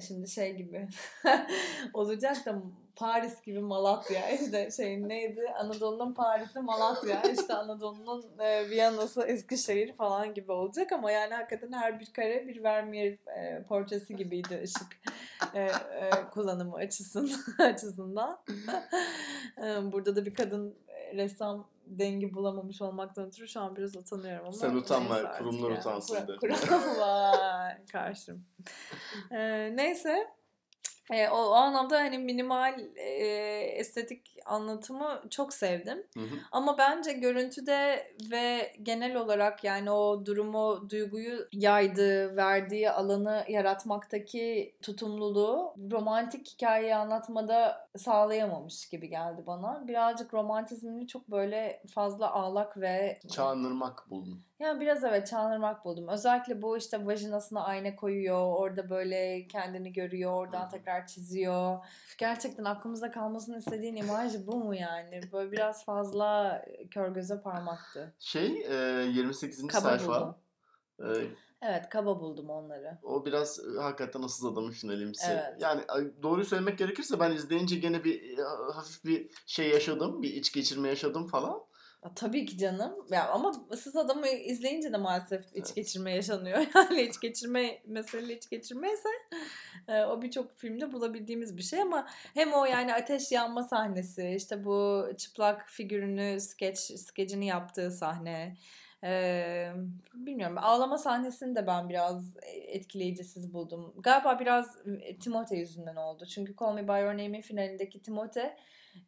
şimdi 0.00 0.28
şey 0.28 0.56
gibi 0.56 0.88
olacak 1.94 2.46
da 2.46 2.62
Paris 2.96 3.42
gibi 3.42 3.60
Malatya 3.60 4.30
işte 4.40 4.70
şey 4.70 5.08
neydi? 5.08 5.48
Anadolu'nun 5.58 6.14
Paris'i 6.14 6.60
Malatya 6.60 7.22
işte 7.22 7.54
Anadolu'nun 7.54 8.38
e, 8.38 8.70
Viyana'sı 8.70 9.22
Eskişehir 9.22 9.92
falan 9.92 10.34
gibi 10.34 10.52
olacak 10.52 10.92
ama 10.92 11.10
yani 11.10 11.34
hakikaten 11.34 11.72
her 11.72 12.00
bir 12.00 12.12
kare 12.12 12.48
bir 12.48 12.62
Vermeer 12.62 13.12
e, 13.12 13.62
portresi 13.62 14.16
gibiydi 14.16 14.60
ışık 14.64 14.98
e, 15.54 15.60
e, 15.60 16.10
kullanımı 16.32 16.76
açısından. 16.76 17.24
Açısından 17.58 18.40
e, 19.58 19.92
burada 19.92 20.16
da 20.16 20.26
bir 20.26 20.34
kadın 20.34 20.74
ressam 21.14 21.68
dengi 21.86 22.34
bulamamış 22.34 22.82
olmaktan 22.82 23.26
ötürü 23.26 23.48
şu 23.48 23.60
an 23.60 23.76
biraz 23.76 23.96
utanıyorum 23.96 24.46
ama. 24.46 24.52
Sen 24.52 24.74
utanma, 24.74 25.32
kurumlar 25.38 25.70
yani. 25.70 25.80
utansın 25.80 26.26
Kur- 26.26 26.48
de. 26.50 27.86
Karşım. 27.92 28.44
Ee, 29.30 29.76
neyse. 29.76 30.34
Ee, 31.12 31.28
o, 31.28 31.36
o 31.36 31.52
anlamda 31.52 31.98
hani 31.98 32.18
minimal 32.18 32.80
e, 32.96 33.10
estetik 33.78 34.36
anlatımı 34.46 35.22
çok 35.30 35.52
sevdim. 35.52 36.06
Hı 36.14 36.20
hı. 36.20 36.34
Ama 36.52 36.78
bence 36.78 37.12
görüntüde 37.12 38.12
ve 38.30 38.72
genel 38.82 39.16
olarak 39.16 39.64
yani 39.64 39.90
o 39.90 40.26
durumu, 40.26 40.90
duyguyu 40.90 41.48
yaydığı, 41.52 42.36
verdiği 42.36 42.90
alanı 42.90 43.44
yaratmaktaki 43.48 44.76
tutumluluğu 44.82 45.74
romantik 45.92 46.48
hikayeyi 46.48 46.94
anlatmada 46.94 47.88
sağlayamamış 47.96 48.88
gibi 48.88 49.08
geldi 49.08 49.42
bana. 49.46 49.88
Birazcık 49.88 50.34
romantizmini 50.34 51.06
çok 51.06 51.30
böyle 51.30 51.82
fazla 51.94 52.30
ağlak 52.30 52.80
ve 52.80 53.20
Çağınırmak 53.28 54.10
buldum. 54.10 54.44
Yani 54.64 54.80
biraz 54.80 55.04
evet 55.04 55.26
çağınırmak 55.26 55.84
buldum. 55.84 56.08
Özellikle 56.08 56.62
bu 56.62 56.76
işte 56.76 57.06
vajinasına 57.06 57.64
ayna 57.64 57.96
koyuyor. 57.96 58.56
Orada 58.56 58.90
böyle 58.90 59.46
kendini 59.48 59.92
görüyor. 59.92 60.32
Oradan 60.32 60.68
tekrar 60.68 61.06
çiziyor. 61.06 61.78
Gerçekten 62.18 62.64
aklımızda 62.64 63.10
kalmasını 63.10 63.58
istediğin 63.58 63.96
imaj 63.96 64.32
bu 64.46 64.56
mu 64.56 64.74
yani? 64.74 65.20
Böyle 65.32 65.52
biraz 65.52 65.84
fazla 65.84 66.62
kör 66.90 67.08
göze 67.08 67.40
parmaktı. 67.40 68.14
Şey 68.18 68.66
e, 68.68 69.04
28. 69.04 69.66
Kaba 69.66 69.80
sayfa. 69.80 70.20
buldum. 70.20 70.36
E, 71.00 71.44
Evet 71.66 71.88
kaba 71.88 72.20
buldum 72.20 72.50
onları. 72.50 72.98
O 73.02 73.26
biraz 73.26 73.60
hakikaten 73.78 74.22
ıssız 74.22 74.44
adamın 74.44 74.70
finalimsi. 74.70 75.26
Evet. 75.30 75.54
Yani 75.60 75.82
doğruyu 76.22 76.44
söylemek 76.44 76.78
gerekirse 76.78 77.20
ben 77.20 77.30
izleyince 77.30 77.76
gene 77.76 78.04
bir 78.04 78.38
hafif 78.74 79.04
bir 79.04 79.30
şey 79.46 79.68
yaşadım. 79.68 80.22
Bir 80.22 80.34
iç 80.34 80.52
geçirme 80.52 80.88
yaşadım 80.88 81.26
falan. 81.26 81.60
Ya, 82.04 82.10
tabii 82.14 82.46
ki 82.46 82.58
canım. 82.58 82.92
Ya 83.10 83.28
ama 83.28 83.52
ıssız 83.72 83.96
adamı 83.96 84.28
izleyince 84.28 84.92
de 84.92 84.96
maalesef 84.96 85.42
iç 85.46 85.64
Evet. 85.66 85.74
geçirme 85.76 86.14
yaşanıyor. 86.14 86.58
Yani 86.74 87.02
iç 87.02 87.20
geçirme 87.20 87.78
mesele 87.86 88.34
iç 88.36 88.48
geçirmeyse 88.50 89.08
e, 89.88 90.04
o 90.04 90.22
birçok 90.22 90.56
filmde 90.58 90.92
bulabildiğimiz 90.92 91.56
bir 91.56 91.62
şey 91.62 91.82
ama 91.82 92.06
hem 92.34 92.52
o 92.52 92.64
yani 92.64 92.94
ateş 92.94 93.32
yanma 93.32 93.62
sahnesi, 93.62 94.34
işte 94.36 94.64
bu 94.64 95.06
çıplak 95.18 95.70
figürünü 95.70 96.40
skeç 96.40 96.78
skecini 96.78 97.46
yaptığı 97.46 97.90
sahne. 97.90 98.56
e, 99.04 99.72
bilmiyorum 100.14 100.56
ağlama 100.60 100.98
sahnesini 100.98 101.56
de 101.56 101.66
ben 101.66 101.88
biraz 101.88 102.36
etkileyicisiz 102.52 103.52
buldum. 103.54 103.94
Galiba 103.98 104.40
biraz 104.40 104.76
e, 104.86 105.16
Timothée 105.18 105.56
yüzünden 105.58 105.96
oldu. 105.96 106.26
Çünkü 106.26 106.54
Call 106.60 106.72
Me 106.74 106.88
By 106.88 106.92
Your 106.92 107.12
Name'in 107.12 107.40
finalindeki 107.40 107.98
Timothée 108.00 108.52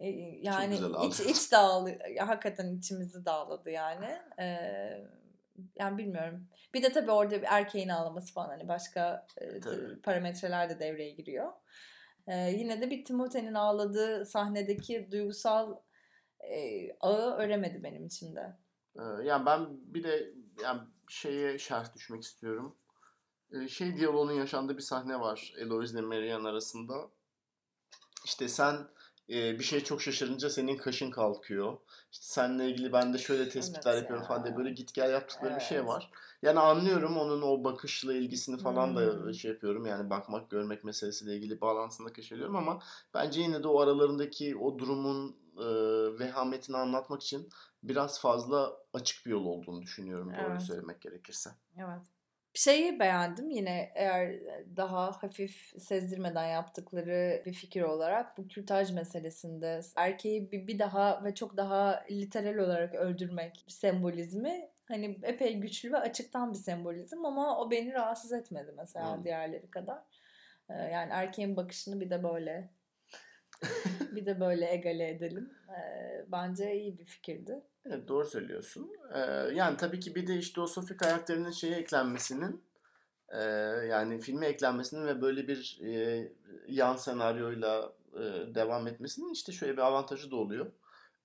e, 0.00 0.08
yani 0.42 0.70
güzel 0.70 0.90
ağladı. 0.90 1.06
iç 1.06 1.20
iç 1.20 1.52
dağlı 1.52 1.90
ya 2.14 2.28
hakikaten 2.28 2.76
içimizi 2.76 3.24
dağladı 3.24 3.70
yani. 3.70 4.18
Ee, 4.38 5.06
yani 5.78 5.98
bilmiyorum. 5.98 6.48
Bir 6.74 6.82
de 6.82 6.92
tabii 6.92 7.10
orada 7.10 7.42
bir 7.42 7.46
erkeğin 7.50 7.88
ağlaması 7.88 8.34
falan 8.34 8.48
hani 8.48 8.68
başka 8.68 9.26
e, 9.36 9.60
Tabii. 9.60 10.00
parametreler 10.00 10.70
de 10.70 10.80
devreye 10.80 11.10
giriyor. 11.10 11.52
Ee, 12.26 12.50
yine 12.50 12.80
de 12.80 12.90
bir 12.90 13.04
Timothée'nin 13.04 13.54
ağladığı 13.54 14.26
sahnedeki 14.26 15.08
duygusal 15.12 15.76
e, 16.40 16.92
ağı 17.00 17.36
öremedi 17.36 17.82
benim 17.82 18.06
içimde. 18.06 18.56
Yani 19.24 19.46
ben 19.46 19.66
bir 19.94 20.04
de 20.04 20.32
yani 20.62 20.80
şeye 21.08 21.58
şerh 21.58 21.94
düşmek 21.94 22.22
istiyorum. 22.22 22.76
Şey 23.68 23.96
diyaloğunun 23.96 24.32
yaşandığı 24.32 24.76
bir 24.76 24.82
sahne 24.82 25.20
var 25.20 25.54
Eloise 25.58 25.92
ile 25.92 26.00
Marianne 26.00 26.48
arasında. 26.48 26.94
İşte 28.24 28.48
sen 28.48 28.76
e, 29.30 29.58
bir 29.58 29.64
şey 29.64 29.84
çok 29.84 30.02
şaşırınca 30.02 30.50
senin 30.50 30.76
kaşın 30.76 31.10
kalkıyor. 31.10 31.78
İşte 32.12 32.24
seninle 32.26 32.70
ilgili 32.70 32.92
ben 32.92 33.14
de 33.14 33.18
şöyle 33.18 33.48
tespitler 33.48 33.92
Evet 33.92 34.02
yapıyorum 34.02 34.22
ya. 34.22 34.28
falan 34.28 34.44
diye 34.44 34.56
böyle 34.56 34.70
git 34.70 34.94
gel 34.94 35.10
yaptıkları 35.12 35.56
bir 35.56 35.60
şey 35.60 35.78
Evet. 35.78 35.88
var. 35.88 36.10
Yani 36.42 36.60
anlıyorum 36.60 37.16
onun 37.16 37.42
o 37.42 37.64
bakışla 37.64 38.14
ilgisini 38.14 38.58
falan 38.58 38.96
da 38.96 39.00
Hmm. 39.00 39.34
şey 39.34 39.50
yapıyorum. 39.50 39.86
Yani 39.86 40.10
bakmak, 40.10 40.50
görmek 40.50 40.84
meselesiyle 40.84 41.36
ilgili 41.36 41.60
bağlantısını 41.60 42.08
da 42.08 42.12
keşfediyorum 42.12 42.56
ama 42.56 42.82
bence 43.14 43.40
yine 43.40 43.62
de 43.62 43.68
o 43.68 43.80
aralarındaki 43.80 44.56
o 44.56 44.78
durumun 44.78 45.36
e, 45.58 45.64
vehametini 46.18 46.76
anlatmak 46.76 47.22
için 47.22 47.48
biraz 47.82 48.20
fazla 48.20 48.76
açık 48.92 49.26
bir 49.26 49.30
yol 49.30 49.44
olduğunu 49.44 49.82
düşünüyorum 49.82 50.34
doğru 50.36 50.50
Evet. 50.50 50.62
söylemek 50.62 51.00
gerekirse. 51.00 51.50
Evet. 51.76 52.15
Şeyi 52.56 53.00
beğendim 53.00 53.50
yine 53.50 53.92
eğer 53.94 54.34
daha 54.76 55.12
hafif 55.22 55.72
sezdirmeden 55.78 56.46
yaptıkları 56.46 57.42
bir 57.46 57.52
fikir 57.52 57.82
olarak 57.82 58.38
bu 58.38 58.48
kürtaj 58.48 58.92
meselesinde 58.92 59.80
erkeği 59.96 60.52
bir, 60.52 60.66
bir 60.66 60.78
daha 60.78 61.24
ve 61.24 61.34
çok 61.34 61.56
daha 61.56 62.04
literal 62.10 62.64
olarak 62.64 62.94
öldürmek 62.94 63.64
sembolizmi 63.68 64.68
hani 64.88 65.18
epey 65.22 65.56
güçlü 65.56 65.92
ve 65.92 65.96
açıktan 65.96 66.52
bir 66.52 66.58
sembolizm 66.58 67.24
ama 67.24 67.60
o 67.60 67.70
beni 67.70 67.92
rahatsız 67.92 68.32
etmedi 68.32 68.72
mesela 68.76 69.16
Hmm. 69.16 69.24
diğerleri 69.24 69.70
kadar. 69.70 70.02
Yani 70.68 71.12
erkeğin 71.12 71.56
bakışını 71.56 72.00
bir 72.00 72.10
de 72.10 72.22
böyle 72.22 72.70
bir 74.16 74.26
de 74.26 74.40
böyle 74.40 74.72
egale 74.72 75.08
edelim. 75.08 75.52
Bence 76.26 76.74
iyi 76.74 76.98
bir 76.98 77.04
fikirdi. 77.04 77.62
Evet 77.88 78.08
doğru 78.08 78.26
söylüyorsun. 78.26 78.90
Ee, 79.14 79.20
yani 79.54 79.76
tabii 79.76 80.00
ki 80.00 80.14
bir 80.14 80.26
de 80.26 80.36
işte 80.36 80.60
o 80.60 80.66
Sophie 80.66 80.96
karakterinin 80.96 81.50
şeye 81.50 81.76
eklenmesinin 81.76 82.62
e, 83.28 83.42
yani 83.88 84.20
filme 84.20 84.46
eklenmesinin 84.46 85.06
ve 85.06 85.22
böyle 85.22 85.48
bir 85.48 85.80
e, 85.84 86.22
yan 86.68 86.96
senaryoyla 86.96 87.92
e, 88.14 88.54
devam 88.54 88.86
etmesinin 88.86 89.32
işte 89.32 89.52
şöyle 89.52 89.72
bir 89.72 89.82
avantajı 89.82 90.30
da 90.30 90.36
oluyor. 90.36 90.66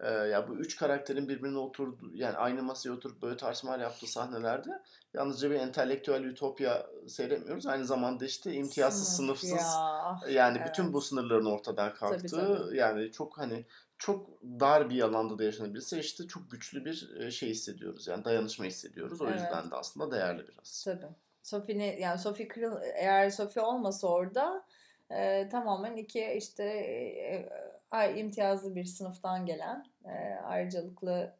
Ee, 0.04 0.10
ya 0.12 0.48
bu 0.50 0.56
üç 0.56 0.76
karakterin 0.76 1.30
birbirine 1.30 1.58
oturdu 1.58 2.12
yani 2.14 2.38
aynı 2.38 2.64
masaya 2.64 2.92
oturup 2.92 3.22
böyle 3.22 3.38
tartışmalar 3.38 3.80
yaptığı 3.80 4.08
sahnelerde 4.12 4.70
yalnızca 5.14 5.50
bir 5.52 5.56
entelektüel 5.56 6.24
ütopya 6.24 6.88
seyretmiyoruz. 7.08 7.68
Aynı 7.68 7.86
zamanda 7.86 8.26
işte 8.26 8.54
imtiyazsız, 8.54 9.16
Sınıf 9.16 9.40
sınıfsız 9.40 9.74
ya. 9.76 10.20
yani 10.30 10.62
bütün 10.70 10.84
Evet. 10.84 10.94
bu 10.94 11.02
sınırların 11.02 11.46
ortadan 11.46 11.90
Tabii, 11.90 12.00
kalktığı 12.00 12.64
tabii. 12.68 12.78
yani 12.78 13.12
çok 13.12 13.38
hani 13.38 13.66
çok 14.02 14.42
dar 14.44 14.90
bir 14.90 15.02
alanda 15.02 15.38
da 15.40 15.44
yaşanabilse 15.44 16.00
işte 16.00 16.28
çok 16.28 16.52
güçlü 16.52 16.86
bir 16.86 17.16
e, 17.20 17.32
şey 17.32 17.50
hissediyoruz. 17.50 18.08
Yani 18.08 18.26
dayanışma 18.26 18.66
hissediyoruz. 18.66 19.22
O 19.22 19.26
Evet. 19.28 19.36
yüzden 19.36 19.72
de 19.72 19.76
aslında 19.76 20.12
değerli 20.12 20.48
biraz. 20.48 20.84
Tabii. 20.84 21.06
Sophie'ni 21.44 21.98
yani 22.00 22.20
Sophie 22.20 22.48
kırıl 22.48 22.82
eğer 22.96 23.30
Sophie 23.30 23.64
olmasa 23.64 24.08
orada 24.08 24.66
e, 25.10 25.50
tamamen 25.50 25.96
iki 25.96 26.34
işte 26.38 26.64
e, 26.64 27.50
ay 27.92 28.20
imtiyazlı 28.20 28.76
bir 28.76 28.86
sınıftan 28.86 29.46
gelen 29.46 29.86
e, 30.06 30.36
ayrıcalıklı 30.44 31.36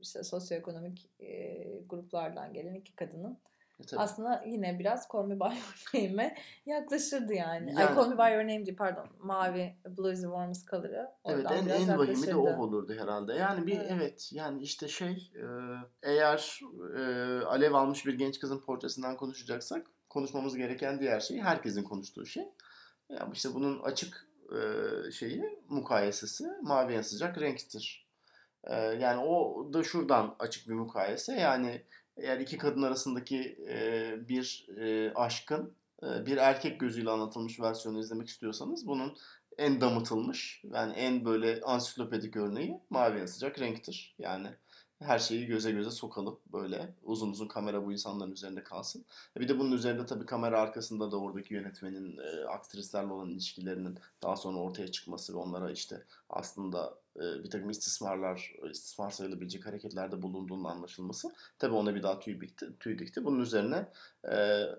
işte 0.00 0.22
sosyoekonomik 0.22 1.10
e, 1.20 1.62
gruplardan 1.86 2.52
gelen 2.52 2.74
iki 2.74 2.96
kadının 2.96 3.38
tabii. 3.86 4.00
aslında 4.00 4.44
yine 4.46 4.78
biraz 4.78 5.08
Call 5.12 5.24
Me 5.26 5.40
By 5.40 5.44
Your 5.44 5.58
Name'e 6.10 6.36
yaklaşırdı 6.66 7.34
yani. 7.34 7.74
Ay 7.76 7.84
Yani- 7.84 7.96
Call 7.96 8.08
Me 8.08 8.18
By 8.18 8.32
Your 8.34 8.42
Name 8.42 8.66
değil 8.66 8.76
pardon. 8.76 9.06
Mavi 9.18 9.74
Blues 9.98 10.20
Warm's 10.20 10.66
Color'ı. 10.66 11.10
Evet 11.24 11.46
en, 11.50 11.68
en 11.68 11.98
vahimi 11.98 12.26
de 12.26 12.34
o 12.34 12.62
olurdu 12.62 12.94
herhalde. 12.98 13.32
Yani 13.32 13.66
bir 13.66 13.76
Evet. 13.76 13.90
evet, 13.90 14.30
yani 14.32 14.62
işte 14.62 14.88
şey 14.88 15.32
e, 15.34 15.46
eğer 16.02 16.60
e, 16.96 17.02
alev 17.44 17.72
almış 17.72 18.06
bir 18.06 18.14
genç 18.18 18.38
kızın 18.38 18.60
portresinden 18.60 19.16
konuşacaksak 19.16 19.86
konuşmamız 20.08 20.56
gereken 20.56 21.00
diğer 21.00 21.20
şey 21.20 21.40
herkesin 21.40 21.82
konuştuğu 21.82 22.26
şey. 22.26 22.44
Ya 23.08 23.28
işte 23.32 23.54
bunun 23.54 23.82
açık 23.82 24.28
e, 24.52 25.10
şeyi 25.10 25.44
mukayesesi 25.68 26.44
mavi 26.62 26.92
en 26.92 27.02
sıcak 27.02 27.40
renktir. 27.40 28.08
E, 28.64 28.74
yani 28.74 29.24
o 29.24 29.66
da 29.72 29.84
şuradan 29.84 30.36
açık 30.38 30.68
bir 30.68 30.74
mukayese. 30.74 31.32
Yani 31.32 31.82
eğer 32.16 32.40
iki 32.40 32.58
kadın 32.58 32.82
arasındaki 32.82 33.58
e, 33.68 34.28
bir 34.28 34.66
e, 34.78 35.12
aşkın 35.14 35.72
e, 36.02 36.26
bir 36.26 36.36
erkek 36.36 36.80
gözüyle 36.80 37.10
anlatılmış 37.10 37.60
versiyonu 37.60 37.98
izlemek 37.98 38.28
istiyorsanız 38.28 38.86
bunun 38.86 39.16
en 39.58 39.80
damıtılmış 39.80 40.62
yani 40.72 40.92
en 40.92 41.24
böyle 41.24 41.60
ansiklopedik 41.60 42.36
örneği 42.36 42.80
mavi 42.90 43.18
en 43.18 43.26
sıcak 43.26 43.60
renktir. 43.60 44.14
Yani 44.18 44.48
her 44.98 45.18
şeyi 45.18 45.46
göze 45.46 45.70
göze 45.70 45.90
sokalım 45.90 46.40
böyle 46.52 46.94
uzun 47.02 47.30
uzun 47.30 47.48
kamera 47.48 47.86
bu 47.86 47.92
insanların 47.92 48.32
üzerinde 48.32 48.64
kalsın. 48.64 49.04
E 49.36 49.40
Bir 49.40 49.48
de 49.48 49.58
bunun 49.58 49.72
üzerinde 49.72 50.06
tabii 50.06 50.26
kamera 50.26 50.60
arkasında 50.60 51.10
da 51.10 51.16
oradaki 51.16 51.54
yönetmenin 51.54 52.18
e, 52.18 52.44
aktrislerle 52.44 53.12
olan 53.12 53.30
ilişkilerinin 53.30 53.98
daha 54.22 54.36
sonra 54.36 54.58
ortaya 54.58 54.88
çıkması 54.90 55.34
ve 55.34 55.38
onlara 55.38 55.70
işte 55.70 56.04
aslında 56.30 56.94
bir 57.16 57.50
takım 57.50 57.70
istismarlar, 57.70 58.54
istismar 58.70 59.10
sayılabilecek 59.10 59.66
hareketlerde 59.66 60.22
bulunduğunun 60.22 60.64
anlaşılması 60.64 61.28
tabii 61.58 61.74
ona 61.74 61.94
bir 61.94 62.02
daha 62.02 62.20
tüy 62.20 62.40
dikti. 62.40 62.66
Tüy 62.80 62.98
dikti. 62.98 63.24
Bunun 63.24 63.40
üzerine 63.40 63.88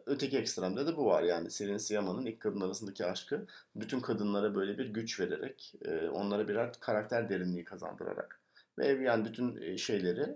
öteki 0.06 0.38
ekstremde 0.38 0.88
de 0.88 0.98
bu 0.98 1.06
var 1.06 1.24
yani 1.24 1.52
Selin 1.52 1.78
Siyama'nın 1.78 2.26
ilk 2.26 2.40
kadın 2.40 2.62
arasındaki 2.62 3.06
aşkı 3.06 3.46
bütün 3.76 4.00
kadınlara 4.00 4.56
böyle 4.56 4.78
bir 4.78 4.86
güç 4.86 5.20
vererek, 5.20 5.74
onlara 6.12 6.48
birer 6.48 6.74
karakter 6.80 7.30
derinliği 7.30 7.64
kazandırarak 7.64 8.40
ve 8.78 8.88
yani 8.88 9.26
bütün 9.26 9.76
şeyleri, 9.76 10.36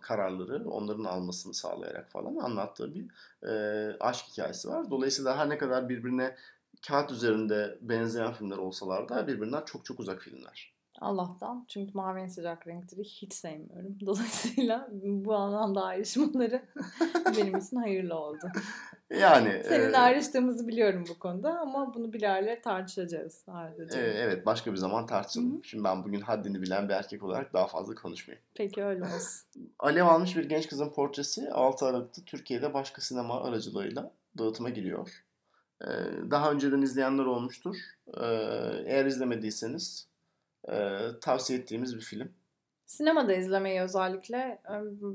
kararları 0.00 0.70
onların 0.70 1.04
almasını 1.04 1.54
sağlayarak 1.54 2.10
falan 2.10 2.36
anlattığı 2.36 2.94
bir 2.94 3.06
aşk 4.00 4.26
hikayesi 4.32 4.68
var. 4.68 4.90
Dolayısıyla 4.90 5.36
her 5.36 5.48
ne 5.48 5.58
kadar 5.58 5.88
birbirine 5.88 6.36
kağıt 6.86 7.12
üzerinde 7.12 7.78
benzeyen 7.80 8.32
filmler 8.32 8.56
olsalar 8.56 9.08
da 9.08 9.26
birbirinden 9.26 9.64
çok 9.64 9.84
çok 9.84 10.00
uzak 10.00 10.22
filmler. 10.22 10.72
Allah'tan. 11.00 11.64
Çünkü 11.68 11.90
mavi 11.94 12.20
en 12.20 12.26
sıcak 12.28 12.66
renkleri 12.66 13.04
hiç 13.04 13.32
sevmiyorum. 13.34 13.96
Dolayısıyla 14.06 14.88
bu 15.02 15.34
anlamda 15.34 15.82
ayrışmaları 15.84 16.62
benim 17.36 17.56
için 17.56 17.76
hayırlı 17.76 18.14
oldu. 18.14 18.46
Yani 19.20 19.62
Seninle 19.64 19.96
e, 19.96 19.98
ayrıştığımızı 19.98 20.68
biliyorum 20.68 21.04
bu 21.08 21.18
konuda 21.18 21.58
ama 21.60 21.94
bunu 21.94 22.12
bilalere 22.12 22.60
tartışacağız 22.60 23.44
ayrıca. 23.46 24.00
e, 24.00 24.04
evet 24.04 24.46
başka 24.46 24.72
bir 24.72 24.76
zaman 24.76 25.06
tartışalım. 25.06 25.52
Hı 25.52 25.56
hı. 25.56 25.64
Şimdi 25.64 25.84
ben 25.84 26.04
bugün 26.04 26.20
haddini 26.20 26.62
bilen 26.62 26.88
bir 26.88 26.94
erkek 26.94 27.22
olarak 27.22 27.52
daha 27.52 27.66
fazla 27.66 27.94
konuşmayayım. 27.94 28.44
Peki 28.54 28.84
öyle 28.84 29.04
olsun. 29.04 29.48
Alev 29.78 30.04
almış 30.06 30.36
bir 30.36 30.48
genç 30.48 30.68
kızın 30.68 30.90
portresi 30.90 31.50
6 31.52 31.86
Aralık'ta 31.86 32.22
Türkiye'de 32.26 32.74
başka 32.74 33.02
sinema 33.02 33.40
aracılığıyla 33.44 34.12
dağıtıma 34.38 34.70
giriyor. 34.70 35.08
Ee, 35.82 35.86
Daha 36.30 36.52
önceden 36.52 36.82
izleyenler 36.82 37.24
olmuştur. 37.24 37.76
Ee, 38.20 38.24
Eğer 38.86 39.04
izlemediyseniz 39.06 40.09
e, 40.68 40.98
tavsiye 41.20 41.58
ettiğimiz 41.58 41.96
bir 41.96 42.00
film. 42.00 42.32
Sinemada 42.86 43.32
izlemeyi 43.32 43.80
özellikle 43.80 44.62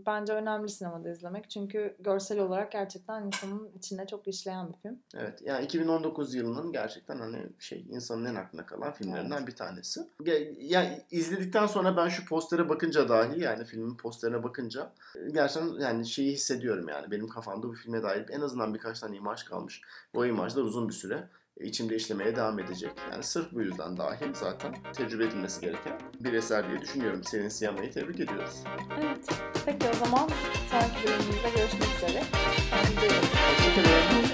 bence 0.05 0.33
önemli 0.33 0.69
sinemada 0.69 1.09
izlemek. 1.09 1.49
Çünkü 1.49 1.95
görsel 1.99 2.39
olarak 2.39 2.71
gerçekten 2.71 3.23
insanın 3.23 3.71
içine 3.77 4.07
çok 4.07 4.27
işleyen 4.27 4.73
bir 4.73 4.77
film. 4.77 4.99
Evet. 5.15 5.41
Yani 5.41 5.65
2019 5.65 6.35
yılının 6.35 6.71
gerçekten 6.71 7.19
hani 7.19 7.37
şey 7.59 7.85
insanın 7.89 8.25
en 8.25 8.35
aklına 8.35 8.65
kalan 8.65 8.93
filmlerinden 8.93 9.37
Evet. 9.37 9.47
bir 9.47 9.55
tanesi. 9.55 9.99
Ya- 10.25 10.39
Yani 10.59 11.01
izledikten 11.11 11.67
sonra 11.67 11.97
ben 11.97 12.09
şu 12.09 12.25
postere 12.25 12.69
bakınca 12.69 13.09
dahi 13.09 13.39
yani 13.39 13.65
filmin 13.65 13.97
posterine 13.97 14.43
bakınca 14.43 14.91
gerçekten 15.31 15.79
yani 15.79 16.05
şeyi 16.07 16.31
hissediyorum 16.33 16.87
yani 16.89 17.11
benim 17.11 17.27
kafamda 17.27 17.67
bu 17.67 17.73
filme 17.73 18.03
dair 18.03 18.25
en 18.29 18.41
azından 18.41 18.73
birkaç 18.73 18.99
tane 18.99 19.15
imaj 19.17 19.43
kalmış. 19.43 19.81
O 20.13 20.25
imajlar 20.25 20.61
uzun 20.63 20.87
bir 20.89 20.93
süre 20.93 21.27
içimde 21.60 21.95
işlemeye 21.95 22.36
devam 22.36 22.60
edecek. 22.60 22.91
Yani 23.12 23.24
sırf 23.24 23.51
bu 23.51 23.62
yüzden 23.62 23.97
dahil 23.97 24.34
zaten 24.34 24.76
tecrübe 24.93 25.26
edilmesi 25.26 25.62
gereken 25.62 25.99
bir 26.20 26.34
eser 26.34 26.70
diye 26.70 26.82
düşünüyorum. 26.82 27.24
Senin 27.24 27.49
siyamayı 27.49 27.91
tebrik 27.91 28.20
ediyoruz. 28.20 28.64
Evet. 28.99 29.28
Peki 29.66 29.86
o 29.89 30.06
zaman 30.06 30.30
sonraki 30.72 31.08
bölümümüzde 31.08 31.49
görüşmek 31.56 31.95
üzere. 31.97 32.24
Kendinize 32.70 33.08
iyi 33.08 33.22
bakın. 33.78 34.24